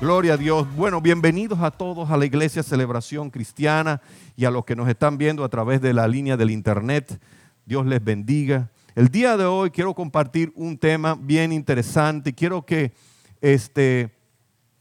Gloria 0.00 0.32
a 0.32 0.36
Dios. 0.38 0.66
Bueno, 0.76 1.02
bienvenidos 1.02 1.60
a 1.60 1.70
todos 1.70 2.10
a 2.10 2.16
la 2.16 2.24
Iglesia 2.24 2.62
Celebración 2.62 3.28
Cristiana 3.28 4.00
y 4.34 4.46
a 4.46 4.50
los 4.50 4.64
que 4.64 4.74
nos 4.74 4.88
están 4.88 5.18
viendo 5.18 5.44
a 5.44 5.50
través 5.50 5.82
de 5.82 5.92
la 5.92 6.08
línea 6.08 6.38
del 6.38 6.50
Internet. 6.50 7.20
Dios 7.66 7.84
les 7.84 8.02
bendiga. 8.02 8.70
El 8.94 9.10
día 9.10 9.36
de 9.36 9.44
hoy 9.44 9.70
quiero 9.70 9.92
compartir 9.92 10.54
un 10.54 10.78
tema 10.78 11.18
bien 11.20 11.52
interesante. 11.52 12.32
Quiero 12.32 12.64
que 12.64 12.94
este, 13.42 14.08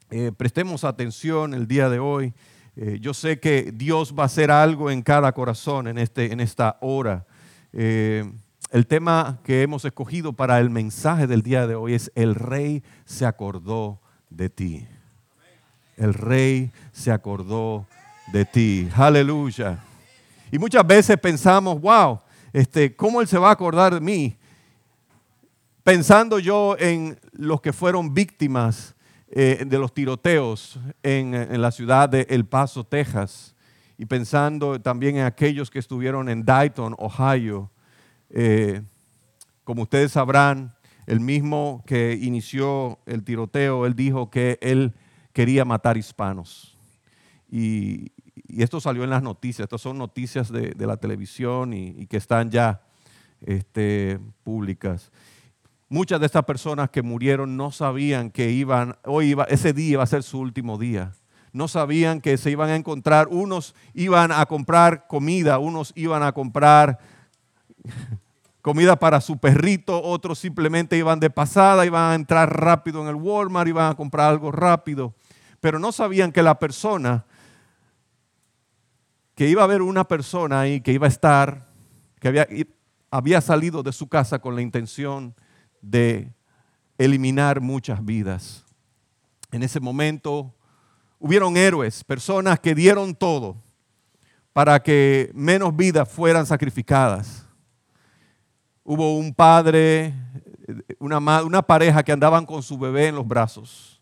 eh, 0.10 0.32
prestemos 0.38 0.86
atención 0.86 1.54
el 1.54 1.68
día 1.68 1.90
de 1.90 2.00
hoy. 2.00 2.34
Eh, 2.78 3.00
yo 3.02 3.14
sé 3.14 3.42
que 3.42 3.74
Dios 3.74 4.16
va 4.18 4.24
a 4.24 4.28
hacer 4.28 4.50
algo 4.52 4.90
en 4.90 5.02
cada 5.02 5.34
corazón 5.34 5.90
en, 5.90 5.98
este, 5.98 6.32
en 6.32 6.40
esta 6.40 6.78
hora. 6.80 7.26
Eh, 7.74 8.24
el 8.72 8.88
tema 8.88 9.42
que 9.44 9.64
hemos 9.64 9.84
escogido 9.84 10.32
para 10.32 10.62
el 10.62 10.70
mensaje 10.70 11.28
del 11.28 11.42
día 11.42 11.68
de 11.68 11.76
hoy 11.76 11.94
es 11.94 12.10
El 12.16 12.36
Rey 12.36 12.84
se 13.04 13.26
acordó 13.26 14.00
de 14.30 14.50
ti. 14.50 14.88
El 16.00 16.14
Rey 16.14 16.72
se 16.94 17.12
acordó 17.12 17.86
de 18.32 18.46
ti. 18.46 18.88
Aleluya. 18.96 19.84
Y 20.50 20.58
muchas 20.58 20.88
veces 20.88 21.18
pensamos, 21.18 21.80
wow, 21.82 22.22
este, 22.54 22.96
¿cómo 22.96 23.20
Él 23.20 23.28
se 23.28 23.38
va 23.38 23.50
a 23.50 23.52
acordar 23.52 23.94
de 23.94 24.00
mí? 24.00 24.38
Pensando 25.84 26.40
yo 26.40 26.78
en 26.80 27.20
los 27.34 27.60
que 27.60 27.74
fueron 27.74 28.14
víctimas 28.14 28.96
eh, 29.30 29.66
de 29.68 29.78
los 29.78 29.94
tiroteos 29.94 30.80
en, 31.04 31.62
la 31.62 31.72
ciudad 31.72 32.08
de 32.08 32.26
El 32.30 32.46
Paso, 32.46 32.86
Texas, 32.86 33.54
y 33.98 34.06
pensando 34.06 34.80
también 34.80 35.18
en 35.18 35.26
aquellos 35.26 35.70
que 35.70 35.80
estuvieron 35.80 36.30
en 36.30 36.46
Dayton, 36.46 36.96
Ohio, 36.98 37.70
eh, 38.30 38.82
como 39.66 39.82
ustedes 39.82 40.14
sabrán, 40.14 40.74
el 41.08 41.20
mismo 41.20 41.84
que 41.86 42.18
inició 42.22 43.00
el 43.06 43.24
tiroteo, 43.24 43.86
él 43.86 43.96
dijo 43.96 44.30
que 44.30 44.58
él 44.62 44.94
quería 45.40 45.64
matar 45.64 45.96
hispanos. 45.96 46.78
Y, 47.50 48.12
esto 48.58 48.82
salió 48.82 49.06
en 49.06 49.10
las 49.10 49.24
noticias, 49.24 49.64
estas 49.64 49.80
son 49.80 49.98
noticias 49.98 50.52
de, 50.52 50.86
la 50.86 50.98
televisión 50.98 51.74
y, 51.74 52.08
que 52.08 52.18
están 52.18 52.52
ya 52.52 52.82
este, 53.46 54.20
públicas. 54.44 55.14
Muchas 55.88 56.20
de 56.20 56.26
estas 56.26 56.44
personas 56.44 56.90
que 56.90 57.04
murieron 57.04 57.56
no 57.56 57.72
sabían 57.72 58.32
que 58.32 58.52
iban, 58.52 58.98
hoy 59.06 59.28
iba, 59.28 59.46
ese 59.46 59.72
día 59.72 59.92
iba 59.92 60.04
a 60.04 60.08
ser 60.08 60.24
su 60.24 60.40
último 60.40 60.78
día. 60.78 61.14
No 61.54 61.70
sabían 61.70 62.20
que 62.20 62.36
se 62.38 62.52
iban 62.52 62.70
a 62.70 62.76
encontrar, 62.76 63.30
unos 63.32 63.76
iban 63.94 64.34
a 64.34 64.46
comprar 64.46 65.08
comida, 65.08 65.58
unos 65.58 65.94
iban 65.96 66.22
a 66.22 66.34
comprar 66.34 67.00
comida 68.62 68.98
para 68.98 69.22
su 69.22 69.38
perrito, 69.38 70.04
otros 70.04 70.38
simplemente 70.38 70.98
iban 70.98 71.22
de 71.22 71.30
pasada, 71.30 71.86
iban 71.86 72.12
a 72.12 72.16
entrar 72.16 72.62
rápido 72.62 73.02
en 73.02 73.08
el 73.08 73.16
Walmart, 73.16 73.70
iban 73.70 73.90
a 73.90 73.96
comprar 73.96 74.32
algo 74.32 74.52
rápido, 74.52 75.14
pero 75.60 75.80
no 75.80 75.92
sabían 75.92 76.32
que 76.32 76.44
la 76.44 76.60
persona, 76.60 77.26
que 79.36 79.48
iba 79.48 79.62
a 79.62 79.66
haber 79.66 79.82
una 79.82 80.08
persona 80.08 80.62
ahí 80.62 80.82
que 80.82 80.92
iba 80.92 81.08
a 81.08 81.10
estar, 81.10 81.68
que 82.20 82.46
había, 83.12 83.42
salido 83.42 83.84
de 83.84 83.92
su 83.92 84.08
casa 84.08 84.40
con 84.40 84.56
la 84.56 84.62
intención 84.62 85.36
de 85.82 86.34
eliminar 86.98 87.62
muchas 87.62 88.04
vidas. 88.04 88.66
En 89.52 89.64
ese 89.64 89.80
momento 89.80 90.54
hubieron 91.18 91.58
héroes, 91.58 92.04
personas 92.04 92.60
que 92.60 92.76
dieron 92.76 93.16
todo 93.16 93.56
para 94.54 94.82
que 94.82 95.32
menos 95.34 95.76
vidas 95.76 96.10
fueran 96.10 96.46
sacrificadas 96.46 97.50
hubo 98.92 99.20
un 99.20 99.36
padre, 99.36 100.16
una, 100.98 101.20
una 101.44 101.62
pareja 101.62 102.02
que 102.02 102.12
andaban 102.12 102.44
con 102.44 102.64
su 102.64 102.76
bebé 102.76 103.10
en 103.10 103.16
los 103.16 103.28
brazos. 103.28 103.99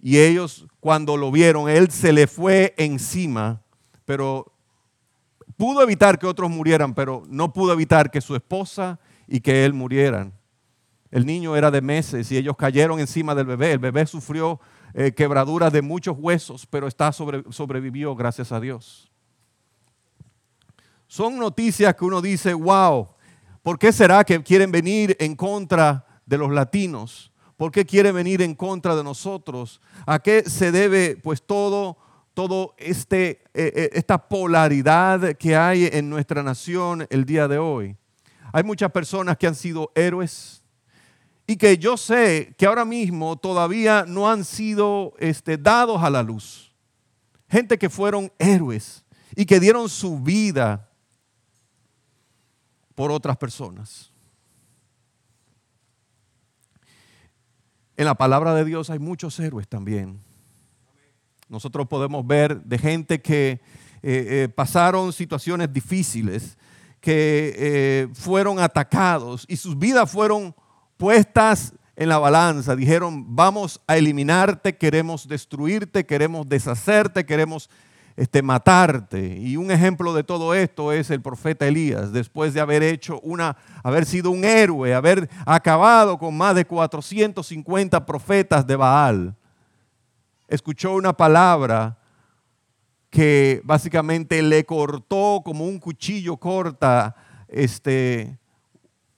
Y 0.00 0.18
ellos 0.18 0.66
cuando 0.80 1.16
lo 1.16 1.30
vieron, 1.30 1.68
él 1.68 1.90
se 1.90 2.12
le 2.12 2.26
fue 2.26 2.74
encima, 2.76 3.62
pero 4.04 4.52
pudo 5.56 5.82
evitar 5.82 6.18
que 6.18 6.26
otros 6.26 6.50
murieran, 6.50 6.94
pero 6.94 7.24
no 7.28 7.52
pudo 7.52 7.72
evitar 7.72 8.10
que 8.10 8.20
su 8.20 8.36
esposa 8.36 9.00
y 9.26 9.40
que 9.40 9.64
él 9.64 9.74
murieran. 9.74 10.32
El 11.10 11.26
niño 11.26 11.56
era 11.56 11.70
de 11.70 11.80
meses 11.80 12.30
y 12.30 12.36
ellos 12.36 12.56
cayeron 12.56 13.00
encima 13.00 13.34
del 13.34 13.46
bebé. 13.46 13.72
El 13.72 13.78
bebé 13.78 14.06
sufrió 14.06 14.60
eh, 14.94 15.12
quebraduras 15.12 15.72
de 15.72 15.82
muchos 15.82 16.16
huesos, 16.18 16.66
pero 16.66 16.86
está 16.86 17.12
sobrevivió, 17.12 18.14
gracias 18.14 18.52
a 18.52 18.60
Dios. 18.60 19.10
Son 21.06 21.38
noticias 21.38 21.94
que 21.94 22.04
uno 22.04 22.20
dice, 22.20 22.52
wow, 22.52 23.08
¿Por 23.68 23.78
qué 23.78 23.92
será 23.92 24.24
que 24.24 24.42
quieren 24.42 24.72
venir 24.72 25.14
en 25.20 25.36
contra 25.36 26.06
de 26.24 26.38
los 26.38 26.50
latinos? 26.50 27.30
¿Por 27.58 27.72
qué 27.72 27.84
quieren 27.84 28.14
venir 28.14 28.40
en 28.40 28.54
contra 28.54 28.94
de 28.94 29.02
nosotros? 29.02 29.80
¿A 30.06 30.20
qué 30.20 30.48
se 30.48 30.70
debe 30.70 31.16
pues 31.16 31.42
todo, 31.42 31.98
todo 32.32 32.76
este, 32.78 33.42
eh, 33.52 33.72
eh, 33.74 33.90
esta 33.94 34.28
polaridad 34.28 35.36
que 35.36 35.56
hay 35.56 35.90
en 35.92 36.08
nuestra 36.08 36.44
nación 36.44 37.04
el 37.10 37.24
día 37.24 37.48
de 37.48 37.58
hoy? 37.58 37.96
Hay 38.52 38.62
muchas 38.62 38.92
personas 38.92 39.36
que 39.36 39.48
han 39.48 39.56
sido 39.56 39.90
héroes 39.96 40.62
y 41.48 41.56
que 41.56 41.76
yo 41.78 41.96
sé 41.96 42.54
que 42.56 42.64
ahora 42.64 42.84
mismo 42.84 43.36
todavía 43.36 44.04
no 44.06 44.30
han 44.30 44.44
sido 44.44 45.14
este, 45.18 45.58
dados 45.58 46.00
a 46.00 46.10
la 46.10 46.22
luz. 46.22 46.72
Gente 47.48 47.76
que 47.76 47.90
fueron 47.90 48.30
héroes 48.38 49.04
y 49.34 49.44
que 49.44 49.58
dieron 49.58 49.88
su 49.88 50.20
vida 50.20 50.88
por 52.94 53.10
otras 53.10 53.36
personas. 53.36 54.12
En 57.98 58.04
la 58.04 58.14
palabra 58.14 58.54
de 58.54 58.64
Dios 58.64 58.90
hay 58.90 59.00
muchos 59.00 59.40
héroes 59.40 59.66
también. 59.66 60.20
Nosotros 61.48 61.88
podemos 61.88 62.24
ver 62.24 62.62
de 62.62 62.78
gente 62.78 63.20
que 63.20 63.50
eh, 63.50 63.60
eh, 64.04 64.48
pasaron 64.54 65.12
situaciones 65.12 65.72
difíciles, 65.72 66.56
que 67.00 67.52
eh, 67.56 68.08
fueron 68.14 68.60
atacados 68.60 69.44
y 69.48 69.56
sus 69.56 69.76
vidas 69.76 70.08
fueron 70.08 70.54
puestas 70.96 71.74
en 71.96 72.08
la 72.08 72.18
balanza. 72.18 72.76
Dijeron, 72.76 73.34
vamos 73.34 73.80
a 73.88 73.96
eliminarte, 73.96 74.76
queremos 74.76 75.26
destruirte, 75.26 76.06
queremos 76.06 76.48
deshacerte, 76.48 77.26
queremos 77.26 77.68
este, 78.18 78.42
matarte. 78.42 79.38
Y 79.38 79.56
un 79.56 79.70
ejemplo 79.70 80.12
de 80.12 80.24
todo 80.24 80.52
esto 80.52 80.92
es 80.92 81.08
el 81.10 81.22
profeta 81.22 81.68
Elías, 81.68 82.12
después 82.12 82.52
de 82.52 82.60
haber 82.60 82.82
hecho 82.82 83.20
una, 83.20 83.56
haber 83.84 84.04
sido 84.04 84.32
un 84.32 84.44
héroe, 84.44 84.92
haber 84.92 85.30
acabado 85.46 86.18
con 86.18 86.36
más 86.36 86.56
de 86.56 86.64
450 86.64 88.04
profetas 88.04 88.66
de 88.66 88.74
Baal. 88.74 89.36
Escuchó 90.48 90.94
una 90.94 91.12
palabra 91.12 91.96
que 93.08 93.60
básicamente 93.62 94.42
le 94.42 94.64
cortó 94.64 95.40
como 95.44 95.64
un 95.64 95.78
cuchillo 95.78 96.36
corta 96.36 97.14
este, 97.46 98.36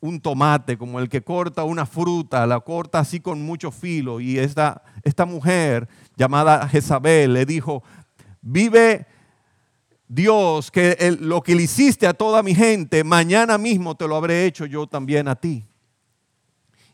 un 0.00 0.20
tomate, 0.20 0.76
como 0.76 1.00
el 1.00 1.08
que 1.08 1.22
corta 1.22 1.64
una 1.64 1.86
fruta, 1.86 2.46
la 2.46 2.60
corta 2.60 2.98
así 2.98 3.20
con 3.20 3.42
mucho 3.42 3.70
filo. 3.70 4.20
Y 4.20 4.38
esta, 4.38 4.82
esta 5.04 5.24
mujer 5.24 5.88
llamada 6.16 6.68
Jezabel 6.68 7.32
le 7.32 7.46
dijo, 7.46 7.82
vive 8.40 9.06
Dios 10.08 10.70
que 10.70 11.16
lo 11.20 11.40
que 11.40 11.54
le 11.54 11.62
hiciste 11.62 12.06
a 12.06 12.14
toda 12.14 12.42
mi 12.42 12.54
gente, 12.54 13.04
mañana 13.04 13.58
mismo 13.58 13.94
te 13.94 14.08
lo 14.08 14.16
habré 14.16 14.44
hecho 14.44 14.66
yo 14.66 14.86
también 14.86 15.28
a 15.28 15.36
ti. 15.36 15.64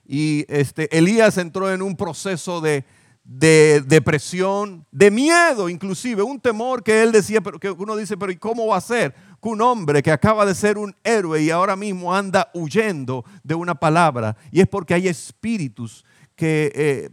Y 0.05 0.45
este, 0.49 0.95
Elías 0.97 1.39
entró 1.39 1.73
en 1.73 1.83
un 1.83 1.97
proceso 1.97 2.61
de, 2.61 2.85
depresión, 3.25 4.87
de 4.93 5.11
miedo 5.11 5.69
inclusive, 5.69 6.23
un 6.23 6.39
temor 6.39 6.83
que 6.83 7.03
él 7.03 7.11
decía, 7.11 7.41
pero 7.41 7.59
que 7.59 7.71
uno 7.71 7.97
dice, 7.97 8.17
pero 8.17 8.31
¿y 8.31 8.37
cómo 8.37 8.67
va 8.67 8.77
a 8.77 8.83
ser 8.83 9.15
que 9.43 9.49
un 9.49 9.61
hombre 9.63 10.03
que 10.03 10.13
acaba 10.13 10.47
de 10.47 10.55
ser 10.55 10.77
un 10.79 10.95
héroe 11.03 11.43
y 11.43 11.51
ahora 11.51 11.75
mismo 11.75 12.15
anda 12.15 12.51
huyendo 12.55 13.25
de 13.43 13.55
una 13.55 13.75
palabra? 13.75 14.37
Y 14.53 14.61
es 14.61 14.69
porque 14.69 14.95
hay 14.95 15.09
espíritus 15.09 16.05
que 16.37 16.71
eh, 16.75 17.11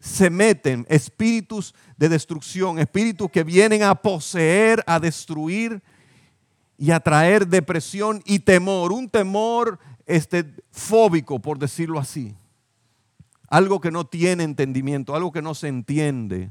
se 0.00 0.30
meten 0.30 0.86
espíritus 0.88 1.74
de 1.96 2.08
destrucción, 2.08 2.78
espíritus 2.78 3.30
que 3.30 3.44
vienen 3.44 3.82
a 3.82 3.94
poseer, 3.94 4.82
a 4.86 5.00
destruir 5.00 5.82
y 6.78 6.90
a 6.90 7.00
traer 7.00 7.46
depresión 7.46 8.22
y 8.24 8.40
temor, 8.40 8.92
un 8.92 9.08
temor 9.08 9.78
este, 10.06 10.44
fóbico, 10.70 11.40
por 11.40 11.58
decirlo 11.58 11.98
así. 11.98 12.34
Algo 13.48 13.80
que 13.80 13.90
no 13.90 14.04
tiene 14.04 14.44
entendimiento, 14.44 15.14
algo 15.14 15.32
que 15.32 15.42
no 15.42 15.54
se 15.54 15.68
entiende. 15.68 16.50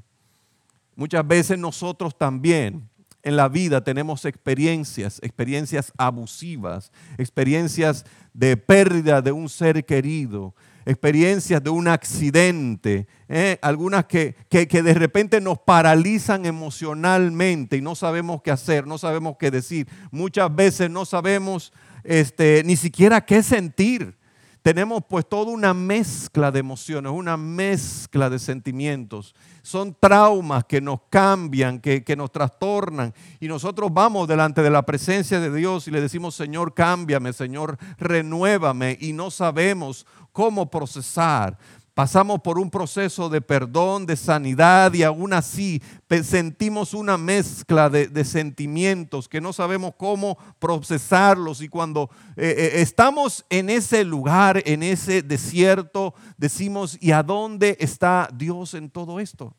Muchas 0.96 1.28
veces 1.28 1.60
nosotros 1.60 2.18
también 2.18 2.90
en 3.22 3.36
la 3.36 3.50
vida 3.50 3.84
tenemos 3.84 4.24
experiencias, 4.26 5.20
experiencias 5.24 5.92
abusivas, 5.98 6.92
experiencias 7.18 8.06
de 8.34 8.56
pérdida 8.56 9.22
de 9.22 9.32
un 9.32 9.50
ser 9.50 9.84
querido, 9.84 10.54
experiencias 10.86 11.64
de 11.64 11.70
un 11.72 11.88
accidente, 11.88 13.08
¿eh? 13.28 13.58
algunas 13.62 14.06
que, 14.06 14.36
que, 14.50 14.66
de 14.68 14.94
repente 14.94 15.42
nos 15.42 15.58
paralizan 15.58 16.46
emocionalmente 16.46 17.78
y 17.78 17.82
no 17.82 17.96
sabemos 17.96 18.42
qué 18.44 18.52
hacer, 18.52 18.86
no 18.86 18.98
sabemos 18.98 19.36
qué 19.40 19.50
decir. 19.50 19.88
Muchas 20.12 20.54
veces 20.56 20.90
no 20.90 21.06
sabemos 21.06 21.74
este, 22.04 22.62
ni 22.66 22.76
siquiera 22.76 23.26
qué 23.26 23.42
sentir. 23.42 24.16
Tenemos 24.62 25.04
pues 25.08 25.28
toda 25.28 25.52
una 25.52 25.74
mezcla 25.74 26.52
de 26.52 26.60
emociones, 26.60 27.12
una 27.12 27.38
mezcla 27.38 28.30
de 28.30 28.40
sentimientos. 28.40 29.36
Son 29.66 29.98
traumas 30.00 30.64
que 30.66 30.80
nos 30.80 31.00
cambian, 31.10 31.80
que, 31.80 32.04
que, 32.04 32.16
nos 32.16 32.32
trastornan. 32.32 33.16
Y 33.40 33.48
nosotros 33.48 33.90
vamos 33.92 34.28
delante 34.28 34.62
de 34.62 34.70
la 34.70 34.84
presencia 34.84 35.40
de 35.40 35.52
Dios 35.52 35.88
y 35.88 35.92
le 35.92 36.02
decimos, 36.02 36.36
Señor, 36.36 36.76
cámbiame, 36.76 37.34
Señor, 37.34 37.80
renuévame. 37.98 38.96
Y 39.02 39.14
no 39.14 39.32
sabemos 39.32 40.06
cómo 40.32 40.70
procesar. 40.70 41.58
Pasamos 41.96 42.42
por 42.42 42.60
un 42.60 42.70
proceso 42.70 43.30
de 43.30 43.40
perdón, 43.40 44.06
de 44.06 44.18
sanidad 44.18 44.94
y 44.94 45.04
aún 45.04 45.32
así 45.32 45.82
sentimos 46.24 46.94
una 46.94 47.18
mezcla 47.18 47.90
de, 47.90 48.26
sentimientos 48.26 49.30
que 49.30 49.40
no 49.40 49.54
sabemos 49.54 49.94
cómo 49.96 50.38
procesarlos. 50.60 51.62
Y 51.62 51.70
cuando 51.70 52.10
eh, 52.36 52.54
eh, 52.58 52.82
estamos 52.82 53.46
en 53.50 53.70
ese 53.70 54.04
lugar, 54.04 54.62
en 54.66 54.84
ese 54.84 55.22
desierto, 55.22 56.14
decimos, 56.36 56.98
¿y 57.00 57.14
a 57.14 57.24
dónde 57.24 57.78
está 57.80 58.28
Dios 58.34 58.74
en 58.74 58.90
todo 58.90 59.22
esto? 59.22 59.56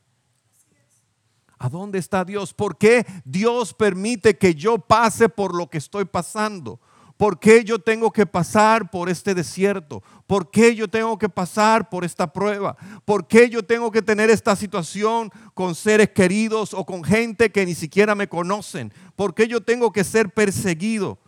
¿A 1.59 1.71
dónde 1.71 1.99
está 1.99 2.23
Dios? 2.23 2.53
¿Por 2.53 2.77
qué 2.77 3.06
Dios 3.25 3.73
permite 3.73 4.37
que 4.37 4.55
yo 4.55 4.77
pase 4.77 5.31
por 5.31 5.55
lo 5.55 5.71
que 5.71 5.79
estoy 5.79 6.05
pasando? 6.05 6.81
¿Por 7.16 7.38
qué 7.38 7.64
yo 7.64 7.78
tengo 7.78 8.10
que 8.10 8.26
pasar 8.26 8.90
por 8.90 9.08
este 9.08 9.34
desierto? 9.34 10.02
¿Por 10.26 10.50
qué 10.50 10.74
yo 10.74 10.88
tengo 10.88 11.18
que 11.18 11.28
pasar 11.28 11.88
por 11.88 12.04
esta 12.04 12.30
prueba? 12.30 12.76
¿Por 13.04 13.26
qué 13.26 13.48
yo 13.48 13.62
tengo 13.62 13.90
que 13.90 14.02
tener 14.02 14.28
esta 14.28 14.54
situación 14.54 15.30
con 15.54 15.74
seres 15.74 16.10
queridos 16.10 16.74
o 16.74 16.84
con 16.84 17.02
gente 17.02 17.50
que 17.50 17.64
ni 17.64 17.74
siquiera 17.74 18.14
me 18.14 18.28
conocen? 18.28 18.92
¿Por 19.14 19.34
qué 19.34 19.48
yo 19.48 19.62
tengo 19.62 19.92
que 19.92 20.04
ser 20.04 20.28
perseguido? 20.30 21.18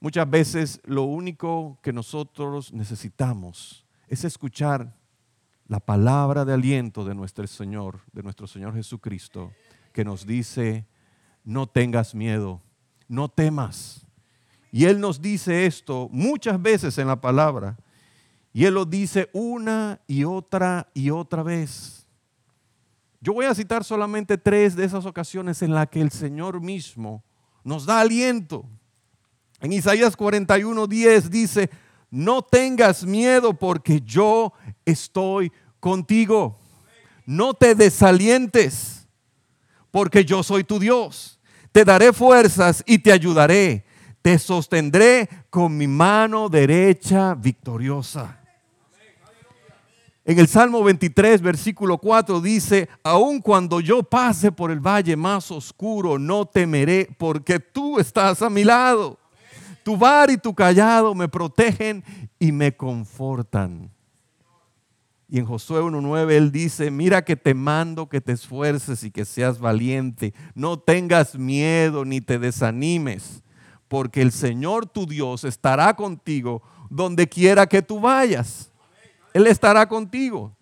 Muchas 0.00 0.28
veces 0.28 0.80
lo 0.84 1.02
único 1.02 1.78
que 1.82 1.92
nosotros 1.92 2.72
necesitamos 2.72 3.84
es 4.08 4.24
escuchar 4.24 4.94
la 5.66 5.80
palabra 5.80 6.44
de 6.44 6.52
aliento 6.52 7.04
de 7.04 7.14
nuestro 7.14 7.46
Señor, 7.46 8.00
de 8.12 8.22
nuestro 8.22 8.46
Señor 8.46 8.74
Jesucristo, 8.74 9.52
que 9.92 10.04
nos 10.04 10.26
dice, 10.26 10.86
no 11.44 11.66
tengas 11.66 12.14
miedo, 12.14 12.60
no 13.06 13.28
temas. 13.28 14.06
Y 14.72 14.86
Él 14.86 14.98
nos 14.98 15.20
dice 15.20 15.66
esto 15.66 16.08
muchas 16.10 16.60
veces 16.60 16.98
en 16.98 17.06
la 17.06 17.20
palabra. 17.20 17.76
Y 18.52 18.64
Él 18.64 18.74
lo 18.74 18.84
dice 18.84 19.28
una 19.32 20.00
y 20.06 20.24
otra 20.24 20.88
y 20.94 21.10
otra 21.10 21.42
vez. 21.42 22.06
Yo 23.20 23.34
voy 23.34 23.46
a 23.46 23.54
citar 23.54 23.84
solamente 23.84 24.36
tres 24.36 24.74
de 24.74 24.84
esas 24.84 25.06
ocasiones 25.06 25.62
en 25.62 25.72
las 25.72 25.88
que 25.88 26.00
el 26.00 26.10
Señor 26.10 26.60
mismo 26.60 27.22
nos 27.62 27.86
da 27.86 28.00
aliento. 28.00 28.64
En 29.60 29.72
Isaías 29.72 30.16
41, 30.16 30.86
10 30.86 31.30
dice, 31.30 31.70
no 32.10 32.42
tengas 32.42 33.04
miedo 33.04 33.54
porque 33.54 34.00
yo 34.00 34.52
estoy 34.84 35.52
contigo. 35.80 36.58
No 37.24 37.54
te 37.54 37.74
desalientes 37.74 39.08
porque 39.90 40.24
yo 40.24 40.42
soy 40.42 40.64
tu 40.64 40.78
Dios 40.78 41.33
te 41.74 41.84
daré 41.84 42.12
fuerzas 42.12 42.84
y 42.86 43.00
te 43.00 43.10
ayudaré. 43.10 43.84
Te 44.22 44.38
sostendré 44.38 45.28
con 45.50 45.76
mi 45.76 45.88
mano 45.88 46.48
derecha 46.48 47.34
victoriosa. 47.34 48.38
En 50.24 50.38
el 50.38 50.46
Salmo 50.46 50.84
23, 50.84 51.42
versículo 51.42 51.98
4 51.98 52.40
dice, 52.40 52.88
aun 53.02 53.40
cuando 53.40 53.80
yo 53.80 54.04
pase 54.04 54.52
por 54.52 54.70
el 54.70 54.78
valle 54.78 55.16
más 55.16 55.50
oscuro, 55.50 56.16
no 56.16 56.46
temeré 56.46 57.08
porque 57.18 57.58
tú 57.58 57.98
estás 57.98 58.40
a 58.40 58.48
mi 58.48 58.62
lado. 58.62 59.18
Tu 59.82 59.96
bar 59.96 60.30
y 60.30 60.38
tu 60.38 60.54
callado 60.54 61.12
me 61.12 61.28
protegen 61.28 62.04
y 62.38 62.52
me 62.52 62.76
confortan. 62.76 63.93
Y 65.34 65.38
en 65.38 65.46
Josué 65.46 65.80
1.9 65.80 66.30
él 66.30 66.52
dice, 66.52 66.92
mira 66.92 67.24
que 67.24 67.34
te 67.34 67.54
mando 67.54 68.08
que 68.08 68.20
te 68.20 68.30
esfuerces 68.30 69.02
y 69.02 69.10
que 69.10 69.24
seas 69.24 69.58
valiente. 69.58 70.32
No 70.54 70.78
tengas 70.78 71.34
miedo 71.34 72.04
ni 72.04 72.20
te 72.20 72.38
desanimes, 72.38 73.42
porque 73.88 74.22
el 74.22 74.30
Señor 74.30 74.86
tu 74.86 75.06
Dios 75.06 75.42
estará 75.42 75.96
contigo 75.96 76.62
donde 76.88 77.28
quiera 77.28 77.66
que 77.66 77.82
tú 77.82 77.98
vayas. 77.98 78.70
Él 79.32 79.48
estará 79.48 79.88
contigo. 79.88 80.56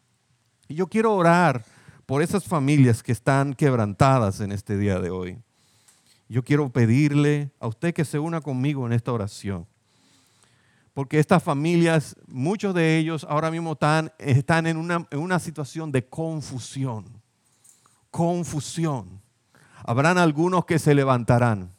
Y 0.68 0.76
yo 0.76 0.86
quiero 0.86 1.14
orar 1.16 1.66
por 2.06 2.22
esas 2.22 2.44
familias 2.44 3.02
que 3.02 3.12
están 3.12 3.52
quebrantadas 3.52 4.40
en 4.40 4.52
este 4.52 4.78
día 4.78 5.00
de 5.00 5.10
hoy. 5.10 5.38
Yo 6.30 6.42
quiero 6.42 6.70
pedirle 6.70 7.50
a 7.60 7.66
usted 7.66 7.92
que 7.92 8.06
se 8.06 8.18
una 8.18 8.40
conmigo 8.40 8.86
en 8.86 8.94
esta 8.94 9.12
oración 9.12 9.66
porque 10.94 11.18
estas 11.18 11.42
familias, 11.42 12.16
muchos 12.26 12.74
de 12.74 12.98
ellos 12.98 13.26
ahora 13.28 13.50
mismo 13.50 13.72
están, 13.72 14.66
en, 14.66 14.76
una, 14.76 15.06
en 15.10 15.18
una 15.18 15.38
situación 15.38 15.90
de 15.90 16.06
confusión. 16.06 17.06
Confusión. 18.10 19.20
Habrán 19.84 20.18
algunos 20.18 20.66
que 20.66 20.78
se 20.78 20.94
levantarán, 20.94 21.72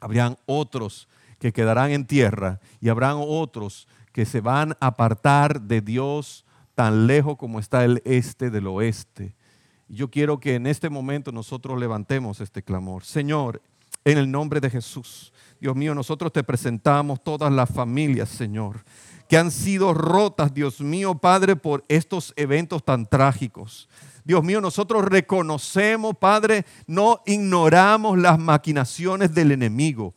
habrán 0.00 0.36
otros 0.46 1.08
que 1.38 1.52
quedarán 1.52 1.90
en 1.90 2.06
tierra 2.06 2.60
y 2.80 2.88
habrán 2.88 3.16
otros 3.18 3.86
que 4.12 4.26
se 4.26 4.40
van 4.40 4.72
a 4.80 4.88
apartar 4.88 5.60
de 5.60 5.80
Dios 5.80 6.44
tan 6.74 7.06
lejos 7.06 7.36
como 7.36 7.60
está 7.60 7.84
el 7.84 8.02
este 8.04 8.50
del 8.50 8.66
oeste. 8.66 9.34
Yo 9.88 10.10
quiero 10.10 10.40
que 10.40 10.56
en 10.56 10.66
este 10.66 10.90
momento 10.90 11.30
nosotros 11.32 11.78
levantemos 11.78 12.40
este 12.40 12.62
clamor. 12.62 13.04
Señor, 13.04 13.62
en 14.04 14.18
el 14.18 14.30
nombre 14.30 14.60
de 14.60 14.70
Jesús. 14.70 15.32
Dios 15.60 15.74
mío, 15.74 15.94
nosotros 15.94 16.32
te 16.32 16.44
presentamos 16.44 17.22
todas 17.24 17.52
las 17.52 17.70
familias, 17.70 18.28
Señor, 18.28 18.84
que 19.28 19.38
han 19.38 19.50
sido 19.50 19.94
rotas, 19.94 20.52
Dios 20.52 20.80
mío, 20.80 21.14
Padre, 21.14 21.56
por 21.56 21.84
estos 21.88 22.34
eventos 22.36 22.84
tan 22.84 23.06
trágicos. 23.06 23.88
Dios 24.24 24.42
mío, 24.42 24.60
nosotros 24.60 25.04
reconocemos, 25.04 26.16
Padre, 26.16 26.64
no 26.86 27.22
ignoramos 27.26 28.18
las 28.18 28.38
maquinaciones 28.38 29.34
del 29.34 29.52
enemigo. 29.52 30.14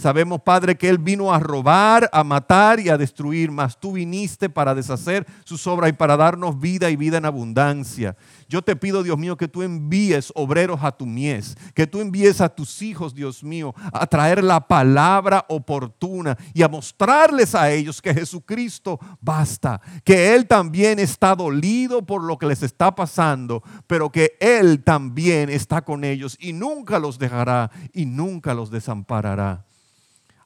Sabemos, 0.00 0.40
Padre, 0.40 0.78
que 0.78 0.88
Él 0.88 0.96
vino 0.96 1.30
a 1.30 1.38
robar, 1.38 2.08
a 2.10 2.24
matar 2.24 2.80
y 2.80 2.88
a 2.88 2.96
destruir, 2.96 3.50
mas 3.50 3.78
tú 3.78 3.92
viniste 3.92 4.48
para 4.48 4.74
deshacer 4.74 5.26
sus 5.44 5.66
obras 5.66 5.90
y 5.90 5.92
para 5.92 6.16
darnos 6.16 6.58
vida 6.58 6.88
y 6.88 6.96
vida 6.96 7.18
en 7.18 7.26
abundancia. 7.26 8.16
Yo 8.48 8.62
te 8.62 8.76
pido, 8.76 9.02
Dios 9.02 9.18
mío, 9.18 9.36
que 9.36 9.46
tú 9.46 9.60
envíes 9.60 10.32
obreros 10.34 10.82
a 10.82 10.92
tu 10.92 11.04
mies, 11.04 11.54
que 11.74 11.86
tú 11.86 12.00
envíes 12.00 12.40
a 12.40 12.48
tus 12.48 12.80
hijos, 12.80 13.14
Dios 13.14 13.44
mío, 13.44 13.74
a 13.92 14.06
traer 14.06 14.42
la 14.42 14.66
palabra 14.66 15.44
oportuna 15.50 16.38
y 16.54 16.62
a 16.62 16.68
mostrarles 16.68 17.54
a 17.54 17.70
ellos 17.70 18.00
que 18.00 18.14
Jesucristo 18.14 18.98
basta, 19.20 19.82
que 20.02 20.34
Él 20.34 20.46
también 20.46 20.98
está 20.98 21.34
dolido 21.34 22.06
por 22.06 22.24
lo 22.24 22.38
que 22.38 22.46
les 22.46 22.62
está 22.62 22.94
pasando, 22.94 23.62
pero 23.86 24.10
que 24.10 24.38
Él 24.40 24.82
también 24.82 25.50
está 25.50 25.82
con 25.82 26.04
ellos 26.04 26.38
y 26.40 26.54
nunca 26.54 26.98
los 26.98 27.18
dejará 27.18 27.70
y 27.92 28.06
nunca 28.06 28.54
los 28.54 28.70
desamparará. 28.70 29.66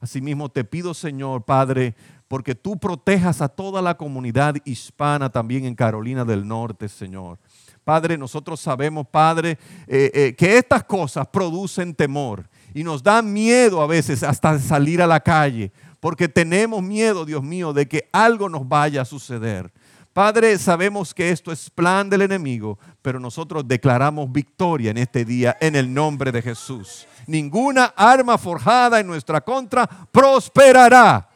Asimismo 0.05 0.49
te 0.49 0.63
pido, 0.63 0.93
Señor, 0.93 1.45
Padre, 1.45 1.95
porque 2.27 2.53
tú 2.53 2.77
protejas 2.77 3.41
a 3.41 3.47
toda 3.47 3.81
la 3.81 3.97
comunidad 3.97 4.53
hispana 4.63 5.31
también 5.31 5.65
en 5.65 5.73
Carolina 5.73 6.23
del 6.23 6.47
Norte, 6.47 6.87
Señor. 6.89 7.39
Padre, 7.83 8.15
nosotros 8.15 8.59
sabemos, 8.59 9.07
Padre, 9.07 9.57
eh, 9.87 10.11
eh, 10.13 10.35
que 10.37 10.59
estas 10.59 10.83
cosas 10.83 11.25
producen 11.25 11.95
temor 11.95 12.47
y 12.75 12.83
nos 12.83 13.01
dan 13.01 13.33
miedo 13.33 13.81
a 13.81 13.87
veces 13.87 14.21
hasta 14.21 14.59
salir 14.59 15.01
a 15.01 15.07
la 15.07 15.19
calle, 15.19 15.71
porque 15.99 16.27
tenemos 16.27 16.83
miedo, 16.83 17.25
Dios 17.25 17.41
mío, 17.41 17.73
de 17.73 17.87
que 17.87 18.07
algo 18.11 18.47
nos 18.47 18.67
vaya 18.69 19.01
a 19.01 19.05
suceder. 19.05 19.73
Padre, 20.15 20.57
sabemos 20.57 21.13
que 21.13 21.29
esto 21.29 21.51
es 21.51 21.69
plan 21.69 22.09
del 22.09 22.21
enemigo, 22.21 22.79
pero 23.01 23.19
nosotros 23.19 23.67
declaramos 23.67 24.31
victoria 24.31 24.91
en 24.91 24.97
este 24.97 25.25
día 25.25 25.57
en 25.59 25.75
el 25.75 25.93
nombre 25.93 26.31
de 26.31 26.41
Jesús. 26.41 27.05
Ninguna 27.27 27.93
arma 27.97 28.37
forjada 28.37 29.01
en 29.01 29.07
nuestra 29.07 29.41
contra 29.41 29.85
prosperará 30.13 31.27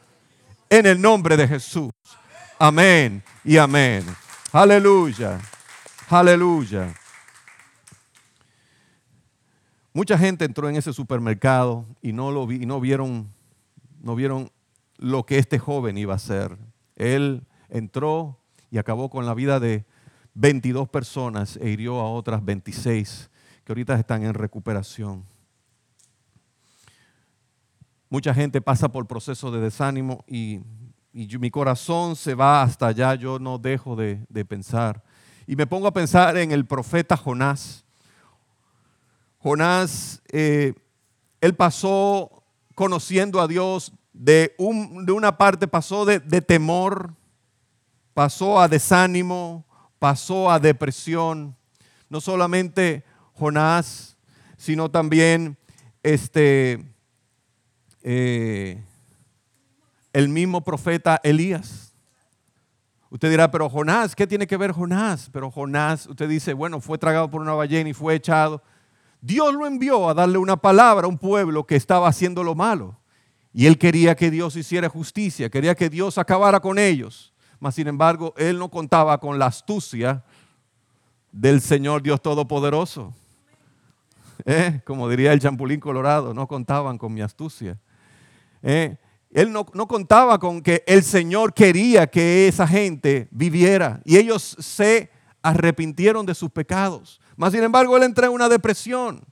en 0.70 0.86
el 0.86 0.98
nombre 0.98 1.36
de 1.36 1.46
Jesús. 1.46 1.92
Amén 2.58 3.22
y 3.44 3.58
amén. 3.58 4.02
Aleluya. 4.50 5.38
Aleluya. 6.08 6.94
Mucha 9.92 10.16
gente 10.16 10.46
entró 10.46 10.70
en 10.70 10.76
ese 10.76 10.94
supermercado 10.94 11.84
y 12.00 12.14
no, 12.14 12.30
lo 12.30 12.46
vieron, 12.46 13.30
no 14.00 14.14
vieron 14.14 14.50
lo 14.96 15.26
que 15.26 15.36
este 15.36 15.58
joven 15.58 15.98
iba 15.98 16.14
a 16.14 16.16
hacer. 16.16 16.56
Él 16.96 17.46
entró 17.68 18.39
y 18.70 18.78
acabó 18.78 19.10
con 19.10 19.26
la 19.26 19.34
vida 19.34 19.60
de 19.60 19.84
22 20.34 20.88
personas 20.88 21.56
e 21.56 21.70
hirió 21.70 22.00
a 22.00 22.10
otras 22.10 22.44
26 22.44 23.30
que 23.64 23.72
ahorita 23.72 23.98
están 23.98 24.24
en 24.24 24.34
recuperación. 24.34 25.24
Mucha 28.08 28.34
gente 28.34 28.60
pasa 28.60 28.90
por 28.90 29.06
procesos 29.06 29.52
de 29.52 29.60
desánimo 29.60 30.24
y, 30.26 30.60
mi 31.12 31.50
corazón 31.50 32.14
se 32.14 32.34
va 32.34 32.62
hasta 32.62 32.86
allá. 32.86 33.16
Yo 33.16 33.40
no 33.40 33.58
dejo 33.58 33.96
de, 33.96 34.24
de 34.28 34.44
pensar 34.44 35.02
y 35.50 35.56
me 35.56 35.66
pongo 35.66 35.88
a 35.88 35.92
pensar 35.92 36.36
en 36.36 36.52
el 36.52 36.64
profeta 36.64 37.16
Jonás. 37.16 37.84
Jonás, 39.38 40.22
eh, 40.30 40.74
él 41.40 41.56
pasó 41.56 42.44
conociendo 42.76 43.40
a 43.40 43.48
Dios, 43.48 43.92
de, 44.12 44.54
un, 44.58 45.04
de 45.04 45.10
una 45.10 45.36
parte 45.36 45.66
pasó 45.66 46.04
de, 46.04 46.20
de 46.20 46.40
temor, 46.40 47.16
pasó 48.20 48.60
a 48.60 48.68
desánimo, 48.68 49.64
pasó 49.98 50.50
a 50.50 50.58
depresión. 50.58 51.56
No 52.10 52.20
solamente 52.20 53.02
Jonás, 53.32 54.18
sino 54.58 54.90
también 54.90 55.56
este, 56.02 56.84
eh, 58.02 58.84
el 60.12 60.28
mismo 60.28 60.62
profeta 60.62 61.18
Elías. 61.22 61.94
Usted 63.08 63.30
dirá, 63.30 63.50
pero 63.50 63.70
Jonás, 63.70 64.14
¿qué 64.14 64.26
tiene 64.26 64.46
que 64.46 64.58
ver 64.58 64.72
Jonás? 64.72 65.30
Pero 65.32 65.50
Jonás, 65.50 66.06
usted 66.06 66.28
dice, 66.28 66.52
bueno, 66.52 66.82
fue 66.82 66.98
tragado 66.98 67.30
por 67.30 67.40
una 67.40 67.54
ballena 67.54 67.88
y 67.88 67.94
fue 67.94 68.16
echado. 68.16 68.62
Dios 69.22 69.54
lo 69.54 69.66
envió 69.66 70.10
a 70.10 70.12
darle 70.12 70.36
una 70.36 70.58
palabra 70.58 71.06
a 71.06 71.08
un 71.08 71.16
pueblo 71.16 71.66
que 71.66 71.76
estaba 71.76 72.06
haciendo 72.06 72.44
lo 72.44 72.54
malo. 72.54 73.00
Y 73.54 73.64
él 73.64 73.78
quería 73.78 74.14
que 74.14 74.30
Dios 74.30 74.56
hiciera 74.56 74.90
justicia, 74.90 75.48
quería 75.48 75.74
que 75.74 75.88
Dios 75.88 76.18
acabara 76.18 76.60
con 76.60 76.78
ellos. 76.78 77.32
Mas 77.60 77.74
sin 77.74 77.86
embargo, 77.86 78.34
él 78.36 78.58
no 78.58 78.70
contaba 78.70 79.18
con 79.18 79.38
la 79.38 79.46
astucia 79.46 80.24
del 81.30 81.60
Señor 81.60 82.02
Dios 82.02 82.20
Todopoderoso. 82.22 83.14
¿Eh? 84.46 84.80
Como 84.84 85.08
diría 85.08 85.34
el 85.34 85.40
champulín 85.40 85.78
colorado, 85.78 86.32
no 86.32 86.48
contaban 86.48 86.96
con 86.96 87.12
mi 87.12 87.20
astucia. 87.20 87.78
¿Eh? 88.62 88.96
Él 89.30 89.52
no, 89.52 89.66
no, 89.74 89.86
contaba 89.86 90.38
con 90.38 90.62
que 90.62 90.82
el 90.86 91.04
Señor 91.04 91.52
quería 91.52 92.06
que 92.06 92.48
esa 92.48 92.66
gente 92.66 93.28
viviera. 93.30 94.00
Y 94.04 94.16
ellos 94.16 94.56
se 94.58 95.10
arrepintieron 95.42 96.24
de 96.26 96.34
sus 96.34 96.50
pecados. 96.50 97.20
Mas 97.36 97.52
sin 97.52 97.62
embargo, 97.62 97.96
él 97.96 98.02
entró 98.02 98.26
en 98.26 98.32
una 98.32 98.48
depresión 98.48 99.22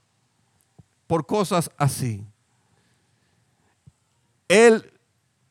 por 1.07 1.25
cosas 1.25 1.69
así. 1.77 2.23
Él 4.47 4.93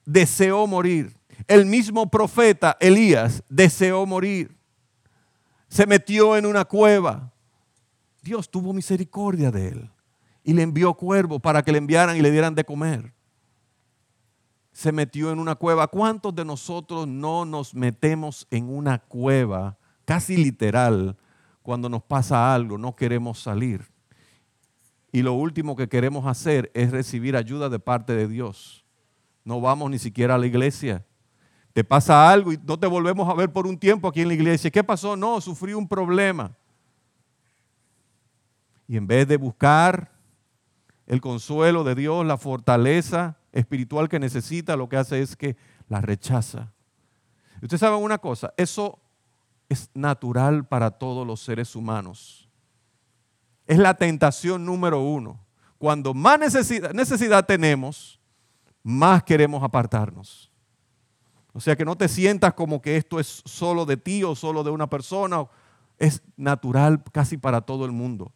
deseó 0.04 0.66
morir. 0.66 1.17
El 1.47 1.66
mismo 1.66 2.11
profeta 2.11 2.76
Elías 2.80 3.42
deseó 3.49 4.04
morir. 4.07 4.57
Se 5.68 5.87
metió 5.87 6.37
en 6.37 6.47
una 6.47 6.64
cueva. 6.64 7.33
Dios 8.23 8.50
tuvo 8.50 8.73
misericordia 8.73 9.50
de 9.50 9.68
él 9.68 9.90
y 10.42 10.54
le 10.54 10.62
envió 10.62 10.95
cuervos 10.95 11.40
para 11.40 11.62
que 11.62 11.73
le 11.73 11.78
enviaran 11.78 12.16
y 12.16 12.21
le 12.21 12.30
dieran 12.30 12.54
de 12.54 12.64
comer. 12.64 13.12
Se 14.73 14.92
metió 14.92 15.30
en 15.30 15.38
una 15.38 15.57
cueva. 15.57 15.88
¿Cuántos 15.88 16.35
de 16.35 16.45
nosotros 16.45 17.07
no 17.07 17.45
nos 17.45 17.75
metemos 17.75 18.47
en 18.50 18.68
una 18.68 18.99
cueva, 18.99 19.76
casi 20.04 20.37
literal, 20.37 21.16
cuando 21.62 21.88
nos 21.88 22.02
pasa 22.02 22.54
algo, 22.54 22.78
no 22.78 22.97
queremos 22.97 23.40
salir? 23.40 23.90
Y 25.12 25.23
lo 25.23 25.35
último 25.35 25.75
que 25.75 25.88
queremos 25.88 26.26
hacer 26.26 26.71
es 26.75 26.90
recibir 26.90 27.37
ayuda 27.37 27.68
de 27.68 27.78
parte 27.78 28.14
de 28.14 28.28
Dios. 28.28 28.85
No 29.45 29.61
vamos 29.61 29.90
ni 29.90 29.99
siquiera 29.99 30.35
a 30.35 30.38
la 30.38 30.47
iglesia. 30.47 31.04
Te 31.78 31.85
pasa 31.85 32.28
algo 32.28 32.52
y 32.52 32.58
no 32.64 32.76
te 32.76 32.88
volvemos 32.88 33.28
a 33.28 33.35
ver 33.35 33.52
por 33.52 33.64
un 33.64 33.78
tiempo 33.78 34.08
aquí 34.08 34.23
en 34.23 34.26
la 34.26 34.35
iglesia. 34.35 34.68
¿Qué 34.68 34.82
pasó? 34.82 35.16
No, 35.16 35.40
sufrí 35.40 35.75
un 35.75 35.87
problema. 35.87 36.50
Y 38.88 38.97
en 38.97 39.06
vez 39.06 39.28
de 39.28 39.37
buscar 39.37 40.11
el 41.06 41.20
consuelo 41.20 41.85
de 41.85 41.94
Dios, 41.94 42.26
la 42.26 42.37
fortaleza 42.37 43.37
espiritual 43.52 44.08
que 44.08 44.18
necesita, 44.18 44.75
lo 44.75 44.88
que 44.88 44.97
hace 44.97 45.23
es 45.23 45.37
que 45.37 45.56
la 45.88 46.00
rechaza. 46.00 46.73
Ustedes 47.62 47.78
saben 47.78 48.02
una 48.02 48.18
cosa, 48.18 48.52
eso 48.56 48.99
es 49.68 49.88
natural 49.94 50.66
para 50.66 50.90
todos 50.90 51.25
los 51.25 51.38
seres 51.38 51.76
humanos. 51.76 52.49
Es 53.68 53.78
la 53.78 53.94
tentación 53.94 54.66
número 54.66 55.00
uno. 55.00 55.38
Cuando 55.78 56.12
más 56.12 56.40
necesidad, 56.40 56.92
necesidad 56.92 57.47
tenemos, 57.47 58.18
más 58.82 59.23
queremos 59.23 59.62
apartarnos. 59.62 60.48
O 61.59 61.61
sea 61.61 61.75
que 61.75 61.85
no 61.85 61.97
te 61.97 62.07
sientas 62.07 62.55
como 62.55 62.81
que 62.81 62.97
esto 62.97 63.19
es 63.19 63.43
solo 63.45 63.85
de 63.85 63.97
ti 63.97 64.23
o 64.23 64.37
solo 64.37 64.62
de 64.62 64.71
una 64.71 64.88
persona. 64.88 65.45
Es 65.99 66.23
natural 66.37 67.03
casi 67.11 67.37
para 67.37 67.62
todo 67.62 67.85
el 67.85 67.91
mundo. 67.91 68.31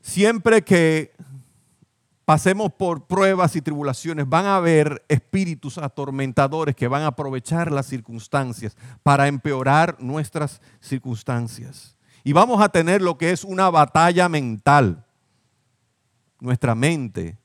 Siempre 0.00 0.62
que 0.62 1.12
pasemos 2.24 2.72
por 2.72 3.06
pruebas 3.06 3.54
y 3.54 3.62
tribulaciones, 3.62 4.28
van 4.28 4.46
a 4.46 4.56
haber 4.56 5.04
espíritus 5.06 5.78
atormentadores 5.78 6.74
que 6.74 6.88
van 6.88 7.02
a 7.02 7.06
aprovechar 7.06 7.70
las 7.70 7.86
circunstancias 7.86 8.76
para 9.04 9.28
empeorar 9.28 9.98
nuestras 10.00 10.60
circunstancias. 10.80 11.96
Y 12.24 12.32
vamos 12.32 12.60
a 12.60 12.70
tener 12.70 13.02
lo 13.02 13.16
que 13.16 13.30
es 13.30 13.44
una 13.44 13.70
batalla 13.70 14.28
mental. 14.28 15.04
Nuestra 16.40 16.74
mente 16.74 17.38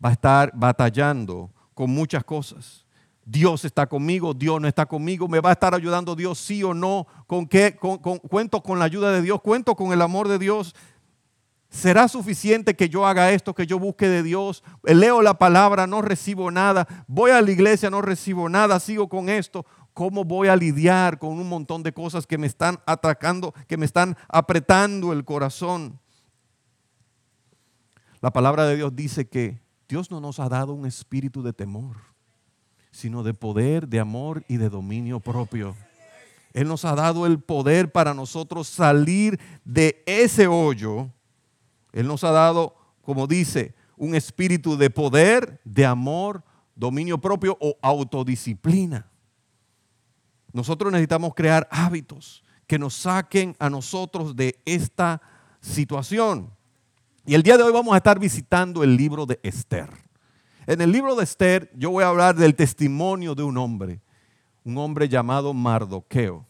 va 0.00 0.10
a 0.10 0.12
estar 0.12 0.52
batallando 0.54 1.50
con 1.74 1.90
muchas 1.90 2.24
cosas. 2.24 2.86
Dios 3.24 3.64
está 3.64 3.86
conmigo, 3.86 4.34
Dios 4.34 4.60
no 4.60 4.66
está 4.66 4.86
conmigo, 4.86 5.28
me 5.28 5.40
va 5.40 5.50
a 5.50 5.52
estar 5.52 5.74
ayudando 5.74 6.16
Dios 6.16 6.38
sí 6.38 6.64
o 6.64 6.74
no, 6.74 7.06
con 7.26 7.46
qué, 7.46 7.76
cuento 7.76 8.62
con 8.62 8.78
la 8.78 8.86
ayuda 8.86 9.12
de 9.12 9.22
Dios, 9.22 9.40
cuento 9.40 9.76
con 9.76 9.92
el 9.92 10.02
amor 10.02 10.26
de 10.26 10.38
Dios, 10.38 10.74
¿Será 11.70 12.08
suficiente 12.08 12.74
que 12.74 12.88
yo 12.88 13.06
haga 13.06 13.30
esto, 13.30 13.54
que 13.54 13.64
yo 13.64 13.78
busque 13.78 14.08
de 14.08 14.24
Dios? 14.24 14.64
Leo 14.82 15.22
la 15.22 15.34
palabra, 15.38 15.86
no 15.86 16.02
recibo 16.02 16.50
nada. 16.50 16.86
Voy 17.06 17.30
a 17.30 17.40
la 17.40 17.50
iglesia, 17.50 17.90
no 17.90 18.02
recibo 18.02 18.48
nada. 18.48 18.80
Sigo 18.80 19.08
con 19.08 19.28
esto. 19.28 19.64
¿Cómo 19.94 20.24
voy 20.24 20.48
a 20.48 20.56
lidiar 20.56 21.20
con 21.20 21.38
un 21.38 21.48
montón 21.48 21.84
de 21.84 21.92
cosas 21.92 22.26
que 22.26 22.38
me 22.38 22.48
están 22.48 22.80
atacando, 22.86 23.54
que 23.68 23.76
me 23.76 23.86
están 23.86 24.16
apretando 24.28 25.12
el 25.12 25.24
corazón? 25.24 26.00
La 28.20 28.32
palabra 28.32 28.66
de 28.66 28.74
Dios 28.74 28.94
dice 28.96 29.28
que 29.28 29.60
Dios 29.90 30.10
no 30.10 30.20
nos 30.20 30.40
ha 30.40 30.48
dado 30.48 30.72
un 30.72 30.86
espíritu 30.86 31.42
de 31.42 31.52
temor, 31.52 31.96
sino 32.90 33.22
de 33.22 33.34
poder, 33.34 33.86
de 33.86 34.00
amor 34.00 34.42
y 34.48 34.56
de 34.56 34.70
dominio 34.70 35.20
propio. 35.20 35.76
Él 36.54 36.66
nos 36.66 36.86
ha 36.86 36.94
dado 36.94 37.26
el 37.26 37.40
poder 37.40 37.92
para 37.92 38.14
nosotros 38.14 38.68
salir 38.68 39.38
de 39.64 40.02
ese 40.06 40.46
hoyo 40.46 41.10
él 41.92 42.06
nos 42.06 42.24
ha 42.24 42.30
dado, 42.30 42.74
como 43.02 43.26
dice, 43.26 43.74
un 43.96 44.14
espíritu 44.14 44.76
de 44.76 44.90
poder, 44.90 45.60
de 45.64 45.84
amor, 45.84 46.44
dominio 46.74 47.20
propio 47.20 47.56
o 47.60 47.76
autodisciplina. 47.82 49.10
Nosotros 50.52 50.90
necesitamos 50.92 51.34
crear 51.34 51.68
hábitos 51.70 52.42
que 52.66 52.78
nos 52.78 52.94
saquen 52.94 53.56
a 53.58 53.68
nosotros 53.68 54.36
de 54.36 54.60
esta 54.64 55.20
situación. 55.60 56.50
Y 57.26 57.34
el 57.34 57.42
día 57.42 57.56
de 57.56 57.62
hoy 57.62 57.72
vamos 57.72 57.94
a 57.94 57.98
estar 57.98 58.18
visitando 58.18 58.82
el 58.82 58.96
libro 58.96 59.26
de 59.26 59.38
Esther. 59.42 59.90
En 60.66 60.80
el 60.80 60.90
libro 60.90 61.14
de 61.14 61.24
Esther 61.24 61.70
yo 61.74 61.90
voy 61.90 62.04
a 62.04 62.08
hablar 62.08 62.34
del 62.34 62.54
testimonio 62.54 63.34
de 63.34 63.42
un 63.42 63.56
hombre, 63.58 64.00
un 64.64 64.78
hombre 64.78 65.08
llamado 65.08 65.52
Mardoqueo. 65.52 66.46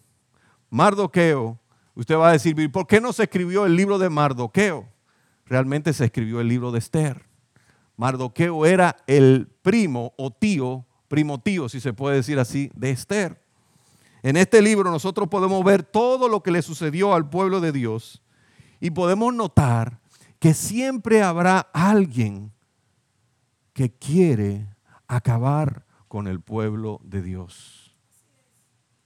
Mardoqueo, 0.71 1.59
usted 1.95 2.17
va 2.17 2.29
a 2.29 2.33
decir, 2.33 2.71
¿por 2.71 2.87
qué 2.87 3.01
no 3.01 3.13
se 3.13 3.25
escribió 3.25 3.67
el 3.67 3.77
libro 3.77 3.99
de 3.99 4.09
Mardoqueo? 4.09 4.89
realmente 5.51 5.93
se 5.93 6.05
escribió 6.07 6.41
el 6.41 6.49
libro 6.49 6.71
de 6.71 6.79
Esther. 6.79 7.27
Mardoqueo 7.97 8.65
era 8.65 8.97
el 9.07 9.49
primo 9.63 10.15
o 10.17 10.31
tío, 10.31 10.87
primo 11.09 11.41
tío, 11.41 11.69
si 11.69 11.81
se 11.81 11.93
puede 11.93 12.17
decir 12.17 12.39
así, 12.39 12.71
de 12.75 12.91
Esther. 12.91 13.43
En 14.23 14.37
este 14.37 14.63
libro 14.63 14.91
nosotros 14.91 15.29
podemos 15.29 15.63
ver 15.65 15.83
todo 15.83 16.29
lo 16.29 16.43
que 16.43 16.53
le 16.53 16.63
sucedió 16.63 17.15
al 17.15 17.29
pueblo 17.29 17.61
de 17.61 17.73
Dios 17.73 18.23
y 18.79 18.91
podemos 18.93 19.35
notar 19.35 20.00
que 20.41 20.53
siempre 20.55 21.23
habrá 21.23 21.61
alguien 21.73 22.53
que 23.73 23.93
quiere 23.93 24.67
acabar 25.07 25.87
con 26.09 26.27
el 26.27 26.41
pueblo 26.41 27.01
de 27.05 27.23
Dios. 27.23 27.95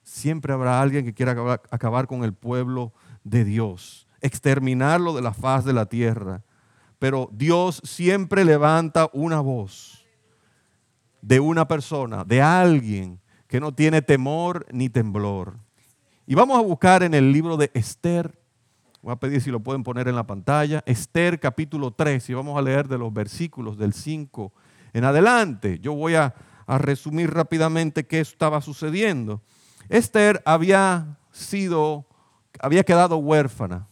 Siempre 0.03 0.55
habrá 0.55 0.81
alguien 0.81 1.05
que 1.05 1.13
quiera 1.13 1.33
acabar, 1.71 2.07
con 2.07 2.25
el 2.25 2.33
pueblo 2.33 2.95
de 3.25 3.45
Dios 3.45 4.09
exterminarlo 4.25 5.15
de 5.15 5.21
la 5.21 5.35
faz 5.35 5.67
de 5.67 5.75
la 5.75 5.85
tierra. 5.85 6.43
Pero 6.99 7.29
Dios 7.31 7.83
siempre 7.85 8.43
levanta 8.43 9.11
una 9.13 9.41
voz 9.41 10.07
de 11.21 11.41
una 11.41 11.69
persona, 11.69 12.25
de 12.25 12.41
alguien 12.41 13.21
que 13.47 13.61
no 13.61 13.75
tiene 13.75 14.01
temor 14.01 14.67
ni 14.73 14.89
temblor. 14.89 15.59
Y 16.27 16.35
vamos 16.35 16.59
a 16.59 16.63
buscar 16.63 17.03
en 17.03 17.13
el 17.13 17.33
libro 17.33 17.59
de 17.59 17.71
Esther, 17.75 18.35
voy 19.05 19.13
a 19.13 19.17
pedir 19.17 19.41
si 19.43 19.51
lo 19.51 19.61
pueden 19.61 19.83
poner 19.85 20.09
en 20.09 20.17
la 20.17 20.27
pantalla, 20.27 20.83
Esther 20.87 21.39
capítulo 21.39 21.91
3, 21.91 22.31
y 22.31 22.35
vamos 22.35 22.59
a 22.59 22.63
leer 22.63 22.89
de 22.89 22.97
los 22.97 23.13
versículos 23.13 23.77
del 23.77 23.93
5 23.93 24.51
en 24.95 25.05
adelante. 25.05 25.79
Yo 25.79 25.95
voy 25.95 26.15
a, 26.15 26.35
a 26.67 26.79
resumir 26.79 27.31
rápidamente 27.31 28.07
qué 28.07 28.21
estaba 28.21 28.63
sucediendo. 28.63 29.43
Esther 29.91 30.43
había 30.47 31.19
sido, 31.31 32.07
había 32.61 32.83
quedado 32.83 33.19
huérfana 33.19 33.87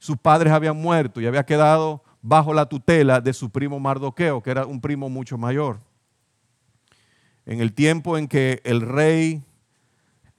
sus 0.00 0.16
padres 0.16 0.52
habían 0.52 0.76
muerto 0.78 1.20
y 1.20 1.26
había 1.26 1.44
quedado 1.44 2.02
bajo 2.22 2.54
la 2.54 2.66
tutela 2.66 3.20
de 3.20 3.34
su 3.34 3.50
primo 3.50 3.78
Mardoqueo, 3.78 4.42
que 4.42 4.50
era 4.50 4.64
un 4.64 4.80
primo 4.80 5.10
mucho 5.10 5.36
mayor. 5.36 5.78
En 7.44 7.60
el 7.60 7.74
tiempo 7.74 8.16
en 8.16 8.26
que 8.26 8.62
el 8.64 8.80
rey 8.80 9.44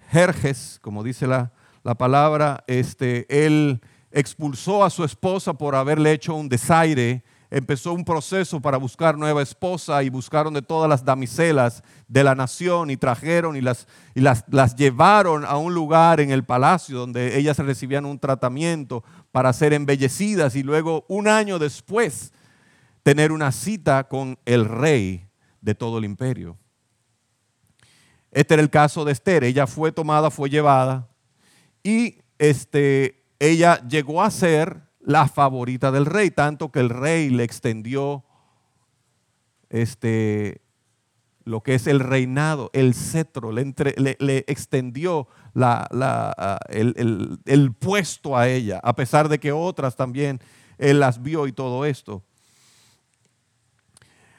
Jerjes, 0.10 0.80
como 0.82 1.04
dice 1.04 1.28
la, 1.28 1.54
la 1.84 1.96
palabra, 1.96 2.64
este, 2.68 3.26
él 3.46 3.82
expulsó 4.12 4.84
a 4.84 4.90
su 4.90 5.04
esposa 5.04 5.54
por 5.54 5.76
haberle 5.76 6.12
hecho 6.12 6.36
un 6.36 6.50
desaire 6.50 7.24
empezó 7.52 7.92
un 7.92 8.06
proceso 8.06 8.62
para 8.62 8.78
buscar 8.78 9.18
nueva 9.18 9.42
esposa 9.42 10.02
y 10.04 10.10
buscaron 10.10 10.54
de 10.54 10.62
todas 10.62 10.90
las 10.90 11.04
damiselas 11.04 11.84
de 12.08 12.24
la 12.24 12.34
nación 12.34 12.90
y 12.90 12.98
trajeron 12.98 13.58
y 13.58 13.62
las, 13.62 13.88
y 14.16 14.22
las, 14.22 14.46
las 14.50 14.76
llevaron 14.78 15.44
a 15.44 15.58
un 15.58 15.74
lugar 15.74 16.22
en 16.22 16.32
el 16.32 16.46
palacio 16.46 16.98
donde 16.98 17.38
ellas 17.38 17.58
recibían 17.58 18.06
un 18.06 18.18
tratamiento 18.18 19.04
para 19.34 19.52
ser 19.52 19.74
embellecidas 19.74 20.56
y 20.56 20.64
luego 20.64 21.06
un 21.10 21.28
año 21.28 21.60
después 21.60 22.32
tener 23.04 23.34
una 23.34 23.52
cita 23.52 24.06
con 24.06 24.40
el 24.46 24.66
rey 24.66 25.28
de 25.60 25.76
todo 25.76 25.98
el 25.98 26.06
imperio. 26.06 26.58
Este 28.32 28.54
era 28.54 28.64
el 28.64 28.70
caso 28.70 29.04
de 29.04 29.12
Esther. 29.12 29.44
Ella 29.44 29.68
fue 29.68 29.92
tomada, 29.92 30.32
fue 30.32 30.50
llevada 30.50 31.11
y 31.84 32.20
este, 32.40 33.24
ella 33.40 33.88
llegó 33.88 34.22
a 34.22 34.32
ser 34.32 34.82
la 35.00 35.28
favorita 35.28 35.92
del 35.92 36.06
rey, 36.06 36.32
tanto 36.32 36.72
que 36.72 36.80
el 36.80 36.90
rey 36.90 37.30
le 37.30 37.44
extendió 37.44 38.24
este, 39.70 40.62
lo 41.44 41.62
que 41.62 41.76
es 41.76 41.88
el 41.88 42.00
reinado, 42.00 42.70
el 42.74 42.94
cetro, 42.94 43.52
le, 43.52 44.46
extendió 44.48 45.28
el, 46.70 47.74
puesto 47.80 48.38
a 48.38 48.48
ella, 48.48 48.80
a 48.84 48.96
pesar 48.96 49.28
de 49.30 49.40
que 49.40 49.52
otras 49.52 49.96
también 49.96 50.40
él 50.78 51.00
las 51.00 51.22
vio 51.22 51.48
y 51.48 51.52
todo 51.52 51.86
esto. 51.86 52.24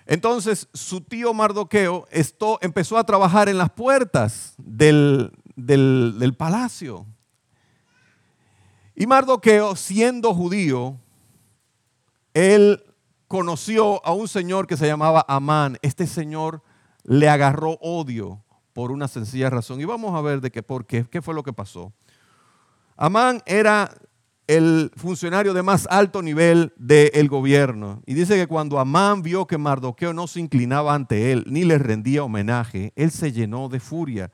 Entonces 0.07 0.69
su 0.75 1.01
tío 1.01 1.33
Mardoqueo 1.33 2.07
empezó 2.61 2.99
a 2.99 3.05
trabajar 3.05 3.49
en 3.49 3.59
las 3.59 3.71
puertas 3.71 4.55
del 4.57 5.33
palacio. 6.37 7.07
Y 8.95 9.07
Mardoqueo, 9.07 9.75
siendo 9.77 10.35
judío, 10.35 10.99
él 12.35 12.83
conoció 13.27 14.05
a 14.07 14.13
un 14.13 14.29
señor 14.29 14.67
que 14.67 14.77
se 14.77 14.87
llamaba 14.87 15.25
Amán. 15.29 15.79
Este 15.83 16.07
señor 16.07 16.63
le 17.05 17.29
agarró 17.29 17.79
odio 17.81 18.45
por 18.73 18.93
una 18.93 19.09
sencilla 19.09 19.51
razón. 19.51 19.81
Y 19.81 19.85
vamos 19.85 20.15
a 20.15 20.21
ver 20.21 20.41
de 20.41 20.51
qué, 20.51 20.63
por 20.63 20.87
qué, 20.87 21.05
qué 21.11 21.23
fue 21.23 21.35
lo 21.35 21.43
que 21.43 21.53
pasó. 21.53 21.93
Amán 22.97 23.43
era 23.47 23.91
el 24.47 24.91
funcionario 24.97 25.55
de 25.55 25.63
más 25.63 25.87
alto 25.91 26.21
nivel 26.21 26.73
del 26.77 27.29
gobierno. 27.29 28.03
Y 28.07 28.15
dice 28.15 28.37
que 28.37 28.47
cuando 28.47 28.79
Amán 28.79 29.23
vio 29.23 29.47
que 29.47 29.57
Mardoqueo 29.57 30.13
no 30.13 30.27
se 30.27 30.41
inclinaba 30.41 30.95
ante 30.95 31.33
él 31.33 31.45
ni 31.47 31.65
le 31.65 31.79
rendía 31.79 32.25
homenaje, 32.25 32.93
él 32.97 33.11
se 33.11 33.33
llenó 33.33 33.69
de 33.69 33.81
furia 33.81 34.31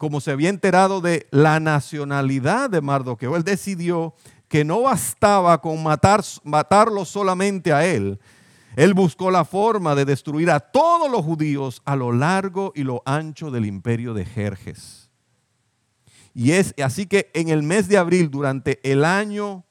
como 0.00 0.22
se 0.22 0.30
había 0.30 0.48
enterado 0.48 1.02
de 1.02 1.26
la 1.30 1.60
nacionalidad 1.60 2.70
de 2.70 2.80
Mardoqueo, 2.80 3.36
él 3.36 3.44
decidió 3.44 4.14
que 4.48 4.64
no 4.64 4.80
bastaba 4.80 5.60
con 5.60 5.82
matar, 5.82 6.24
matarlo 6.42 7.04
solamente 7.04 7.70
a 7.70 7.84
él. 7.84 8.18
Él 8.76 8.94
buscó 8.94 9.30
la 9.30 9.44
forma 9.44 9.94
de 9.94 10.06
destruir 10.06 10.50
a 10.50 10.58
todos 10.58 11.10
los 11.10 11.22
judíos 11.22 11.82
a 11.84 11.96
lo 11.96 12.12
largo 12.12 12.72
y 12.74 12.82
lo 12.82 13.02
ancho 13.04 13.50
del 13.50 13.66
imperio 13.66 14.14
de 14.14 14.24
Jerjes. 14.24 15.10
Y 16.32 16.52
es 16.52 16.74
así 16.82 17.04
que 17.04 17.30
en 17.34 17.50
el 17.50 17.62
mes 17.62 17.86
de 17.86 17.98
abril, 17.98 18.30
durante 18.30 18.80
el 18.90 19.04
año 19.04 19.66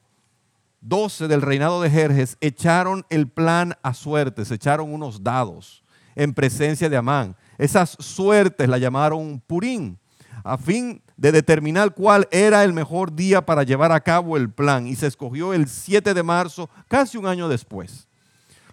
12 0.82 1.26
del 1.26 1.42
reinado 1.42 1.82
de 1.82 1.90
Jerjes, 1.90 2.36
echaron 2.40 3.04
el 3.10 3.26
plan 3.26 3.76
a 3.82 3.94
suerte, 3.94 4.44
se 4.44 4.54
echaron 4.54 4.94
unos 4.94 5.24
dados 5.24 5.82
en 6.14 6.34
presencia 6.34 6.88
de 6.88 6.96
Amán. 6.96 7.34
Esas 7.58 7.96
suertes 7.98 8.68
la 8.68 8.78
llamaron 8.78 9.42
Purín 9.44 9.98
a 10.44 10.58
fin 10.58 11.02
de 11.16 11.32
determinar 11.32 11.94
cuál 11.94 12.28
era 12.30 12.64
el 12.64 12.72
mejor 12.72 13.14
día 13.14 13.44
para 13.44 13.62
llevar 13.62 13.92
a 13.92 14.00
cabo 14.00 14.36
el 14.36 14.50
plan 14.50 14.86
y 14.86 14.96
se 14.96 15.06
escogió 15.06 15.52
el 15.52 15.68
7 15.68 16.14
de 16.14 16.22
marzo, 16.22 16.70
casi 16.88 17.18
un 17.18 17.26
año 17.26 17.48
después. 17.48 18.08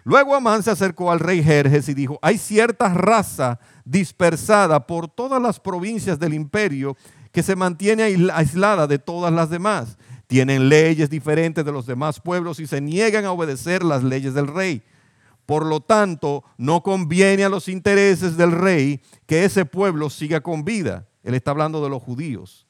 Luego 0.04 0.34
Amán 0.34 0.62
se 0.62 0.70
acercó 0.70 1.12
al 1.12 1.20
rey 1.20 1.42
Jerjes 1.42 1.88
y 1.88 1.94
dijo, 1.94 2.18
hay 2.22 2.38
cierta 2.38 2.88
raza 2.94 3.58
dispersada 3.84 4.86
por 4.86 5.08
todas 5.08 5.42
las 5.42 5.60
provincias 5.60 6.18
del 6.18 6.32
imperio 6.32 6.96
que 7.32 7.42
se 7.42 7.56
mantiene 7.56 8.04
aislada 8.32 8.86
de 8.86 8.98
todas 8.98 9.32
las 9.32 9.50
demás. 9.50 9.98
Tienen 10.26 10.68
leyes 10.68 11.10
diferentes 11.10 11.64
de 11.64 11.72
los 11.72 11.86
demás 11.86 12.20
pueblos 12.20 12.60
y 12.60 12.66
se 12.66 12.80
niegan 12.80 13.24
a 13.24 13.32
obedecer 13.32 13.82
las 13.82 14.02
leyes 14.02 14.34
del 14.34 14.46
rey. 14.46 14.82
Por 15.44 15.64
lo 15.64 15.80
tanto, 15.80 16.44
no 16.58 16.82
conviene 16.82 17.44
a 17.44 17.48
los 17.48 17.68
intereses 17.68 18.36
del 18.36 18.52
rey 18.52 19.00
que 19.26 19.44
ese 19.44 19.64
pueblo 19.64 20.10
siga 20.10 20.42
con 20.42 20.64
vida. 20.64 21.07
Él 21.22 21.34
está 21.34 21.50
hablando 21.50 21.82
de 21.82 21.90
los 21.90 22.02
judíos. 22.02 22.66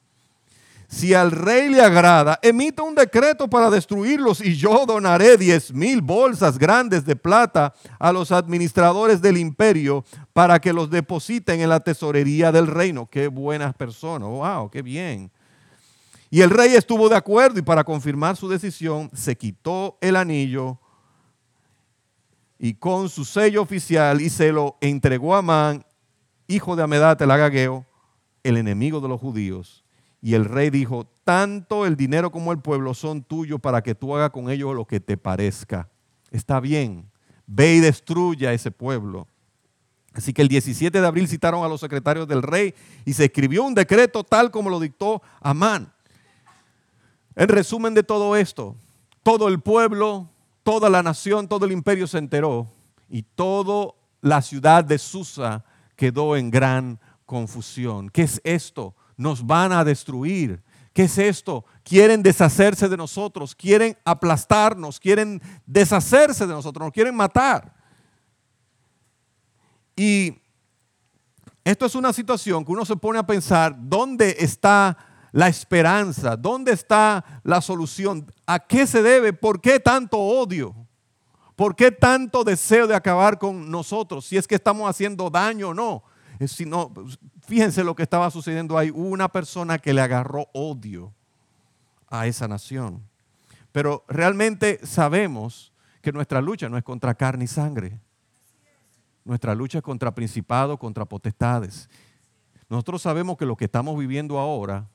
Si 0.91 1.13
al 1.13 1.29
rey 1.29 1.69
le 1.69 1.81
agrada, 1.81 2.39
emita 2.41 2.81
un 2.81 2.95
decreto 2.95 3.47
para 3.47 3.69
destruirlos 3.69 4.41
y 4.41 4.55
yo 4.55 4.87
donaré 4.87 5.37
diez 5.37 5.71
mil 5.71 6.01
bolsas 6.01 6.57
grandes 6.57 7.05
de 7.05 7.15
plata 7.15 7.75
a 7.99 8.11
los 8.11 8.31
administradores 8.31 9.21
del 9.21 9.37
imperio 9.37 10.03
para 10.33 10.59
que 10.59 10.73
los 10.73 10.89
depositen 10.89 11.61
en 11.61 11.69
la 11.69 11.79
tesorería 11.79 12.51
del 12.51 12.65
reino. 12.65 13.05
Qué 13.05 13.27
buenas 13.27 13.75
personas, 13.75 14.29
wow, 14.29 14.67
qué 14.71 14.81
bien. 14.81 15.31
Y 16.31 16.41
el 16.41 16.49
rey 16.49 16.73
estuvo 16.73 17.07
de 17.07 17.15
acuerdo 17.15 17.59
y 17.59 17.63
para 17.63 17.83
confirmar 17.83 18.35
su 18.35 18.49
decisión 18.49 19.11
se 19.13 19.35
quitó 19.35 19.99
el 20.01 20.15
anillo 20.15 20.79
y 22.57 22.73
con 22.73 23.09
su 23.09 23.25
sello 23.25 23.61
oficial 23.61 24.21
y 24.21 24.29
se 24.31 24.51
lo 24.51 24.77
entregó 24.81 25.35
a 25.35 25.39
Amán, 25.39 25.85
hijo 26.47 26.75
de 26.75 26.81
Amedate 26.81 27.25
el 27.25 27.31
agageo, 27.31 27.85
el 28.43 28.57
enemigo 28.57 28.99
de 29.01 29.07
los 29.07 29.19
judíos. 29.19 29.83
Y 30.21 30.33
el 30.33 30.45
rey 30.45 30.69
dijo, 30.69 31.07
tanto 31.23 31.85
el 31.85 31.95
dinero 31.95 32.31
como 32.31 32.51
el 32.51 32.59
pueblo 32.59 32.93
son 32.93 33.23
tuyos 33.23 33.59
para 33.59 33.81
que 33.81 33.95
tú 33.95 34.15
hagas 34.15 34.31
con 34.31 34.49
ellos 34.49 34.75
lo 34.75 34.85
que 34.85 34.99
te 34.99 35.17
parezca. 35.17 35.89
Está 36.31 36.59
bien, 36.59 37.09
ve 37.47 37.75
y 37.75 37.79
destruye 37.79 38.47
a 38.47 38.53
ese 38.53 38.71
pueblo. 38.71 39.27
Así 40.13 40.33
que 40.33 40.41
el 40.41 40.47
17 40.47 40.99
de 40.99 41.07
abril 41.07 41.27
citaron 41.27 41.63
a 41.63 41.67
los 41.67 41.79
secretarios 41.79 42.27
del 42.27 42.41
rey 42.41 42.73
y 43.05 43.13
se 43.13 43.25
escribió 43.25 43.63
un 43.63 43.73
decreto 43.73 44.23
tal 44.23 44.51
como 44.51 44.69
lo 44.69 44.79
dictó 44.79 45.21
Amán. 45.39 45.93
En 47.35 47.47
resumen 47.47 47.93
de 47.93 48.03
todo 48.03 48.35
esto, 48.35 48.75
todo 49.23 49.47
el 49.47 49.61
pueblo, 49.61 50.29
toda 50.63 50.89
la 50.89 51.01
nación, 51.03 51.47
todo 51.47 51.65
el 51.65 51.71
imperio 51.71 52.07
se 52.07 52.17
enteró 52.17 52.67
y 53.09 53.23
toda 53.23 53.93
la 54.21 54.41
ciudad 54.41 54.83
de 54.83 54.97
Susa 54.97 55.63
quedó 55.95 56.35
en 56.35 56.51
gran 56.51 56.99
confusión. 57.29 58.09
¿Qué 58.09 58.23
es 58.23 58.41
esto? 58.43 58.95
Nos 59.15 59.45
van 59.45 59.71
a 59.71 59.83
destruir. 59.83 60.63
¿Qué 60.93 61.03
es 61.03 61.15
esto? 61.19 61.63
Quieren 61.83 62.23
deshacerse 62.23 62.89
de 62.89 62.97
nosotros, 62.97 63.53
quieren 63.53 63.95
aplastarnos, 64.03 64.99
quieren 64.99 65.39
deshacerse 65.67 66.47
de 66.47 66.53
nosotros, 66.53 66.87
nos 66.87 66.91
quieren 66.91 67.15
matar. 67.15 67.71
Y 69.95 70.41
esto 71.63 71.85
es 71.85 71.93
una 71.93 72.11
situación 72.11 72.65
que 72.65 72.71
uno 72.71 72.83
se 72.83 72.95
pone 72.95 73.19
a 73.19 73.27
pensar, 73.27 73.75
¿dónde 73.77 74.35
está 74.39 74.97
la 75.31 75.49
esperanza? 75.49 76.35
¿Dónde 76.35 76.71
está 76.71 77.23
la 77.43 77.61
solución? 77.61 78.25
¿A 78.47 78.57
qué 78.57 78.87
se 78.87 79.03
debe? 79.03 79.33
¿Por 79.33 79.61
qué 79.61 79.79
tanto 79.79 80.17
odio? 80.17 80.75
¿Por 81.55 81.75
qué 81.75 81.91
tanto 81.91 82.43
deseo 82.43 82.87
de 82.87 82.95
acabar 82.95 83.37
con 83.37 83.69
nosotros? 83.69 84.25
Si 84.25 84.35
es 84.35 84.47
que 84.47 84.55
estamos 84.55 84.89
haciendo 84.89 85.29
daño 85.29 85.69
o 85.69 85.73
no 85.75 86.08
sino, 86.47 86.93
fíjense 87.41 87.83
lo 87.83 87.95
que 87.95 88.03
estaba 88.03 88.31
sucediendo 88.31 88.77
ahí. 88.77 88.91
Hubo 88.91 89.09
una 89.09 89.29
persona 89.29 89.77
que 89.77 89.93
le 89.93 90.01
agarró 90.01 90.47
odio 90.53 91.13
a 92.07 92.27
esa 92.27 92.47
nación. 92.47 93.03
Pero 93.71 94.03
realmente 94.07 94.79
sabemos 94.85 95.73
que 96.01 96.11
nuestra 96.11 96.41
lucha 96.41 96.69
no 96.69 96.77
es 96.77 96.83
contra 96.83 97.13
carne 97.13 97.45
y 97.45 97.47
sangre. 97.47 97.99
Nuestra 99.25 99.53
lucha 99.53 99.79
es 99.79 99.83
contra 99.83 100.15
principados, 100.15 100.79
contra 100.79 101.05
potestades. 101.05 101.89
Nosotros 102.69 103.01
sabemos 103.01 103.37
que 103.37 103.45
lo 103.45 103.55
que 103.55 103.65
estamos 103.65 103.97
viviendo 103.97 104.39
ahora 104.39 104.89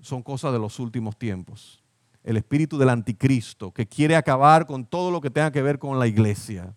son 0.00 0.22
cosas 0.22 0.52
de 0.52 0.58
los 0.58 0.78
últimos 0.78 1.16
tiempos. 1.16 1.82
El 2.22 2.36
espíritu 2.36 2.78
del 2.78 2.90
anticristo 2.90 3.72
que 3.72 3.86
quiere 3.86 4.16
acabar 4.16 4.66
con 4.66 4.84
todo 4.84 5.10
lo 5.10 5.20
que 5.20 5.30
tenga 5.30 5.50
que 5.50 5.62
ver 5.62 5.78
con 5.78 5.98
la 5.98 6.06
iglesia. 6.06 6.74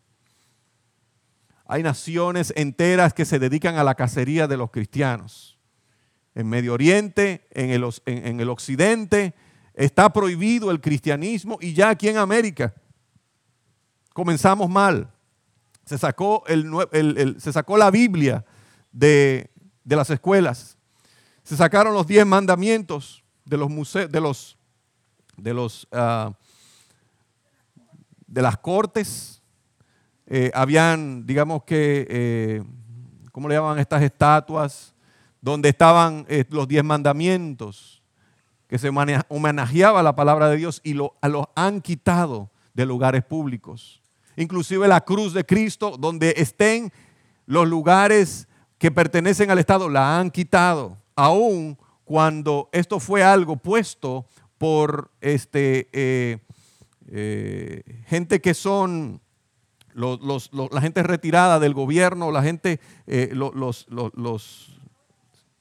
Hay 1.71 1.83
naciones 1.83 2.51
enteras 2.57 3.13
que 3.13 3.23
se 3.23 3.39
dedican 3.39 3.77
a 3.77 3.85
la 3.85 3.95
cacería 3.95 4.45
de 4.45 4.57
los 4.57 4.71
cristianos. 4.71 5.57
En 6.35 6.49
Medio 6.49 6.73
Oriente, 6.73 7.47
en 7.49 7.69
el, 7.69 8.49
Occidente, 8.49 9.33
está 9.73 10.11
prohibido 10.11 10.69
el 10.69 10.81
cristianismo 10.81 11.57
y 11.61 11.71
ya 11.71 11.91
aquí 11.91 12.09
en 12.09 12.17
América 12.17 12.73
comenzamos 14.11 14.69
mal. 14.69 15.13
Se 15.85 15.97
sacó, 15.97 16.43
se 17.37 17.53
sacó 17.53 17.77
la 17.77 17.89
Biblia 17.89 18.43
de, 18.91 19.49
las 19.85 20.09
escuelas. 20.09 20.77
Se 21.41 21.55
sacaron 21.55 21.93
los 21.93 22.05
diez 22.05 22.25
mandamientos 22.25 23.23
de 23.45 23.55
los 23.55 23.69
museos, 23.69 24.11
de 24.11 24.19
los, 24.19 24.57
de 25.37 25.69
ah, 25.93 26.33
de 28.27 28.41
las 28.41 28.57
cortes 28.57 29.40
eh, 30.33 30.49
habían, 30.53 31.25
digamos 31.25 31.63
que, 31.65 32.07
eh, 32.09 32.63
¿cómo 33.33 33.49
le 33.49 33.55
llaman 33.55 33.79
estas 33.79 34.01
estatuas? 34.01 34.95
Donde 35.41 35.67
estaban 35.67 36.25
eh, 36.29 36.45
los 36.49 36.69
diez 36.69 36.85
mandamientos, 36.85 38.01
que 38.69 38.77
se 38.77 38.89
homenajeaba 39.27 40.01
la 40.01 40.15
palabra 40.15 40.47
de 40.47 40.55
Dios 40.55 40.79
y 40.85 40.93
lo, 40.93 41.17
los 41.21 41.47
han 41.53 41.81
quitado 41.81 42.49
de 42.73 42.85
lugares 42.85 43.25
públicos. 43.25 44.01
inclusive 44.37 44.87
la 44.87 45.01
cruz 45.01 45.33
de 45.33 45.45
Cristo, 45.45 45.97
donde 45.99 46.33
estén 46.37 46.93
los 47.45 47.67
lugares 47.67 48.47
que 48.77 48.89
pertenecen 48.89 49.51
al 49.51 49.59
Estado, 49.59 49.89
la 49.89 50.17
han 50.17 50.31
quitado, 50.31 50.97
aún 51.13 51.77
cuando 52.05 52.69
esto 52.71 53.01
fue 53.01 53.21
algo 53.21 53.57
puesto 53.57 54.25
por 54.57 55.11
este, 55.19 56.39
gente 58.07 58.39
que 58.39 58.53
son 58.53 59.19
la 59.93 60.81
gente 60.81 61.03
retirada 61.03 61.59
del 61.59 61.73
gobierno, 61.73 62.31
la 62.31 62.43
gente, 62.43 62.79
eh, 63.07 63.31
los, 63.33 63.87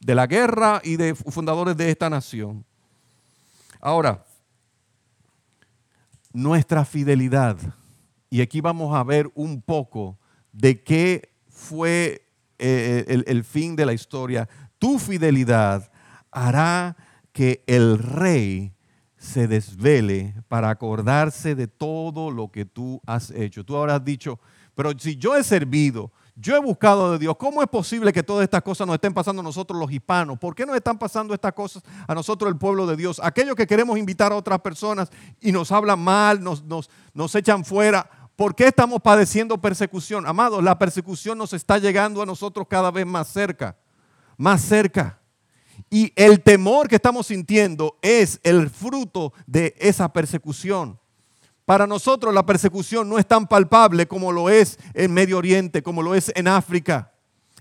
de 0.01 0.14
la 0.14 0.27
guerra 0.27 0.81
y 0.85 0.97
de 0.97 1.14
fundadores 1.14 1.77
de 1.77 1.90
esta 1.90 2.11
nación. 2.11 2.64
Ahora, 3.81 4.25
nuestra 6.33 6.85
fidelidad, 6.85 7.59
y 8.29 8.40
aquí 8.40 8.61
vamos 8.61 8.95
a 8.95 9.03
ver 9.05 9.31
un 9.35 9.61
poco 9.62 10.19
de 10.53 10.83
qué 10.83 11.33
fue 11.49 12.27
eh, 12.59 13.05
el, 13.09 13.25
el 13.27 13.45
fin 13.45 13.77
de 13.77 13.87
la 13.87 13.93
historia. 13.93 14.49
Tu 14.79 14.99
fidelidad 14.99 15.90
hará 16.31 16.97
que 17.33 17.62
el 17.66 17.99
rey 17.99 18.73
se 19.21 19.47
desvele 19.47 20.35
para 20.49 20.71
acordarse 20.71 21.55
de 21.55 21.69
todo 21.69 22.31
lo 22.31 22.51
que 22.51 22.65
tú 22.65 23.03
has 23.07 23.31
hecho. 23.31 23.63
Tú 23.63 23.77
ahora 23.77 23.97
has 23.97 24.05
dicho, 24.05 24.41
pero 24.75 24.93
si 24.99 25.15
yo 25.17 25.37
he 25.37 25.45
servido, 25.45 26.11
yo 26.35 26.57
he 26.57 26.59
buscado 26.59 27.13
de 27.13 27.19
Dios, 27.19 27.37
¿cómo 27.37 27.61
es 27.61 27.69
posible 27.69 28.15
que 28.15 28.23
todas 28.23 28.45
estas 28.45 28.63
cosas 28.63 28.87
nos 28.87 28.95
estén 28.95 29.13
pasando 29.13 29.41
a 29.41 29.43
nosotros 29.43 29.79
los 29.79 29.93
hispanos? 29.93 30.39
¿Por 30.39 30.55
qué 30.55 30.65
nos 30.65 30.75
están 30.75 30.99
pasando 30.99 31.35
estas 31.35 31.53
cosas 31.53 31.83
a 32.09 32.15
nosotros 32.15 32.51
el 32.51 32.57
pueblo 32.57 32.87
de 32.87 32.97
Dios? 32.97 33.21
Aquellos 33.23 33.55
que 33.55 33.67
queremos 33.67 33.99
invitar 33.99 34.33
a 34.33 34.37
otras 34.37 34.59
personas 34.61 35.11
y 35.39 35.53
nos 35.53 35.71
hablan 35.71 36.01
mal, 36.01 36.43
nos, 36.43 36.65
nos, 36.65 36.89
nos 37.13 37.35
echan 37.35 37.63
fuera. 37.63 38.09
¿Por 38.37 38.55
qué 38.55 38.69
estamos 38.69 39.03
padeciendo 39.03 39.61
persecución? 39.61 40.27
Amados, 40.27 40.65
la 40.65 40.79
persecución 40.79 41.37
nos 41.37 41.53
está 41.53 41.77
llegando 41.77 42.23
a 42.23 42.27
nosotros 42.27 42.67
cada 42.71 42.91
vez 42.91 43.05
más 43.05 43.29
cerca, 43.29 43.77
más 44.39 44.63
cerca. 44.63 45.20
Y 45.90 46.12
el 46.14 46.40
temor 46.40 46.87
que 46.87 46.94
estamos 46.94 47.26
sintiendo 47.26 47.98
es 48.00 48.38
el 48.44 48.70
fruto 48.70 49.33
de 49.46 49.74
esa 49.81 50.12
persecución. 50.12 50.96
Para 51.64 51.87
nosotros 51.87 52.33
la 52.33 52.46
persecución 52.46 53.09
no 53.09 53.18
es 53.18 53.26
tan 53.26 53.48
palpable 53.48 54.07
como 54.07 54.31
lo 54.31 54.48
es 54.48 54.79
en 54.94 55.12
Medio 55.12 55.38
Oriente, 55.38 55.83
como 55.83 56.00
lo 56.00 56.14
es 56.14 56.31
en 56.37 56.46
África, 56.46 57.12